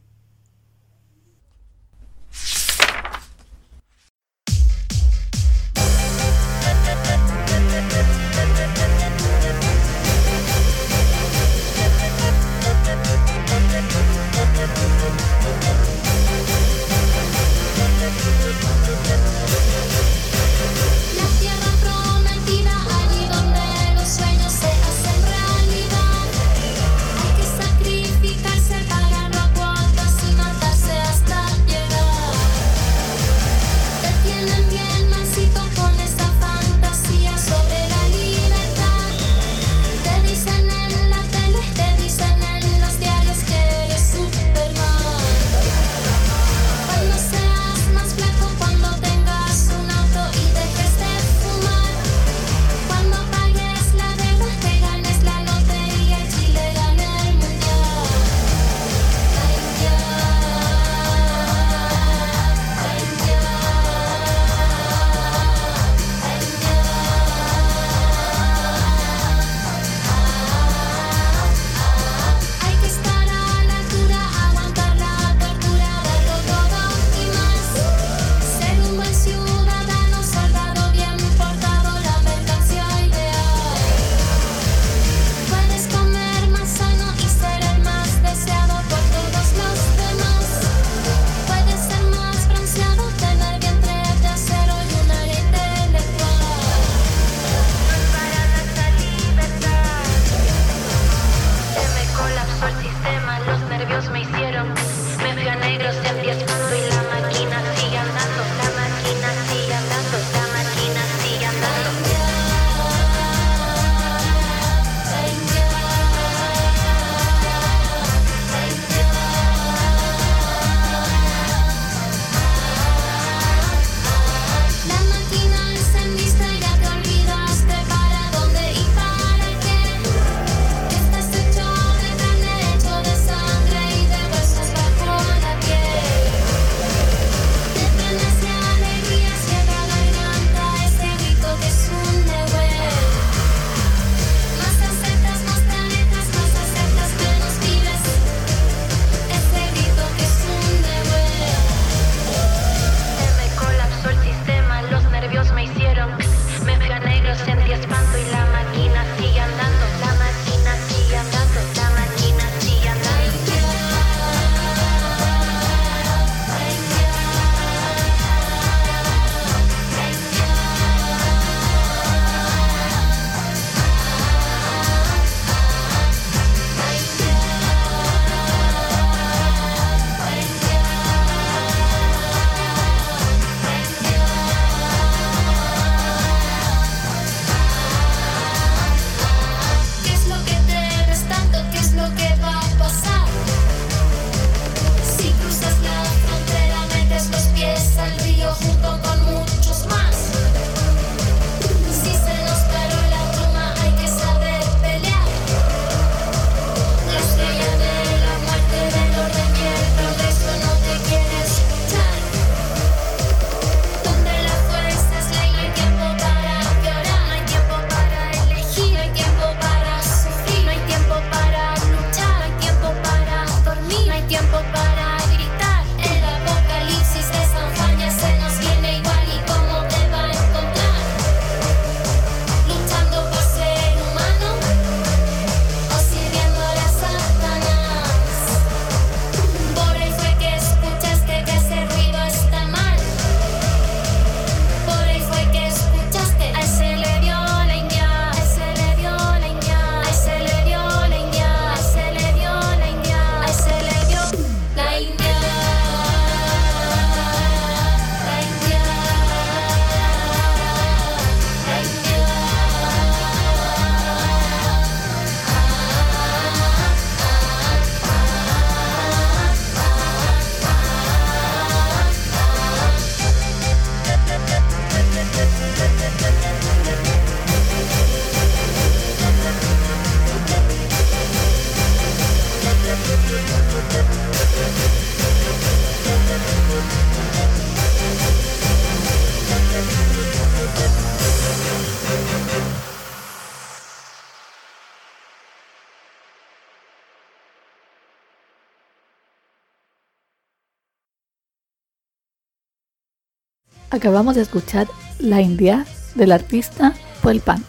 Acabamos 303.90 304.36
de 304.36 304.42
escuchar 304.42 304.88
La 305.18 305.42
India 305.42 305.86
del 306.16 306.34
artista 306.34 306.94
Puelpan. 307.22 307.64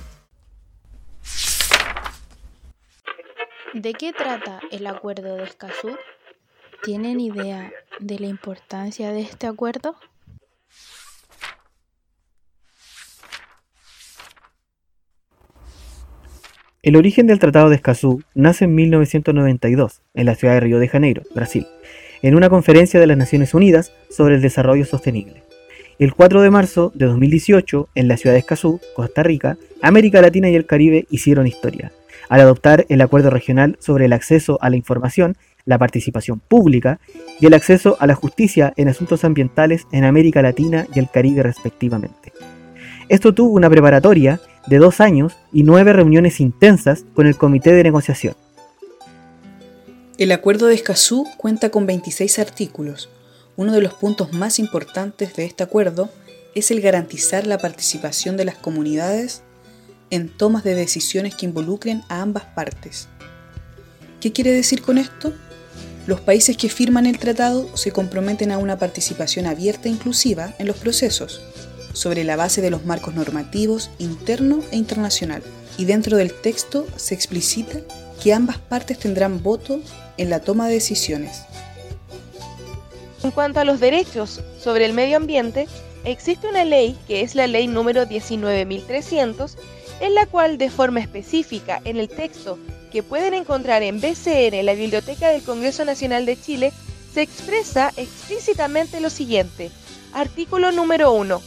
¿De 3.73 3.93
qué 3.93 4.12
trata 4.12 4.59
el 4.73 4.89
acuerdo 4.89 5.37
de 5.37 5.45
Escazú? 5.45 5.97
¿Tienen 6.83 7.21
idea 7.21 7.71
de 8.01 8.19
la 8.19 8.27
importancia 8.27 9.12
de 9.12 9.21
este 9.21 9.47
acuerdo? 9.47 9.95
El 16.83 16.97
origen 16.97 17.29
del 17.29 17.39
Tratado 17.39 17.69
de 17.69 17.77
Escazú 17.77 18.25
nace 18.35 18.64
en 18.64 18.75
1992, 18.75 20.03
en 20.14 20.27
la 20.27 20.35
ciudad 20.35 20.55
de 20.55 20.61
Río 20.61 20.81
de 20.81 20.89
Janeiro, 20.89 21.23
Brasil, 21.33 21.69
en 22.23 22.35
una 22.35 22.51
conferencia 22.51 22.99
de 22.99 23.07
las 23.07 23.16
Naciones 23.16 23.55
Unidas 23.55 23.93
sobre 24.11 24.35
el 24.35 24.43
desarrollo 24.43 24.85
sostenible. 24.85 25.47
El 25.99 26.14
4 26.14 26.42
de 26.42 26.51
marzo 26.51 26.92
de 26.94 27.07
2018, 27.07 27.88
en 27.96 28.07
la 28.07 28.16
ciudad 28.16 28.34
de 28.34 28.38
Escazú, 28.38 28.80
Costa 28.94 29.24
Rica, 29.24 29.59
América 29.82 30.22
Latina 30.22 30.49
y 30.49 30.55
el 30.55 30.64
Caribe 30.64 31.09
hicieron 31.11 31.49
historia, 31.49 31.90
al 32.28 32.40
adoptar 32.40 32.86
el 32.88 33.01
Acuerdo 33.01 33.30
Regional 33.30 33.76
sobre 33.80 34.05
el 34.05 34.12
acceso 34.12 34.59
a 34.61 34.70
la 34.70 34.76
información, 34.76 35.36
la 35.64 35.76
participación 35.76 36.38
pública 36.38 37.01
y 37.40 37.46
el 37.46 37.55
acceso 37.55 37.96
a 37.99 38.07
la 38.07 38.14
justicia 38.14 38.72
en 38.76 38.86
asuntos 38.86 39.24
ambientales 39.24 39.88
en 39.90 40.05
América 40.05 40.40
Latina 40.40 40.86
y 40.94 41.01
el 41.01 41.11
Caribe 41.11 41.42
respectivamente. 41.42 42.32
Esto 43.09 43.34
tuvo 43.34 43.55
una 43.55 43.68
preparatoria 43.68 44.38
de 44.68 44.78
dos 44.78 45.01
años 45.01 45.36
y 45.53 45.64
nueve 45.64 45.92
reuniones 45.92 46.38
intensas 46.38 47.07
con 47.12 47.26
el 47.26 47.36
comité 47.36 47.72
de 47.72 47.82
negociación. 47.82 48.36
El 50.16 50.30
acuerdo 50.30 50.68
de 50.68 50.76
Escazú 50.76 51.26
cuenta 51.38 51.70
con 51.70 51.86
26 51.86 52.38
artículos. 52.38 53.09
Uno 53.59 53.73
de 53.73 53.81
los 53.81 53.93
puntos 53.93 54.33
más 54.33 54.61
importantes 54.61 55.35
de 55.35 55.45
este 55.45 55.65
acuerdo 55.65 56.09
es 56.55 56.71
el 56.71 56.81
garantizar 56.81 57.45
la 57.45 57.59
participación 57.59 58.37
de 58.37 58.45
las 58.45 58.55
comunidades 58.55 59.43
en 60.11 60.29
tomas 60.29 60.63
de 60.63 60.77
decisiones 60.77 61.35
que 61.35 61.47
involucren 61.47 62.05
a 62.09 62.23
ambas 62.23 62.45
partes. 62.45 63.09
¿Qué 64.21 64.31
quiere 64.31 64.53
decir 64.53 64.81
con 64.81 64.97
esto? 64.97 65.33
Los 66.07 66.21
países 66.21 66.57
que 66.57 66.69
firman 66.69 67.05
el 67.05 67.19
tratado 67.19 67.77
se 67.77 67.91
comprometen 67.91 68.53
a 68.53 68.59
una 68.59 68.79
participación 68.79 69.45
abierta 69.47 69.89
e 69.89 69.93
inclusiva 69.93 70.55
en 70.61 70.69
los 70.69 70.77
procesos, 70.77 71.41
sobre 71.95 72.23
la 72.23 72.37
base 72.37 72.63
de 72.63 72.71
los 72.71 72.85
marcos 72.85 73.17
normativos 73.17 73.91
interno 73.99 74.61
e 74.71 74.77
internacional. 74.77 75.43
Y 75.77 75.85
dentro 75.85 76.17
del 76.17 76.33
texto 76.33 76.87
se 76.95 77.17
explicita 77.17 77.81
que 78.23 78.33
ambas 78.33 78.59
partes 78.59 79.01
tendrán 79.01 79.43
voto 79.43 79.81
en 80.17 80.31
la 80.31 80.39
toma 80.39 80.69
de 80.69 80.75
decisiones. 80.75 81.43
En 83.23 83.31
cuanto 83.31 83.61
a 83.61 83.64
los 83.64 83.81
derechos 83.81 84.41
sobre 84.62 84.85
el 84.85 84.93
medio 84.93 85.16
ambiente, 85.16 85.69
existe 86.05 86.49
una 86.49 86.64
ley 86.64 86.97
que 87.07 87.23
es 87.23 87.35
la 87.35 87.47
ley 87.47 87.66
número 87.66 88.05
19.300, 88.05 89.57
en 90.01 90.14
la 90.14 90.27
cual 90.27 90.59
de 90.59 90.71
forma 90.71 91.01
específica 91.01 91.81
en 91.85 91.97
el 91.97 92.09
texto 92.09 92.59
que 92.93 93.03
pueden 93.03 93.35
encontrar 93.35 93.83
en 93.83 94.01
BCN, 94.01 94.64
la 94.64 94.75
Biblioteca 94.75 95.31
del 95.31 95.43
Congreso 95.43 95.85
Nacional 95.85 96.27
de 96.27 96.41
Chile, 96.41 96.73
se 97.12 97.23
expresa 97.23 97.93
explícitamente 97.97 99.01
lo 99.01 99.11
siguiente. 99.11 99.71
Artículo 100.12 100.73
número 100.73 101.12
1 101.12 101.41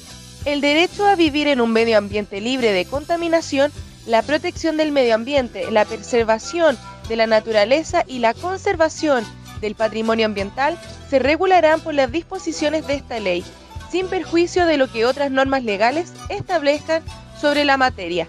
el 0.46 0.62
derecho 0.62 1.06
a 1.06 1.16
vivir 1.16 1.48
en 1.48 1.62
un 1.62 1.72
medio 1.72 1.98
ambiente 1.98 2.42
libre 2.42 2.72
de 2.72 2.86
contaminación, 2.86 3.72
la 4.08 4.24
protección 4.24 4.76
del 4.78 4.92
medio 4.92 5.14
ambiente, 5.14 5.70
la 5.70 5.86
preservación 5.86 6.78
de 7.08 7.16
la 7.16 7.28
naturaleza 7.28 8.04
y 8.08 8.20
la 8.20 8.34
conservación 8.34 9.24
del 9.62 9.76
patrimonio 9.76 10.26
ambiental 10.26 10.78
se 11.10 11.20
regularán 11.20 11.80
por 11.82 11.94
las 11.94 12.12
disposiciones 12.12 12.86
de 12.88 12.96
esta 12.96 13.20
ley, 13.20 13.44
sin 13.92 14.08
perjuicio 14.08 14.66
de 14.66 14.78
lo 14.78 14.92
que 14.92 15.06
otras 15.06 15.32
normas 15.32 15.64
legales 15.64 16.12
establezcan 16.30 17.04
sobre 17.40 17.64
la 17.66 17.78
materia. 17.78 18.28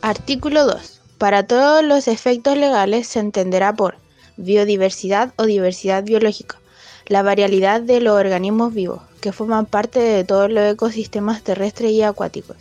Artículo 0.00 0.64
2. 0.66 1.00
Para 1.18 1.46
todos 1.46 1.84
los 1.84 2.08
efectos 2.08 2.56
legales 2.56 3.06
se 3.06 3.20
entenderá 3.20 3.74
por 3.74 3.96
biodiversidad 4.38 5.34
o 5.36 5.44
diversidad 5.44 6.02
biológica, 6.02 6.58
la 7.06 7.22
variabilidad 7.22 7.82
de 7.82 8.00
los 8.00 8.18
organismos 8.18 8.72
vivos, 8.72 9.02
que 9.20 9.32
forman 9.32 9.66
parte 9.66 9.98
de 9.98 10.24
todos 10.24 10.50
los 10.50 10.72
ecosistemas 10.72 11.42
terrestres 11.42 11.90
y 11.92 12.02
acuáticos. 12.02 12.56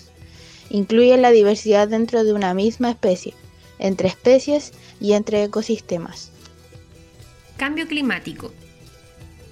Incluyen 0.70 1.22
la 1.22 1.32
diversidad 1.32 1.88
dentro 1.88 2.24
de 2.24 2.34
una 2.34 2.54
misma 2.54 2.90
especie, 2.90 3.34
entre 3.80 4.10
especies 4.10 4.74
y 5.00 5.14
entre 5.14 5.44
ecosistemas. 5.44 6.29
Cambio 7.60 7.90
climático. 7.90 8.54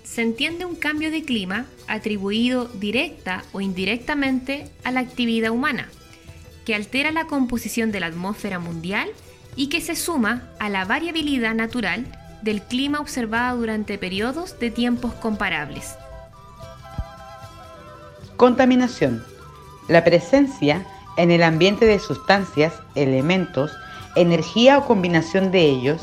Se 0.05 0.21
entiende 0.21 0.63
un 0.63 0.77
cambio 0.77 1.11
de 1.11 1.25
clima 1.25 1.65
atribuido 1.89 2.69
directa 2.69 3.43
o 3.51 3.59
indirectamente 3.59 4.71
a 4.85 4.91
la 4.91 5.01
actividad 5.01 5.51
humana, 5.51 5.89
que 6.65 6.73
altera 6.73 7.11
la 7.11 7.25
composición 7.25 7.91
de 7.91 7.99
la 7.99 8.05
atmósfera 8.05 8.59
mundial 8.59 9.09
y 9.57 9.67
que 9.67 9.81
se 9.81 9.97
suma 9.97 10.47
a 10.57 10.69
la 10.69 10.85
variabilidad 10.85 11.53
natural 11.53 12.05
del 12.41 12.61
clima 12.61 13.01
observada 13.01 13.51
durante 13.51 13.97
periodos 13.97 14.57
de 14.57 14.71
tiempos 14.71 15.13
comparables. 15.15 15.95
Contaminación. 18.37 19.21
La 19.89 20.05
presencia 20.05 20.87
en 21.17 21.29
el 21.29 21.43
ambiente 21.43 21.85
de 21.85 21.99
sustancias, 21.99 22.73
elementos, 22.95 23.73
energía 24.15 24.77
o 24.77 24.85
combinación 24.85 25.51
de 25.51 25.65
ellos, 25.65 26.01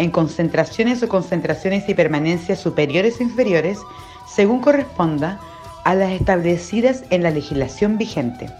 en 0.00 0.10
concentraciones 0.10 1.02
o 1.02 1.08
concentraciones 1.08 1.88
y 1.88 1.94
permanencias 1.94 2.58
superiores 2.58 3.20
o 3.20 3.22
inferiores, 3.22 3.78
según 4.26 4.60
corresponda 4.60 5.38
a 5.84 5.94
las 5.94 6.12
establecidas 6.12 7.04
en 7.10 7.22
la 7.22 7.30
legislación 7.30 7.98
vigente. 7.98 8.50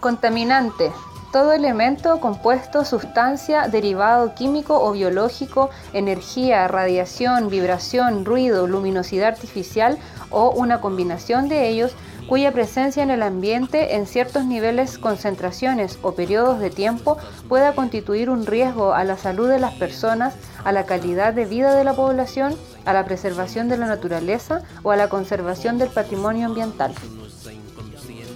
Contaminante. 0.00 0.90
Todo 1.32 1.52
elemento, 1.52 2.20
compuesto, 2.20 2.84
sustancia, 2.84 3.68
derivado 3.68 4.34
químico 4.34 4.80
o 4.82 4.92
biológico, 4.92 5.68
energía, 5.92 6.66
radiación, 6.68 7.50
vibración, 7.50 8.24
ruido, 8.24 8.66
luminosidad 8.66 9.28
artificial 9.28 9.98
o 10.30 10.50
una 10.52 10.80
combinación 10.80 11.48
de 11.48 11.68
ellos 11.68 11.94
cuya 12.28 12.52
presencia 12.52 13.02
en 13.02 13.10
el 13.10 13.22
ambiente 13.22 13.96
en 13.96 14.06
ciertos 14.06 14.44
niveles, 14.44 14.98
concentraciones 14.98 15.98
o 16.02 16.12
periodos 16.12 16.58
de 16.58 16.70
tiempo 16.70 17.18
pueda 17.48 17.74
constituir 17.74 18.30
un 18.30 18.46
riesgo 18.46 18.92
a 18.94 19.04
la 19.04 19.16
salud 19.16 19.48
de 19.48 19.60
las 19.60 19.74
personas, 19.74 20.34
a 20.64 20.72
la 20.72 20.86
calidad 20.86 21.34
de 21.34 21.44
vida 21.44 21.74
de 21.74 21.84
la 21.84 21.94
población, 21.94 22.54
a 22.84 22.92
la 22.92 23.04
preservación 23.04 23.68
de 23.68 23.76
la 23.76 23.86
naturaleza 23.86 24.62
o 24.82 24.90
a 24.90 24.96
la 24.96 25.08
conservación 25.08 25.78
del 25.78 25.88
patrimonio 25.88 26.46
ambiental. 26.46 26.92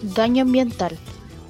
Daño 0.03 0.43
ambiental. 0.43 0.97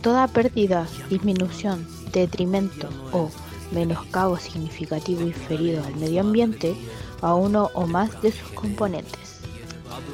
Toda 0.00 0.26
pérdida, 0.28 0.86
disminución, 1.10 1.86
detrimento 2.10 2.88
o 3.12 3.30
menoscabo 3.70 4.38
significativo 4.38 5.20
inferido 5.20 5.84
al 5.84 5.94
medio 5.96 6.22
ambiente 6.22 6.74
a 7.20 7.34
uno 7.34 7.70
o 7.74 7.86
más 7.86 8.20
de 8.22 8.32
sus 8.32 8.48
componentes. 8.52 9.40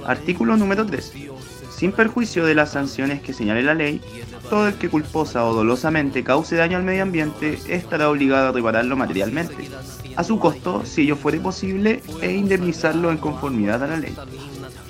Artículo 0.05 0.57
número 0.57 0.85
3 0.85 1.36
sin 1.77 1.93
perjuicio 1.93 2.47
de 2.47 2.55
las 2.55 2.70
sanciones 2.70 3.20
que 3.20 3.35
señale 3.35 3.62
la 3.62 3.74
ley, 3.74 4.01
todo 4.49 4.68
el 4.68 4.74
que 4.77 4.89
culposa 4.89 5.45
o 5.45 5.53
dolosamente 5.53 6.24
cause 6.24 6.57
daño 6.57 6.79
al 6.79 6.85
medio 6.85 7.03
ambiente 7.03 7.59
estará 7.68 8.09
obligado 8.09 8.49
a 8.49 8.53
repararlo 8.53 8.97
materialmente, 8.97 9.68
a 10.16 10.24
su 10.24 10.39
costo 10.39 10.87
si 10.87 11.03
ello 11.03 11.16
fuere 11.16 11.39
posible, 11.39 12.03
e 12.22 12.33
indemnizarlo 12.33 13.11
en 13.11 13.18
conformidad 13.18 13.85
a 13.85 13.89
la 13.89 13.99
ley. 13.99 14.16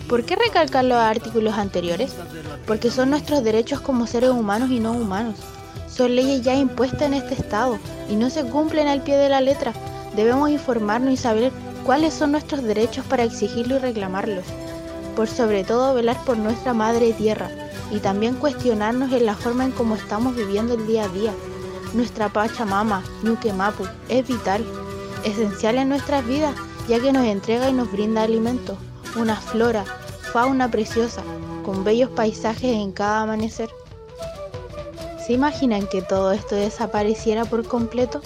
¿Por 0.09 0.25
qué 0.25 0.37
recalcar 0.37 0.85
los 0.85 0.99
artículos 0.99 1.55
anteriores? 1.55 2.15
Porque 2.69 2.93
son 2.93 3.11
nuestros 3.11 3.43
derechos 3.43 3.81
como 3.81 4.07
seres 4.07 4.31
humanos 4.31 4.71
y 4.71 4.79
no 4.79 4.93
humanos. 4.93 5.41
Son 5.89 6.15
leyes 6.15 6.43
ya 6.43 6.55
impuestas 6.55 7.03
en 7.03 7.15
este 7.15 7.35
Estado 7.35 7.81
y 8.09 8.15
no 8.15 8.31
se 8.31 8.45
cumplen 8.45 8.87
al 8.87 9.03
pie 9.03 9.17
de 9.17 9.29
la 9.29 9.41
letra. 9.41 9.73
Debemos 10.15 10.51
informarnos 10.51 11.13
y 11.13 11.17
saber 11.17 11.51
cuáles 11.85 12.15
son 12.15 12.31
nuestros 12.31 12.63
derechos 12.63 13.05
para 13.07 13.25
exigirlo 13.25 13.77
y 13.77 13.79
reclamarlos 13.81 14.45
por 15.17 15.29
sobre 15.29 15.65
todo 15.65 15.95
velar 15.95 16.23
por 16.25 16.37
nuestra 16.37 16.75
madre 16.75 17.13
tierra 17.15 17.51
y 17.91 17.99
también 17.99 18.35
cuestionarnos 18.35 19.11
en 19.13 19.27
la 19.27 19.35
forma 19.35 19.65
en 19.65 19.73
cómo 19.73 19.97
estamos 19.97 20.37
viviendo 20.37 20.75
el 20.75 20.87
día 20.87 21.05
a 21.05 21.09
día. 21.09 21.33
Nuestra 21.95 22.29
Pachamama, 22.29 23.03
Ñuque 23.23 23.53
Mapu, 23.53 23.85
es 24.09 24.29
vital, 24.29 24.65
esencial 25.25 25.77
en 25.79 25.89
nuestras 25.89 26.27
vidas, 26.27 26.55
ya 26.89 27.01
que 27.01 27.13
nos 27.13 27.25
entrega 27.25 27.71
y 27.71 27.73
nos 27.73 27.91
brinda 27.91 28.23
alimento, 28.23 28.77
una 29.17 29.37
flora, 29.37 29.85
fauna 30.33 30.71
preciosa, 30.71 31.23
con 31.65 31.83
bellos 31.83 32.11
paisajes 32.11 32.77
en 32.77 32.93
cada 32.93 33.23
amanecer. 33.23 33.71
¿Se 35.27 35.33
imaginan 35.33 35.87
que 35.89 36.03
todo 36.03 36.33
esto 36.33 36.55
desapareciera 36.55 37.45
por 37.45 37.67
completo? 37.67 38.21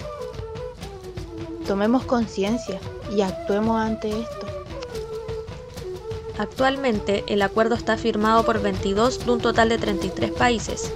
Tomemos 1.67 2.05
conciencia 2.05 2.81
y 3.15 3.23
actuemos 3.23 3.81
ante 3.81 4.09
esto. 4.11 4.50
Actualmente, 6.41 7.23
el 7.27 7.43
acuerdo 7.43 7.75
está 7.75 7.99
firmado 7.99 8.47
por 8.47 8.63
22 8.63 9.27
de 9.27 9.31
un 9.31 9.43
total 9.43 9.69
de 9.69 9.77
33 9.77 10.33
países. 10.33 10.91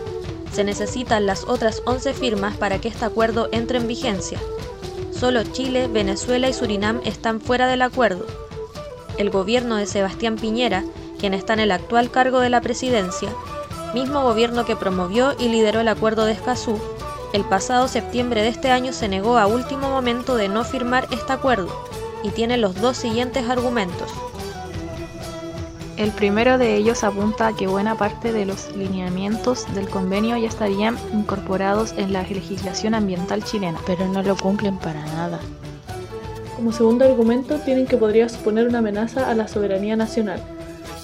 Se 0.54 0.64
necesitan 0.64 1.26
las 1.26 1.44
otras 1.44 1.82
11 1.84 2.14
firmas 2.14 2.56
para 2.56 2.80
que 2.80 2.88
este 2.88 3.04
acuerdo 3.04 3.50
entre 3.52 3.76
en 3.76 3.86
vigencia. 3.86 4.40
Solo 5.10 5.42
Chile, 5.42 5.86
Venezuela 5.86 6.48
y 6.48 6.54
Surinam 6.54 7.02
están 7.04 7.42
fuera 7.42 7.66
del 7.66 7.82
acuerdo. 7.82 8.24
El 9.18 9.28
gobierno 9.28 9.76
de 9.76 9.84
Sebastián 9.84 10.36
Piñera, 10.36 10.82
quien 11.18 11.34
está 11.34 11.52
en 11.52 11.60
el 11.60 11.72
actual 11.72 12.10
cargo 12.10 12.40
de 12.40 12.48
la 12.48 12.62
presidencia, 12.62 13.28
mismo 13.92 14.22
gobierno 14.22 14.64
que 14.64 14.76
promovió 14.76 15.34
y 15.38 15.48
lideró 15.48 15.80
el 15.80 15.88
acuerdo 15.88 16.24
de 16.24 16.32
Escazú, 16.32 16.80
el 17.34 17.44
pasado 17.44 17.86
septiembre 17.86 18.40
de 18.40 18.48
este 18.48 18.70
año 18.70 18.94
se 18.94 19.08
negó 19.10 19.36
a 19.36 19.46
último 19.46 19.90
momento 19.90 20.36
de 20.36 20.48
no 20.48 20.64
firmar 20.64 21.06
este 21.10 21.34
acuerdo 21.34 21.68
y 22.22 22.30
tiene 22.30 22.56
los 22.56 22.80
dos 22.80 22.96
siguientes 22.96 23.50
argumentos. 23.50 24.10
El 25.96 26.10
primero 26.10 26.58
de 26.58 26.74
ellos 26.76 27.04
apunta 27.04 27.46
a 27.46 27.54
que 27.54 27.68
buena 27.68 27.96
parte 27.96 28.32
de 28.32 28.44
los 28.44 28.74
lineamientos 28.74 29.72
del 29.76 29.88
convenio 29.88 30.36
ya 30.36 30.48
estarían 30.48 30.96
incorporados 31.12 31.94
en 31.96 32.12
la 32.12 32.22
legislación 32.22 32.94
ambiental 32.94 33.44
chilena, 33.44 33.78
pero 33.86 34.08
no 34.08 34.20
lo 34.24 34.36
cumplen 34.36 34.76
para 34.78 35.04
nada. 35.06 35.38
Como 36.56 36.72
segundo 36.72 37.04
argumento, 37.04 37.60
tienen 37.60 37.86
que 37.86 37.96
podría 37.96 38.28
suponer 38.28 38.66
una 38.66 38.78
amenaza 38.78 39.30
a 39.30 39.34
la 39.36 39.46
soberanía 39.46 39.94
nacional. 39.94 40.42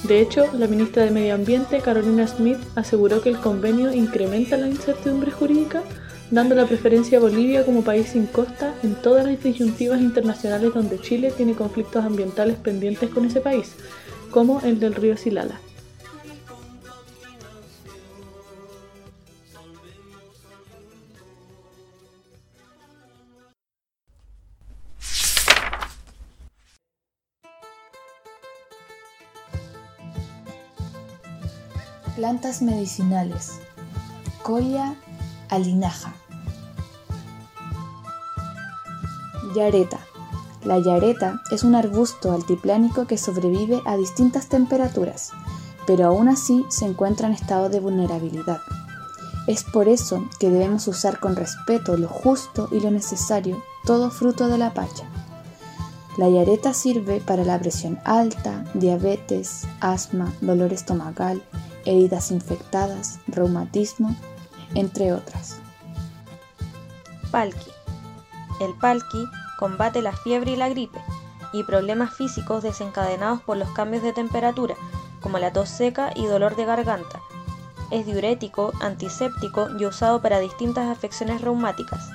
De 0.03 0.21
hecho, 0.21 0.47
la 0.55 0.67
ministra 0.67 1.05
de 1.05 1.13
Medio 1.13 1.35
Ambiente, 1.35 1.81
Carolina 1.81 2.27
Smith, 2.27 2.59
aseguró 2.75 3.23
que 3.23 3.29
el 3.29 3.39
convenio 3.39 3.93
incrementa 3.93 4.57
la 4.57 4.67
incertidumbre 4.67 5.31
jurídica, 5.31 5.83
dando 6.33 6.57
la 6.57 6.67
preferencia 6.67 7.19
a 7.19 7.21
Bolivia 7.21 7.65
como 7.65 7.83
país 7.83 8.09
sin 8.09 8.27
costa 8.27 8.75
en 8.83 8.97
todas 8.97 9.25
las 9.25 9.41
disyuntivas 9.41 10.01
internacionales 10.01 10.75
donde 10.75 11.01
Chile 11.01 11.33
tiene 11.37 11.55
conflictos 11.55 12.05
ambientales 12.05 12.57
pendientes 12.57 13.11
con 13.11 13.25
ese 13.25 13.41
país, 13.41 13.75
como 14.31 14.61
el 14.61 14.81
del 14.81 14.95
río 14.95 15.17
Silala. 15.17 15.61
Plantas 32.17 32.61
medicinales. 32.61 33.61
Colia 34.43 34.95
alinaja. 35.49 36.13
Yareta. 39.55 40.10
La 40.65 40.79
yareta 40.79 41.41
es 41.51 41.65
un 41.65 41.75
arbusto 41.75 42.33
altiplánico 42.33 43.07
que 43.07 43.17
sobrevive 43.17 43.81
a 43.87 43.97
distintas 43.97 44.49
temperaturas, 44.49 45.31
pero 45.87 46.07
aún 46.07 46.29
así 46.29 46.67
se 46.69 46.85
encuentra 46.85 47.29
en 47.29 47.35
estado 47.35 47.71
de 47.71 47.81
vulnerabilidad. 47.81 48.61
Es 49.47 49.65
por 49.65 49.89
eso 49.89 50.29
que 50.39 50.51
debemos 50.51 50.87
usar 50.87 51.19
con 51.19 51.35
respeto 51.35 51.97
lo 51.97 52.09
justo 52.09 52.69
y 52.71 52.81
lo 52.81 52.91
necesario 52.91 53.63
todo 53.85 54.11
fruto 54.11 54.49
de 54.49 54.59
la 54.59 54.75
pacha. 54.75 55.05
La 56.19 56.29
yareta 56.29 56.75
sirve 56.75 57.21
para 57.21 57.45
la 57.45 57.59
presión 57.59 57.99
alta, 58.05 58.65
diabetes, 58.75 59.67
asma, 59.81 60.33
dolor 60.43 60.73
estomacal, 60.73 61.43
heridas 61.87 62.31
infectadas, 62.31 63.21
reumatismo, 63.27 64.15
entre 64.75 65.13
otras. 65.15 65.57
Palki. 67.31 67.71
El 68.61 68.75
palki 68.75 69.25
combate 69.61 70.01
la 70.01 70.13
fiebre 70.13 70.53
y 70.53 70.57
la 70.57 70.71
gripe 70.71 70.99
y 71.53 71.65
problemas 71.65 72.15
físicos 72.15 72.63
desencadenados 72.63 73.43
por 73.43 73.59
los 73.59 73.69
cambios 73.71 74.03
de 74.03 74.15
temperatura, 74.15 74.75
como 75.21 75.39
la 75.39 75.53
tos 75.53 75.69
seca 75.69 76.13
y 76.17 76.25
dolor 76.25 76.57
de 76.57 76.65
garganta. 76.65 77.21
Es 77.91 78.07
diurético, 78.07 78.73
antiséptico 78.81 79.69
y 79.79 79.85
usado 79.85 80.23
para 80.23 80.39
distintas 80.39 80.89
afecciones 80.89 81.43
reumáticas. 81.43 82.09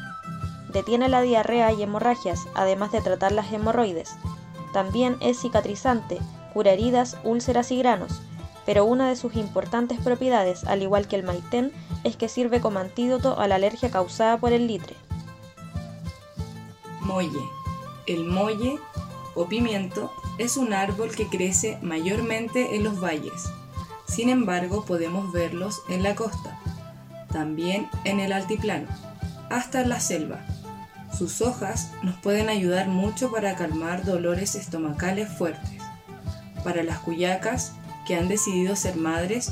Detiene 0.69 1.07
la 1.07 1.21
diarrea 1.21 1.71
y 1.71 1.83
hemorragias, 1.83 2.47
además 2.55 2.91
de 2.91 3.01
tratar 3.01 3.31
las 3.31 3.51
hemorroides. 3.53 4.15
También 4.73 5.17
es 5.19 5.39
cicatrizante, 5.39 6.19
cura 6.53 6.71
heridas, 6.71 7.17
úlceras 7.23 7.71
y 7.71 7.77
granos, 7.77 8.21
pero 8.65 8.85
una 8.85 9.07
de 9.07 9.15
sus 9.15 9.35
importantes 9.35 9.99
propiedades, 9.99 10.63
al 10.63 10.81
igual 10.81 11.07
que 11.07 11.15
el 11.15 11.23
maitén, 11.23 11.71
es 12.03 12.17
que 12.17 12.27
sirve 12.27 12.59
como 12.59 12.79
antídoto 12.79 13.39
a 13.39 13.47
la 13.47 13.55
alergia 13.55 13.91
causada 13.91 14.37
por 14.37 14.51
el 14.51 14.65
litre. 14.65 14.95
Molle. 17.05 17.47
El 18.07 18.25
molle 18.25 18.79
o 19.35 19.47
pimiento 19.47 20.11
es 20.39 20.57
un 20.57 20.73
árbol 20.73 21.11
que 21.15 21.27
crece 21.27 21.77
mayormente 21.81 22.75
en 22.75 22.83
los 22.83 23.01
valles. 23.01 23.49
Sin 24.07 24.29
embargo, 24.29 24.85
podemos 24.85 25.31
verlos 25.31 25.81
en 25.87 26.01
la 26.01 26.15
costa, 26.15 26.59
también 27.31 27.87
en 28.05 28.19
el 28.19 28.33
altiplano, 28.33 28.87
hasta 29.49 29.81
en 29.81 29.89
la 29.89 29.99
selva. 29.99 30.45
Sus 31.15 31.41
hojas 31.41 31.91
nos 32.01 32.15
pueden 32.17 32.49
ayudar 32.49 32.87
mucho 32.87 33.31
para 33.31 33.55
calmar 33.55 34.03
dolores 34.03 34.55
estomacales 34.55 35.29
fuertes. 35.29 35.81
Para 36.63 36.83
las 36.83 36.99
cuyacas 36.99 37.73
que 38.07 38.15
han 38.15 38.27
decidido 38.27 38.75
ser 38.75 38.95
madres, 38.95 39.51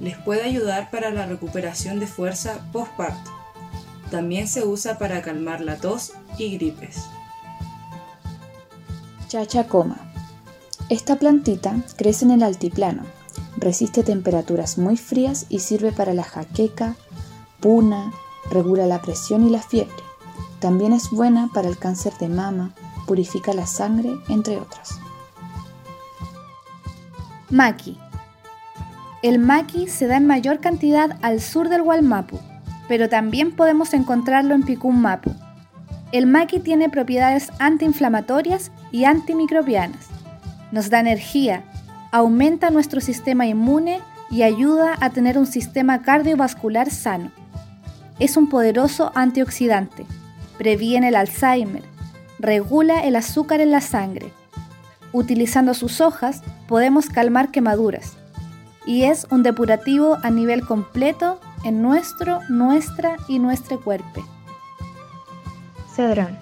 les 0.00 0.16
puede 0.16 0.44
ayudar 0.44 0.90
para 0.90 1.10
la 1.10 1.26
recuperación 1.26 1.98
de 1.98 2.06
fuerza 2.06 2.60
postparto. 2.72 3.37
También 4.10 4.48
se 4.48 4.66
usa 4.66 4.98
para 4.98 5.22
calmar 5.22 5.60
la 5.60 5.76
tos 5.76 6.12
y 6.38 6.56
gripes. 6.56 7.04
Chachacoma. 9.28 10.12
Esta 10.88 11.16
plantita 11.16 11.76
crece 11.96 12.24
en 12.24 12.30
el 12.30 12.42
altiplano, 12.42 13.02
resiste 13.58 14.02
temperaturas 14.02 14.78
muy 14.78 14.96
frías 14.96 15.44
y 15.50 15.58
sirve 15.58 15.92
para 15.92 16.14
la 16.14 16.24
jaqueca, 16.24 16.96
puna, 17.60 18.12
regula 18.50 18.86
la 18.86 19.02
presión 19.02 19.46
y 19.46 19.50
la 19.50 19.60
fiebre. 19.60 20.02
También 20.60 20.94
es 20.94 21.10
buena 21.10 21.50
para 21.52 21.68
el 21.68 21.78
cáncer 21.78 22.14
de 22.18 22.28
mama, 22.28 22.74
purifica 23.06 23.52
la 23.52 23.66
sangre, 23.66 24.10
entre 24.28 24.58
otras. 24.58 24.98
Maqui. 27.50 27.98
El 29.22 29.38
maqui 29.38 29.88
se 29.88 30.06
da 30.06 30.16
en 30.16 30.26
mayor 30.26 30.60
cantidad 30.60 31.18
al 31.22 31.40
sur 31.40 31.68
del 31.68 31.82
Gualmapu, 31.82 32.38
pero 32.88 33.08
también 33.08 33.52
podemos 33.52 33.92
encontrarlo 33.94 34.54
en 34.54 34.62
Picún-Mapu. 34.62 35.34
El 36.10 36.26
maqui 36.26 36.58
tiene 36.58 36.88
propiedades 36.88 37.50
antiinflamatorias 37.58 38.72
y 38.90 39.04
antimicrobianas. 39.04 40.08
Nos 40.72 40.88
da 40.88 41.00
energía, 41.00 41.62
aumenta 42.10 42.70
nuestro 42.70 43.00
sistema 43.00 43.46
inmune 43.46 44.00
y 44.30 44.42
ayuda 44.42 44.96
a 45.00 45.10
tener 45.10 45.38
un 45.38 45.46
sistema 45.46 46.02
cardiovascular 46.02 46.90
sano. 46.90 47.30
Es 48.18 48.36
un 48.36 48.48
poderoso 48.48 49.12
antioxidante, 49.14 50.06
previene 50.56 51.08
el 51.08 51.16
Alzheimer, 51.16 51.82
regula 52.38 53.04
el 53.04 53.16
azúcar 53.16 53.60
en 53.60 53.70
la 53.70 53.80
sangre. 53.80 54.32
Utilizando 55.12 55.74
sus 55.74 56.00
hojas 56.00 56.42
podemos 56.66 57.08
calmar 57.08 57.50
quemaduras 57.50 58.14
y 58.86 59.04
es 59.04 59.26
un 59.30 59.42
depurativo 59.42 60.18
a 60.22 60.30
nivel 60.30 60.66
completo 60.66 61.40
en 61.64 61.82
nuestro, 61.82 62.40
nuestra 62.48 63.16
y 63.28 63.38
nuestro 63.38 63.80
cuerpo. 63.80 64.24
Cedrón. 65.94 66.38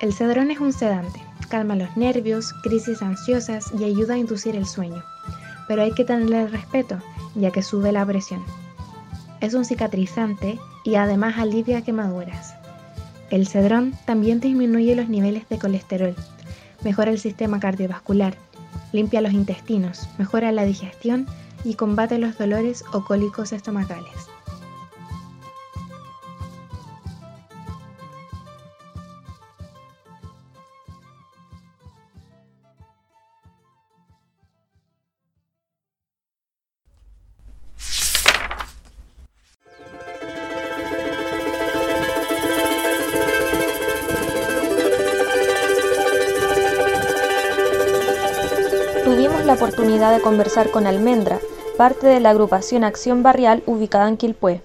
El 0.00 0.12
cedrón 0.12 0.50
es 0.50 0.60
un 0.60 0.72
sedante, 0.72 1.20
calma 1.48 1.76
los 1.76 1.96
nervios, 1.96 2.52
crisis 2.62 3.02
ansiosas 3.02 3.72
y 3.78 3.84
ayuda 3.84 4.14
a 4.14 4.18
inducir 4.18 4.56
el 4.56 4.66
sueño. 4.66 5.02
Pero 5.66 5.82
hay 5.82 5.92
que 5.92 6.04
tenerle 6.04 6.46
respeto, 6.46 6.98
ya 7.34 7.50
que 7.50 7.62
sube 7.62 7.92
la 7.92 8.06
presión. 8.06 8.42
Es 9.40 9.54
un 9.54 9.64
cicatrizante 9.64 10.58
y 10.84 10.96
además 10.96 11.38
alivia 11.38 11.82
quemaduras. 11.82 12.54
El 13.30 13.46
cedrón 13.46 13.94
también 14.06 14.40
disminuye 14.40 14.96
los 14.96 15.08
niveles 15.08 15.48
de 15.48 15.58
colesterol, 15.58 16.14
mejora 16.82 17.10
el 17.10 17.18
sistema 17.18 17.60
cardiovascular, 17.60 18.34
limpia 18.92 19.20
los 19.20 19.32
intestinos, 19.32 20.08
mejora 20.18 20.52
la 20.52 20.64
digestión 20.64 21.26
y 21.64 21.74
combate 21.74 22.18
los 22.18 22.38
dolores 22.38 22.84
o 22.92 23.04
cólicos 23.04 23.52
estomacales. 23.52 24.27
Conversar 50.28 50.70
con 50.70 50.86
Almendra, 50.86 51.40
parte 51.78 52.06
de 52.06 52.20
la 52.20 52.28
agrupación 52.28 52.84
Acción 52.84 53.22
Barrial 53.22 53.62
ubicada 53.64 54.06
en 54.10 54.18
Quilpué. 54.18 54.60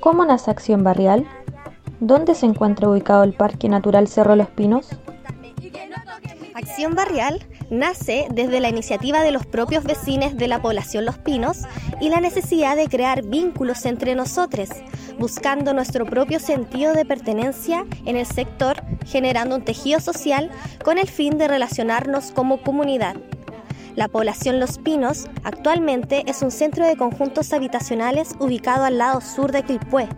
¿Cómo 0.00 0.26
nace 0.26 0.50
Acción 0.50 0.84
Barrial? 0.84 1.26
¿Dónde 2.00 2.34
se 2.34 2.44
encuentra 2.44 2.90
ubicado 2.90 3.24
el 3.24 3.32
Parque 3.32 3.70
Natural 3.70 4.06
Cerro 4.06 4.36
Los 4.36 4.50
Pinos? 4.50 4.90
Acción 6.52 6.94
Barrial 6.94 7.42
nace 7.70 8.28
desde 8.32 8.60
la 8.60 8.68
iniciativa 8.68 9.22
de 9.22 9.30
los 9.30 9.46
propios 9.46 9.84
vecinos 9.84 10.36
de 10.36 10.48
la 10.48 10.60
población 10.60 11.06
Los 11.06 11.16
Pinos 11.16 11.60
y 12.02 12.10
la 12.10 12.20
necesidad 12.20 12.76
de 12.76 12.88
crear 12.88 13.22
vínculos 13.22 13.86
entre 13.86 14.14
nosotros, 14.14 14.68
buscando 15.20 15.74
nuestro 15.74 16.06
propio 16.06 16.40
sentido 16.40 16.94
de 16.94 17.04
pertenencia 17.04 17.84
en 18.06 18.16
el 18.16 18.24
sector, 18.24 18.82
generando 19.04 19.54
un 19.54 19.62
tejido 19.62 20.00
social 20.00 20.50
con 20.82 20.96
el 20.96 21.08
fin 21.08 21.36
de 21.36 21.46
relacionarnos 21.46 22.32
como 22.32 22.62
comunidad. 22.62 23.16
La 23.96 24.08
población 24.08 24.60
Los 24.60 24.78
Pinos 24.78 25.28
actualmente 25.44 26.22
es 26.26 26.40
un 26.40 26.50
centro 26.50 26.86
de 26.86 26.96
conjuntos 26.96 27.52
habitacionales 27.52 28.34
ubicado 28.38 28.84
al 28.84 28.96
lado 28.96 29.20
sur 29.20 29.52
de 29.52 29.62
Quilpué, 29.62 30.08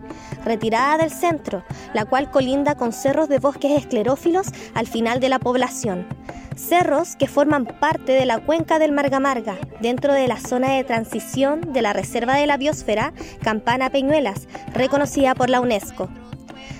retirada 0.45 0.97
del 0.97 1.11
centro, 1.11 1.65
la 1.93 2.05
cual 2.05 2.31
colinda 2.31 2.75
con 2.75 2.93
cerros 2.93 3.27
de 3.27 3.39
bosques 3.39 3.71
esclerófilos 3.71 4.47
al 4.73 4.87
final 4.87 5.19
de 5.19 5.27
la 5.27 5.39
población. 5.39 6.07
Cerros 6.55 7.15
que 7.15 7.27
forman 7.27 7.65
parte 7.65 8.11
de 8.11 8.25
la 8.25 8.39
cuenca 8.39 8.77
del 8.77 8.91
Margamarga, 8.91 9.57
dentro 9.81 10.13
de 10.13 10.27
la 10.27 10.39
zona 10.39 10.73
de 10.73 10.83
transición 10.83 11.73
de 11.73 11.81
la 11.81 11.93
Reserva 11.93 12.35
de 12.35 12.45
la 12.45 12.57
Biosfera 12.57 13.13
Campana 13.41 13.89
Peñuelas, 13.89 14.47
reconocida 14.73 15.33
por 15.33 15.49
la 15.49 15.61
UNESCO. 15.61 16.09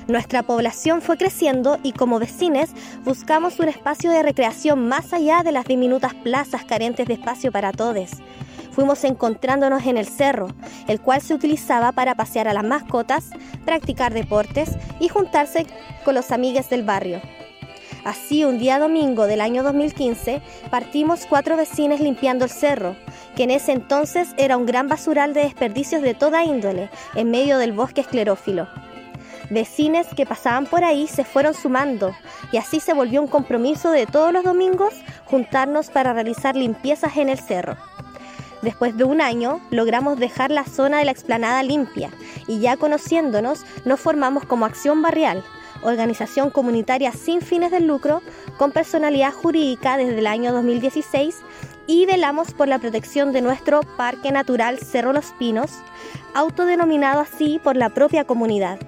Nuestra 0.08 0.44
población 0.44 1.02
fue 1.02 1.18
creciendo 1.18 1.80
y 1.82 1.94
como 1.94 2.20
vecines 2.20 2.72
buscamos 3.04 3.60
un 3.60 3.70
espacio 3.70 4.12
de 4.12 4.22
recreación 4.22 4.88
más 4.88 5.14
allá 5.14 5.44
de 5.44 5.52
las 5.52 5.66
diminutas 5.66 6.14
plazas 6.14 6.66
carentes 6.66 7.08
de 7.08 7.14
espacio 7.14 7.52
para 7.52 7.72
todos. 7.72 8.12
Fuimos 8.72 9.04
encontrándonos 9.04 9.86
en 9.86 9.98
el 9.98 10.08
cerro, 10.08 10.48
el 10.88 11.00
cual 11.00 11.22
se 11.22 11.34
utilizaba 11.34 11.92
para 11.92 12.16
pasear 12.16 12.48
a 12.48 12.54
las 12.54 12.64
mascotas, 12.64 13.30
practicar 13.66 14.14
deportes 14.14 14.72
y 15.00 15.08
juntarse 15.10 15.66
con 16.04 16.16
los 16.16 16.32
amigos 16.32 16.70
del 16.70 16.84
barrio. 16.84 17.22
Así, 18.04 18.44
un 18.44 18.60
día 18.60 18.80
domingo 18.80 19.28
del 19.28 19.40
año 19.40 19.64
2015, 19.64 20.42
partimos 20.70 21.26
cuatro 21.26 21.56
vecinos 21.56 22.02
limpiando 22.02 22.44
el 22.44 22.52
cerro, 22.52 22.98
que 23.36 23.44
en 23.44 23.52
ese 23.52 23.72
entonces 23.72 24.34
era 24.36 24.58
un 24.58 24.66
gran 24.66 24.90
basural 24.90 25.34
de 25.34 25.44
desperdicios 25.44 26.02
de 26.02 26.14
toda 26.14 26.44
índole, 26.44 26.90
en 27.16 27.32
medio 27.32 27.58
del 27.58 27.72
bosque 27.72 28.02
esclerófilo. 28.02 28.68
Vecines 29.50 30.08
que 30.16 30.26
pasaban 30.26 30.66
por 30.66 30.84
ahí 30.84 31.08
se 31.08 31.24
fueron 31.24 31.54
sumando 31.54 32.14
y 32.52 32.58
así 32.58 32.82
se 32.82 32.94
volvió 32.94 33.22
un 33.22 33.28
compromiso 33.28 33.90
de 33.92 34.06
todos 34.06 34.34
los 34.34 34.44
domingos 34.44 34.94
juntarnos 35.26 35.90
para 35.90 36.12
realizar 36.12 36.58
limpiezas 36.58 37.16
en 37.16 37.30
el 37.30 37.40
cerro. 37.40 37.78
Después 38.62 38.98
de 38.98 39.04
un 39.04 39.22
año 39.22 39.62
logramos 39.70 40.20
dejar 40.20 40.52
la 40.52 40.66
zona 40.66 41.00
de 41.00 41.06
la 41.06 41.12
explanada 41.12 41.64
limpia 41.64 42.10
y 42.48 42.60
ya 42.60 42.76
conociéndonos 42.76 43.66
nos 43.86 44.00
formamos 44.00 44.46
como 44.46 44.66
Acción 44.66 45.02
Barrial, 45.02 45.44
organización 45.84 46.50
comunitaria 46.50 47.12
sin 47.12 47.42
fines 47.42 47.72
de 47.72 47.80
lucro 47.80 48.22
con 48.58 48.72
personalidad 48.72 49.34
jurídica 49.34 49.98
desde 49.98 50.20
el 50.20 50.28
año 50.28 50.52
2016 50.54 51.36
y 51.88 52.06
velamos 52.06 52.54
por 52.54 52.68
la 52.68 52.80
protección 52.80 53.34
de 53.34 53.42
nuestro 53.42 53.82
Parque 53.98 54.32
Natural 54.32 54.80
Cerro 54.80 55.14
Los 55.14 55.32
Pinos, 55.38 55.72
autodenominado 56.34 57.22
así 57.22 57.60
por 57.64 57.76
la 57.76 57.90
propia 57.90 58.24
comunidad. 58.24 58.80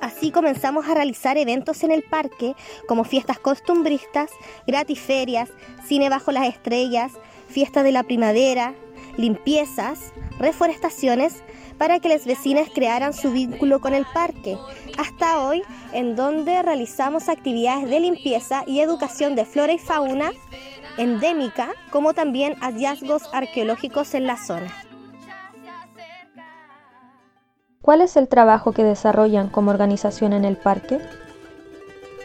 Así 0.00 0.30
comenzamos 0.30 0.88
a 0.88 0.94
realizar 0.94 1.36
eventos 1.36 1.82
en 1.84 1.90
el 1.90 2.02
parque 2.02 2.54
como 2.86 3.04
fiestas 3.04 3.38
costumbristas, 3.38 4.30
gratiferias, 4.66 5.50
cine 5.86 6.08
bajo 6.08 6.32
las 6.32 6.46
estrellas, 6.46 7.12
fiesta 7.48 7.82
de 7.82 7.92
la 7.92 8.02
primavera, 8.02 8.74
limpiezas, 9.16 10.12
reforestaciones, 10.38 11.42
para 11.80 11.98
que 11.98 12.10
las 12.10 12.26
vecinas 12.26 12.68
crearan 12.74 13.14
su 13.14 13.32
vínculo 13.32 13.80
con 13.80 13.94
el 13.94 14.04
parque, 14.12 14.58
hasta 14.98 15.40
hoy 15.40 15.62
en 15.94 16.14
donde 16.14 16.60
realizamos 16.60 17.30
actividades 17.30 17.88
de 17.88 18.00
limpieza 18.00 18.64
y 18.66 18.80
educación 18.80 19.34
de 19.34 19.46
flora 19.46 19.72
y 19.72 19.78
fauna 19.78 20.30
endémica, 20.98 21.70
como 21.90 22.12
también 22.12 22.54
hallazgos 22.60 23.22
arqueológicos 23.32 24.12
en 24.12 24.26
la 24.26 24.36
zona. 24.36 24.70
¿Cuál 27.80 28.02
es 28.02 28.18
el 28.18 28.28
trabajo 28.28 28.72
que 28.72 28.84
desarrollan 28.84 29.48
como 29.48 29.70
organización 29.70 30.34
en 30.34 30.44
el 30.44 30.58
parque? 30.58 31.00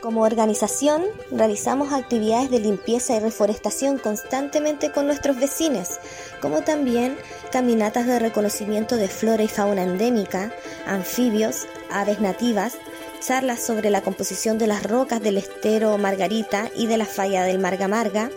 Como 0.05 0.21
organización, 0.21 1.01
realizamos 1.31 1.91
actividades 1.91 2.51
de 2.51 2.59
limpieza 2.59 3.15
y 3.15 3.19
reforestación 3.19 3.97
constantemente 3.97 4.91
con 4.91 5.07
nuestros 5.07 5.35
vecinos, 5.39 5.99
como 6.41 6.61
también 6.61 7.17
caminatas 7.51 8.05
de 8.05 8.19
reconocimiento 8.19 8.97
de 8.97 9.07
flora 9.07 9.41
y 9.41 9.47
fauna 9.47 9.81
endémica, 9.81 10.53
anfibios, 10.85 11.65
aves 11.89 12.21
nativas, 12.21 12.75
charlas 13.19 13.63
sobre 13.63 13.89
la 13.89 14.03
composición 14.03 14.59
de 14.59 14.67
las 14.67 14.83
rocas 14.83 15.23
del 15.23 15.39
estero 15.39 15.97
Margarita 15.97 16.69
y 16.75 16.85
de 16.85 16.97
la 16.97 17.07
falla 17.07 17.41
del 17.41 17.57
Margamarga, 17.57 18.29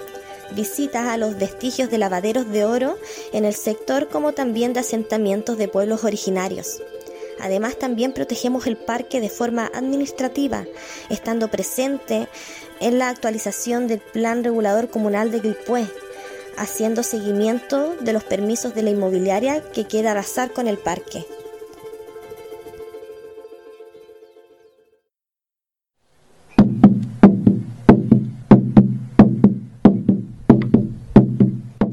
visitas 0.53 1.07
a 1.07 1.19
los 1.19 1.36
vestigios 1.36 1.90
de 1.90 1.99
lavaderos 1.99 2.49
de 2.49 2.65
oro 2.65 2.97
en 3.35 3.45
el 3.45 3.55
sector 3.55 4.09
como 4.09 4.32
también 4.32 4.73
de 4.73 4.81
asentamientos 4.81 5.59
de 5.59 5.69
pueblos 5.69 6.03
originarios. 6.03 6.81
Además, 7.40 7.78
también 7.78 8.12
protegemos 8.12 8.66
el 8.66 8.77
parque 8.77 9.20
de 9.20 9.28
forma 9.28 9.70
administrativa, 9.74 10.65
estando 11.09 11.48
presente 11.48 12.28
en 12.81 12.98
la 12.98 13.09
actualización 13.09 13.86
del 13.86 14.01
Plan 14.01 14.44
Regulador 14.44 14.90
Comunal 14.90 15.31
de 15.31 15.40
Quilpué, 15.40 15.86
haciendo 16.56 17.02
seguimiento 17.02 17.94
de 18.01 18.12
los 18.12 18.24
permisos 18.24 18.74
de 18.74 18.82
la 18.82 18.90
inmobiliaria 18.90 19.62
que 19.73 19.86
quiera 19.86 20.10
arrasar 20.10 20.52
con 20.52 20.66
el 20.66 20.78
parque. 20.78 21.24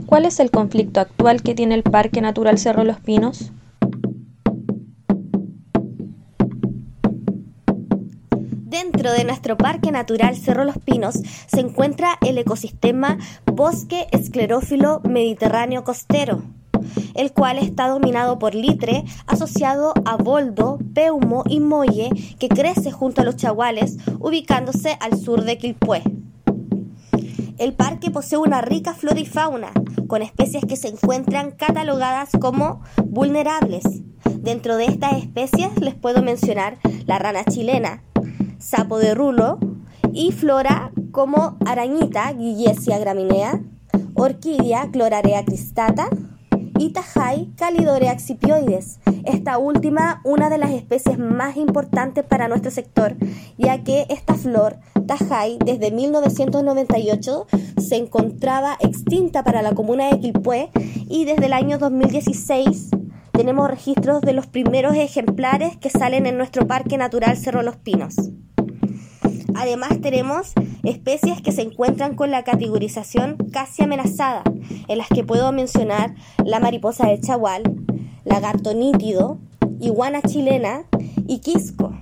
¿Cuál 0.07 0.26
es 0.26 0.39
el 0.39 0.49
conflicto 0.49 1.01
actual 1.01 1.43
que 1.43 1.53
tiene 1.53 1.76
el 1.76 1.84
Parque 1.84 2.22
Natural 2.22 2.57
Cerro 2.57 2.85
Los 2.85 3.01
Pinos? 3.01 3.51
Dentro 8.95 9.11
de 9.11 9.26
nuestro 9.26 9.57
Parque 9.57 9.91
Natural 9.91 10.38
Cerro 10.38 10.63
Los 10.63 10.77
Pinos 10.77 11.15
se 11.47 11.59
encuentra 11.59 12.17
el 12.26 12.38
ecosistema 12.38 13.17
Bosque 13.45 14.07
Esclerófilo 14.11 15.01
Mediterráneo 15.03 15.84
Costero, 15.84 16.43
el 17.13 17.34
cual 17.34 17.57
está 17.57 17.89
dominado 17.89 18.39
por 18.39 18.55
litre 18.55 19.03
asociado 19.27 19.93
a 20.05 20.15
boldo, 20.15 20.80
peumo 20.93 21.43
y 21.45 21.59
molle 21.59 22.09
que 22.39 22.47
crece 22.47 22.93
junto 22.93 23.19
a 23.19 23.26
los 23.26 23.35
chaguales, 23.35 23.97
ubicándose 24.19 24.97
al 25.01 25.19
sur 25.19 25.43
de 25.43 25.57
Quilpué. 25.57 26.01
El 27.57 27.73
parque 27.73 28.11
posee 28.11 28.38
una 28.38 28.61
rica 28.61 28.93
flora 28.93 29.19
y 29.19 29.26
fauna, 29.26 29.73
con 30.07 30.22
especies 30.22 30.63
que 30.63 30.77
se 30.77 30.88
encuentran 30.88 31.51
catalogadas 31.51 32.30
como 32.39 32.81
vulnerables. 33.05 33.84
Dentro 34.38 34.77
de 34.77 34.85
estas 34.85 35.17
especies 35.17 35.77
les 35.81 35.95
puedo 35.95 36.22
mencionar 36.22 36.77
la 37.05 37.19
rana 37.19 37.43
chilena, 37.43 38.01
sapo 38.66 38.98
de 38.98 39.14
rulo 39.14 39.60
y 40.12 40.32
flora 40.32 40.92
como 41.12 41.56
arañita, 41.68 42.34
Guillesia 42.34 42.98
graminea, 42.98 43.62
orquídea, 44.16 44.90
Clorarea 44.92 45.46
cristata 45.46 46.10
y 46.80 46.90
tajay, 46.90 47.52
Calidorea 47.58 48.12
accipioides. 48.12 49.00
Esta 49.24 49.60
última, 49.60 50.20
una 50.24 50.50
de 50.50 50.58
las 50.58 50.72
especies 50.72 51.20
más 51.20 51.58
importantes 51.58 52.24
para 52.24 52.48
nuestro 52.48 52.72
sector, 52.72 53.16
ya 53.58 53.84
que 53.84 54.08
esta 54.10 54.34
flor, 54.34 54.78
tajay, 55.06 55.60
desde 55.64 55.92
1998 55.92 57.46
se 57.78 57.96
encontraba 57.98 58.78
extinta 58.80 59.44
para 59.44 59.62
la 59.62 59.76
comuna 59.76 60.10
de 60.10 60.20
Quilpué 60.20 60.72
y 61.08 61.26
desde 61.26 61.46
el 61.46 61.54
año 61.54 61.78
2016 61.78 62.90
tenemos 63.32 63.70
registros 63.70 64.22
de 64.22 64.34
los 64.34 64.48
primeros 64.48 64.96
ejemplares 64.96 65.78
que 65.78 65.92
salen 65.92 66.26
en 66.26 66.38
nuestro 66.38 66.66
Parque 66.66 66.98
Natural 66.98 67.38
Cerro 67.38 67.62
Los 67.62 67.76
Pinos. 67.76 68.16
Además 69.56 70.02
tenemos 70.02 70.53
especies 70.84 71.41
que 71.41 71.52
se 71.52 71.61
encuentran 71.61 72.15
con 72.15 72.30
la 72.30 72.44
categorización 72.44 73.38
casi 73.52 73.84
amenazada, 73.84 74.44
en 74.88 74.98
las 74.98 75.07
que 75.07 75.23
puedo 75.23 75.52
mencionar 75.52 76.14
la 76.44 76.60
mariposa 76.60 77.07
del 77.07 77.22
chagual, 77.22 77.64
lagarto 78.26 78.73
nítido, 78.73 79.40
iguana 79.80 80.22
chilena 80.22 80.86
y 81.27 81.40
quisco. 81.40 81.94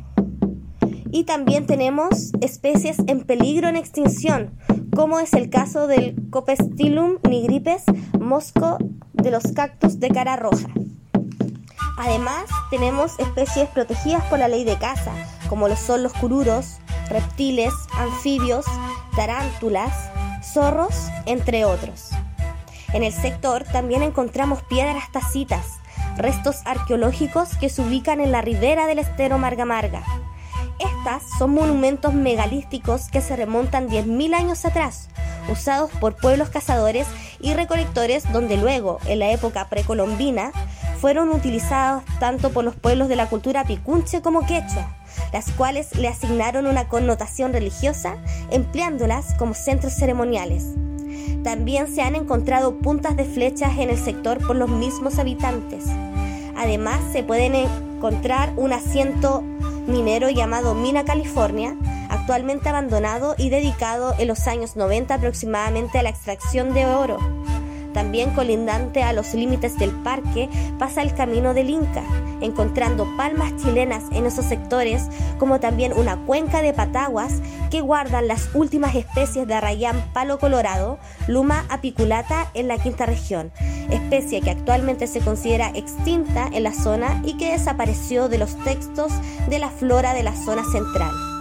Y 1.12 1.26
también 1.26 1.68
tenemos 1.68 2.32
especies 2.42 2.98
en 3.06 3.24
peligro 3.24 3.68
en 3.68 3.76
extinción, 3.76 4.58
como 4.96 5.20
es 5.20 5.34
el 5.34 5.50
caso 5.50 5.86
del 5.86 6.16
Copestilum 6.32 7.18
nigripes, 7.30 7.84
mosco 8.20 8.78
de 9.14 9.30
los 9.30 9.44
cactus 9.54 10.00
de 10.00 10.10
cara 10.10 10.38
roja. 10.38 10.70
Además, 11.98 12.46
tenemos 12.70 13.20
especies 13.20 13.70
protegidas 13.70 14.24
por 14.26 14.40
la 14.40 14.48
ley 14.48 14.64
de 14.64 14.78
caza, 14.78 15.14
como 15.48 15.68
lo 15.68 15.76
son 15.76 16.04
los 16.04 16.14
cururos, 16.14 16.78
reptiles, 17.10 17.74
anfibios, 17.98 18.66
tarántulas, 19.16 19.94
zorros, 20.44 21.10
entre 21.26 21.66
otros. 21.66 22.10
En 22.94 23.04
el 23.04 23.14
sector 23.14 23.64
también 23.64 24.04
encontramos 24.04 24.64
piedras 24.64 25.12
tacitas, 25.12 25.66
restos 26.18 26.62
arqueológicos 26.66 27.56
que 27.58 27.70
se 27.70 27.82
ubican 27.82 28.20
en 28.20 28.32
la 28.32 28.42
ribera 28.42 28.86
del 28.86 29.00
estero 29.00 29.38
Marga 29.38 29.66
Marga. 29.66 30.04
Estas 30.80 31.24
son 31.38 31.54
monumentos 31.54 32.14
megalísticos 32.14 33.10
que 33.10 33.22
se 33.22 33.36
remontan 33.36 33.88
10.000 33.88 34.34
años 34.34 34.66
atrás, 34.66 35.10
usados 35.50 35.92
por 36.00 36.16
pueblos 36.16 36.50
cazadores 36.50 37.08
y 37.40 37.54
recolectores 37.54 38.32
donde 38.32 38.58
luego, 38.58 39.00
en 39.06 39.20
la 39.20 39.32
época 39.32 39.70
precolombina, 39.70 40.52
fueron 41.00 41.30
utilizados 41.30 42.04
tanto 42.20 42.52
por 42.52 42.64
los 42.64 42.76
pueblos 42.76 43.10
de 43.10 43.18
la 43.18 43.28
cultura 43.28 43.66
picunche 43.66 44.22
como 44.22 44.46
quechua, 44.46 44.96
las 45.34 45.52
cuales 45.52 45.96
le 45.98 46.08
asignaron 46.08 46.66
una 46.66 46.88
connotación 46.88 47.52
religiosa 47.52 48.16
empleándolas 48.52 49.34
como 49.36 49.54
centros 49.54 49.94
ceremoniales. 49.94 50.68
También 51.44 51.94
se 51.94 52.02
han 52.02 52.16
encontrado 52.16 52.78
puntas 52.78 53.18
de 53.18 53.26
flechas 53.26 53.78
en 53.78 53.90
el 53.90 53.98
sector 53.98 54.46
por 54.48 54.56
los 54.56 54.70
mismos 54.70 55.20
habitantes. 55.20 55.84
Además, 56.56 57.02
se 57.12 57.24
pueden 57.24 57.56
encontrar 57.56 58.54
un 58.56 58.72
asiento 58.72 59.44
minero 59.88 60.30
llamado 60.30 60.74
Mina 60.76 61.06
California, 61.06 61.76
actualmente 62.10 62.70
abandonado 62.70 63.36
y 63.38 63.50
dedicado 63.50 64.14
en 64.18 64.28
los 64.28 64.48
años 64.48 64.76
90 64.76 65.16
aproximadamente 65.16 66.00
a 66.00 66.04
la 66.04 66.10
extracción 66.10 66.74
de 66.74 66.86
oro. 66.86 67.18
También 67.94 68.32
colindante 68.32 69.04
a 69.04 69.14
los 69.14 69.34
límites 69.34 69.78
del 69.78 69.92
parque 69.92 70.50
pasa 70.80 71.02
el 71.02 71.14
camino 71.14 71.54
del 71.54 71.70
Inca, 71.70 72.04
encontrando 72.42 73.08
palmas 73.18 73.56
chilenas 73.58 74.04
en 74.12 74.26
esos 74.26 74.46
sectores, 74.46 75.04
como 75.38 75.60
también 75.60 75.94
una 75.94 76.18
cuenca 76.18 76.62
de 76.62 76.74
pataguas 76.74 77.42
que 77.70 77.82
guardan 77.82 78.28
las 78.28 78.50
últimas 78.54 78.96
especies 78.96 79.48
de 79.48 79.54
arrayán 79.54 80.10
palo 80.14 80.40
colorado, 80.40 81.00
luma 81.28 81.66
apiculata 81.70 82.50
en 82.54 82.68
la 82.68 82.78
quinta 82.78 83.06
región, 83.06 83.52
especie 83.90 84.42
que 84.42 84.52
actualmente 84.52 85.08
se 85.08 85.22
considera 85.22 85.72
extinta 85.74 86.50
en 86.52 86.64
la 86.64 86.74
zona 86.74 87.22
y 87.24 87.38
que 87.38 87.52
desapareció 87.52 88.30
de 88.30 88.38
los 88.38 88.56
textos 88.64 89.12
de 89.50 89.60
la 89.60 89.70
flora 89.70 90.14
de 90.14 90.24
la 90.24 90.36
zona 90.36 90.64
central. 90.72 91.33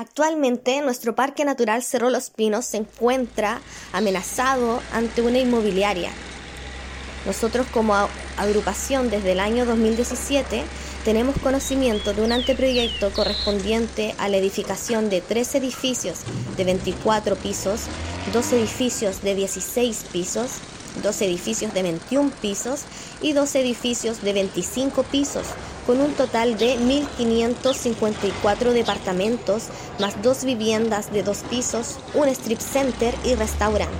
Actualmente 0.00 0.80
nuestro 0.80 1.14
Parque 1.14 1.44
Natural 1.44 1.82
Cerro 1.82 2.08
Los 2.08 2.30
Pinos 2.30 2.64
se 2.64 2.78
encuentra 2.78 3.60
amenazado 3.92 4.80
ante 4.94 5.20
una 5.20 5.40
inmobiliaria. 5.40 6.08
Nosotros 7.26 7.66
como 7.70 7.94
agrupación 8.38 9.10
desde 9.10 9.32
el 9.32 9.40
año 9.40 9.66
2017 9.66 10.64
tenemos 11.04 11.36
conocimiento 11.42 12.14
de 12.14 12.22
un 12.22 12.32
anteproyecto 12.32 13.12
correspondiente 13.12 14.14
a 14.16 14.30
la 14.30 14.38
edificación 14.38 15.10
de 15.10 15.20
tres 15.20 15.54
edificios 15.54 16.20
de 16.56 16.64
24 16.64 17.36
pisos, 17.36 17.82
dos 18.32 18.54
edificios 18.54 19.20
de 19.20 19.34
16 19.34 20.06
pisos, 20.10 20.52
dos 21.02 21.20
edificios 21.22 21.72
de 21.74 21.82
21 21.82 22.30
pisos 22.40 22.82
y 23.20 23.32
dos 23.32 23.54
edificios 23.54 24.22
de 24.22 24.32
25 24.32 25.02
pisos, 25.04 25.46
con 25.86 26.00
un 26.00 26.12
total 26.12 26.58
de 26.58 26.76
1.554 26.78 28.72
departamentos, 28.72 29.64
más 29.98 30.22
dos 30.22 30.44
viviendas 30.44 31.12
de 31.12 31.22
dos 31.22 31.38
pisos, 31.48 31.98
un 32.14 32.28
strip 32.28 32.60
center 32.60 33.14
y 33.24 33.34
restaurante. 33.34 33.94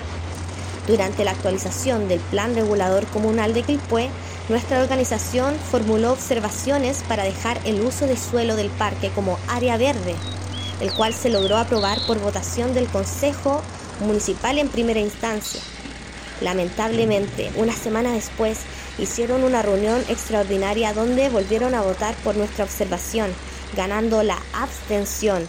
Durante 0.86 1.24
la 1.24 1.30
actualización 1.32 2.08
del 2.08 2.20
Plan 2.20 2.54
Regulador 2.54 3.06
Comunal 3.06 3.54
de 3.54 3.62
Quilpué, 3.62 4.08
nuestra 4.48 4.82
organización 4.82 5.54
formuló 5.70 6.12
observaciones 6.12 7.04
para 7.06 7.22
dejar 7.22 7.60
el 7.64 7.80
uso 7.82 8.06
de 8.06 8.16
suelo 8.16 8.56
del 8.56 8.70
parque 8.70 9.10
como 9.14 9.38
área 9.46 9.76
verde, 9.76 10.16
el 10.80 10.92
cual 10.92 11.14
se 11.14 11.28
logró 11.28 11.58
aprobar 11.58 11.98
por 12.06 12.18
votación 12.18 12.74
del 12.74 12.88
Consejo 12.88 13.62
Municipal 14.00 14.58
en 14.58 14.68
primera 14.68 14.98
instancia. 14.98 15.60
Lamentablemente, 16.40 17.50
una 17.56 17.72
semana 17.72 18.12
después, 18.12 18.60
hicieron 18.98 19.44
una 19.44 19.62
reunión 19.62 20.02
extraordinaria 20.08 20.92
donde 20.92 21.28
volvieron 21.28 21.74
a 21.74 21.82
votar 21.82 22.14
por 22.16 22.36
nuestra 22.36 22.64
observación, 22.64 23.30
ganando 23.76 24.22
la 24.22 24.38
abstención. 24.54 25.46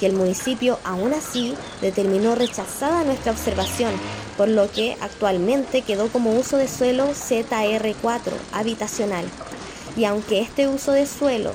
Y 0.00 0.06
el 0.06 0.12
municipio 0.12 0.78
aún 0.84 1.14
así 1.14 1.54
determinó 1.80 2.34
rechazada 2.34 3.04
nuestra 3.04 3.32
observación, 3.32 3.92
por 4.36 4.48
lo 4.48 4.70
que 4.70 4.96
actualmente 5.00 5.82
quedó 5.82 6.08
como 6.08 6.34
uso 6.34 6.58
de 6.58 6.68
suelo 6.68 7.08
ZR4 7.08 8.32
habitacional. 8.52 9.24
Y 9.96 10.04
aunque 10.04 10.40
este 10.40 10.68
uso 10.68 10.92
de 10.92 11.06
suelo 11.06 11.52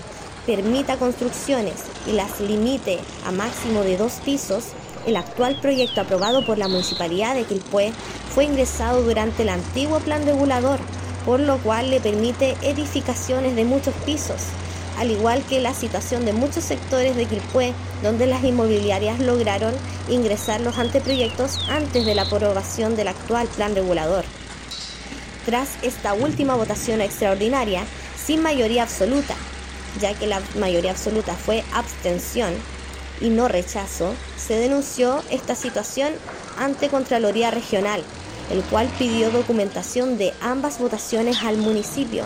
permita 0.48 0.98
construcciones 0.98 1.76
y 2.08 2.14
las 2.14 2.40
limite 2.40 3.00
a 3.26 3.32
máximo 3.32 3.82
de 3.84 3.98
dos 3.98 4.14
pisos, 4.26 4.64
el 5.06 5.18
actual 5.18 5.60
proyecto 5.62 6.02
aprobado 6.02 6.46
por 6.46 6.58
la 6.58 6.68
Municipalidad 6.68 7.36
de 7.36 7.44
Quilpué 7.44 7.94
fue 8.34 8.46
ingresado 8.46 9.02
durante 9.02 9.44
el 9.44 9.50
antiguo 9.50 10.00
plan 10.00 10.26
regulador, 10.26 10.80
por 11.26 11.40
lo 11.40 11.58
cual 11.60 11.90
le 11.90 12.00
permite 12.00 12.56
edificaciones 12.62 13.56
de 13.56 13.66
muchos 13.66 13.94
pisos, 14.06 14.42
al 14.98 15.12
igual 15.12 15.44
que 15.48 15.60
la 15.60 15.74
situación 15.74 16.26
de 16.26 16.34
muchos 16.34 16.64
sectores 16.64 17.16
de 17.16 17.26
Quilpué, 17.26 17.74
donde 18.04 18.28
las 18.28 18.44
inmobiliarias 18.44 19.20
lograron 19.20 19.74
ingresar 20.10 20.62
los 20.62 20.78
anteproyectos 20.78 21.60
antes 21.70 22.06
de 22.06 22.16
la 22.16 22.24
aprobación 22.24 22.96
del 22.96 23.08
actual 23.10 23.48
plan 23.48 23.76
regulador. 23.76 24.26
Tras 25.46 25.70
esta 25.82 26.14
última 26.14 26.56
votación 26.56 27.02
extraordinaria, 27.02 27.84
sin 28.24 28.42
mayoría 28.42 28.84
absoluta, 28.84 29.36
ya 30.00 30.14
que 30.14 30.28
la 30.28 30.42
mayoría 30.60 30.92
absoluta 30.92 31.34
fue 31.34 31.64
abstención, 31.74 32.54
y 33.22 33.30
no 33.30 33.48
rechazo, 33.48 34.14
se 34.50 34.56
denunció 34.56 35.22
esta 35.30 35.54
situación 35.54 36.12
ante 36.58 36.90
Contraloría 36.90 37.52
Regional, 37.52 38.02
el 38.50 38.64
cual 38.64 38.90
pidió 38.98 39.30
documentación 39.30 40.18
de 40.18 40.34
ambas 40.42 40.80
votaciones 40.80 41.44
al 41.44 41.58
municipio. 41.58 42.24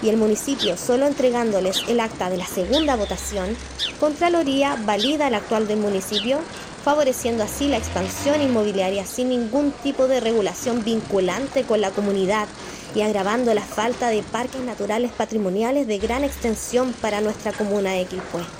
Y 0.00 0.10
el 0.10 0.16
municipio, 0.16 0.76
solo 0.76 1.08
entregándoles 1.08 1.82
el 1.88 1.98
acta 1.98 2.30
de 2.30 2.36
la 2.36 2.46
segunda 2.46 2.94
votación, 2.94 3.56
Contraloría 3.98 4.76
valida 4.84 5.26
el 5.26 5.34
actual 5.34 5.66
del 5.66 5.80
municipio, 5.80 6.38
favoreciendo 6.84 7.42
así 7.42 7.66
la 7.66 7.78
expansión 7.78 8.40
inmobiliaria 8.40 9.04
sin 9.04 9.30
ningún 9.30 9.72
tipo 9.72 10.06
de 10.06 10.20
regulación 10.20 10.84
vinculante 10.84 11.64
con 11.64 11.80
la 11.80 11.90
comunidad 11.90 12.46
y 12.94 13.00
agravando 13.00 13.52
la 13.54 13.62
falta 13.62 14.08
de 14.08 14.22
parques 14.22 14.60
naturales 14.60 15.10
patrimoniales 15.10 15.88
de 15.88 15.98
gran 15.98 16.22
extensión 16.22 16.92
para 16.92 17.20
nuestra 17.20 17.50
comuna 17.50 17.90
de 17.90 18.04
Quilpué. 18.04 18.59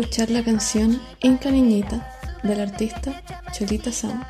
Escuchar 0.00 0.30
la 0.30 0.44
canción 0.44 1.02
Inca 1.22 1.50
Niñita 1.50 2.08
del 2.44 2.60
artista 2.60 3.20
Cholita 3.50 3.90
Sound. 3.90 4.24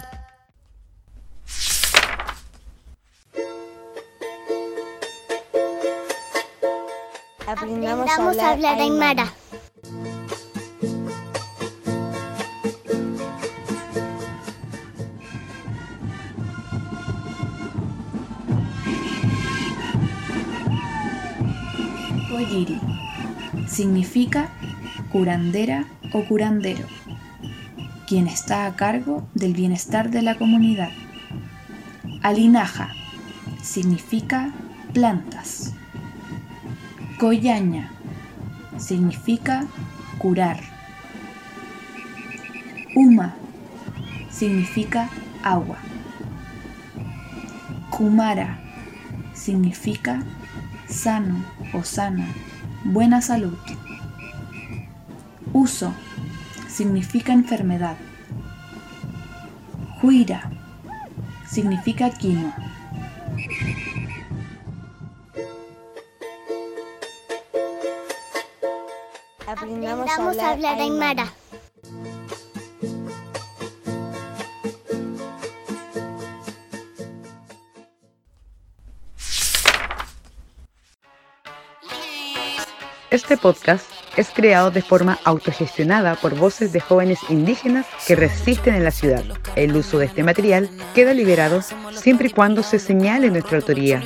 Aprendamos, 7.47 8.39
a 8.39 8.51
hablar, 8.53 8.81
Aymara. 8.81 9.31
Oyiri 22.35 22.81
significa 23.69 24.51
curandera 25.11 25.85
o 26.13 26.25
curandero, 26.25 26.87
quien 28.07 28.27
está 28.27 28.67
a 28.67 28.77
cargo 28.77 29.29
del 29.35 29.55
bienestar 29.55 30.11
de 30.11 30.23
la 30.23 30.37
comunidad. 30.37 30.91
Alinaja 32.23 32.91
significa 33.63 34.53
plantas. 34.93 35.75
Coyaña 37.19 37.91
significa 38.77 39.67
curar. 40.19 40.61
Uma 42.95 43.35
significa 44.31 45.09
agua. 45.43 45.79
Kumara 47.91 48.59
significa 49.35 50.23
sano 50.89 51.45
o 51.73 51.83
sana, 51.83 52.27
buena 52.85 53.21
salud. 53.21 53.59
Uso 55.59 55.93
significa 56.69 57.33
enfermedad. 57.33 57.97
Huira 60.01 60.49
significa 61.51 62.11
quinoa. 62.11 62.55
Aprendamos, 69.49 70.39
a 70.39 70.51
hablar, 70.53 70.79
Aymara. 70.79 71.27
Este 83.11 83.37
podcast 83.37 83.98
es 84.19 84.31
creado 84.31 84.73
de 84.73 84.83
forma 84.83 85.21
autogestionada 85.23 86.17
por 86.17 86.35
voces 86.35 86.73
de 86.73 86.81
jóvenes 86.81 87.21
indígenas 87.29 87.87
que 88.05 88.17
resisten 88.17 88.75
en 88.75 88.83
la 88.83 88.91
ciudad. 88.91 89.23
El 89.55 89.77
uso 89.77 89.99
de 89.99 90.07
este 90.07 90.25
material 90.25 90.69
queda 90.93 91.15
liberado 91.15 91.63
siempre 91.93 92.27
y 92.27 92.33
cuando 92.33 92.65
se 92.65 92.81
señale 92.81 93.31
nuestra 93.31 93.59
autoría. 93.59 94.03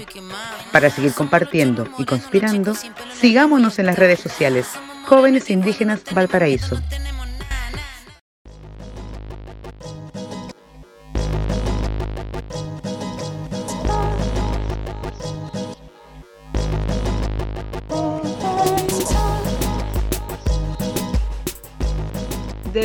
Para 0.70 0.90
seguir 0.90 1.14
compartiendo 1.14 1.88
y 1.96 2.04
conspirando, 2.04 2.74
sigámonos 3.18 3.78
en 3.78 3.86
las 3.86 3.98
redes 3.98 4.20
sociales. 4.20 4.66
Jóvenes 5.06 5.48
Indígenas 5.48 6.02
Valparaíso. 6.12 6.78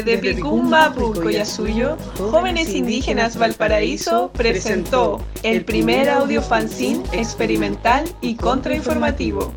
Desde 0.08 0.36
Picumba, 0.36 0.94
Pucoyasuyo, 0.94 1.98
Jóvenes 2.18 2.74
Indígenas 2.74 3.38
Valparaíso 3.38 4.32
presentó 4.32 5.20
el 5.44 5.66
primer 5.66 6.10
audio 6.10 6.42
fanzine 6.42 7.04
experimental 7.12 8.06
y 8.22 8.36
contrainformativo. 8.36 9.52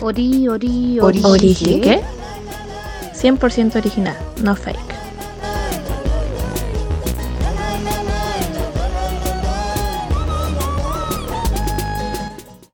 Ori, 0.00 0.48
ori, 0.48 0.98
ori. 0.98 1.20
Ori, 1.24 1.54
¿qué? 1.54 2.00
100% 3.26 3.74
original, 3.74 4.16
no 4.42 4.54
fake. 4.54 4.95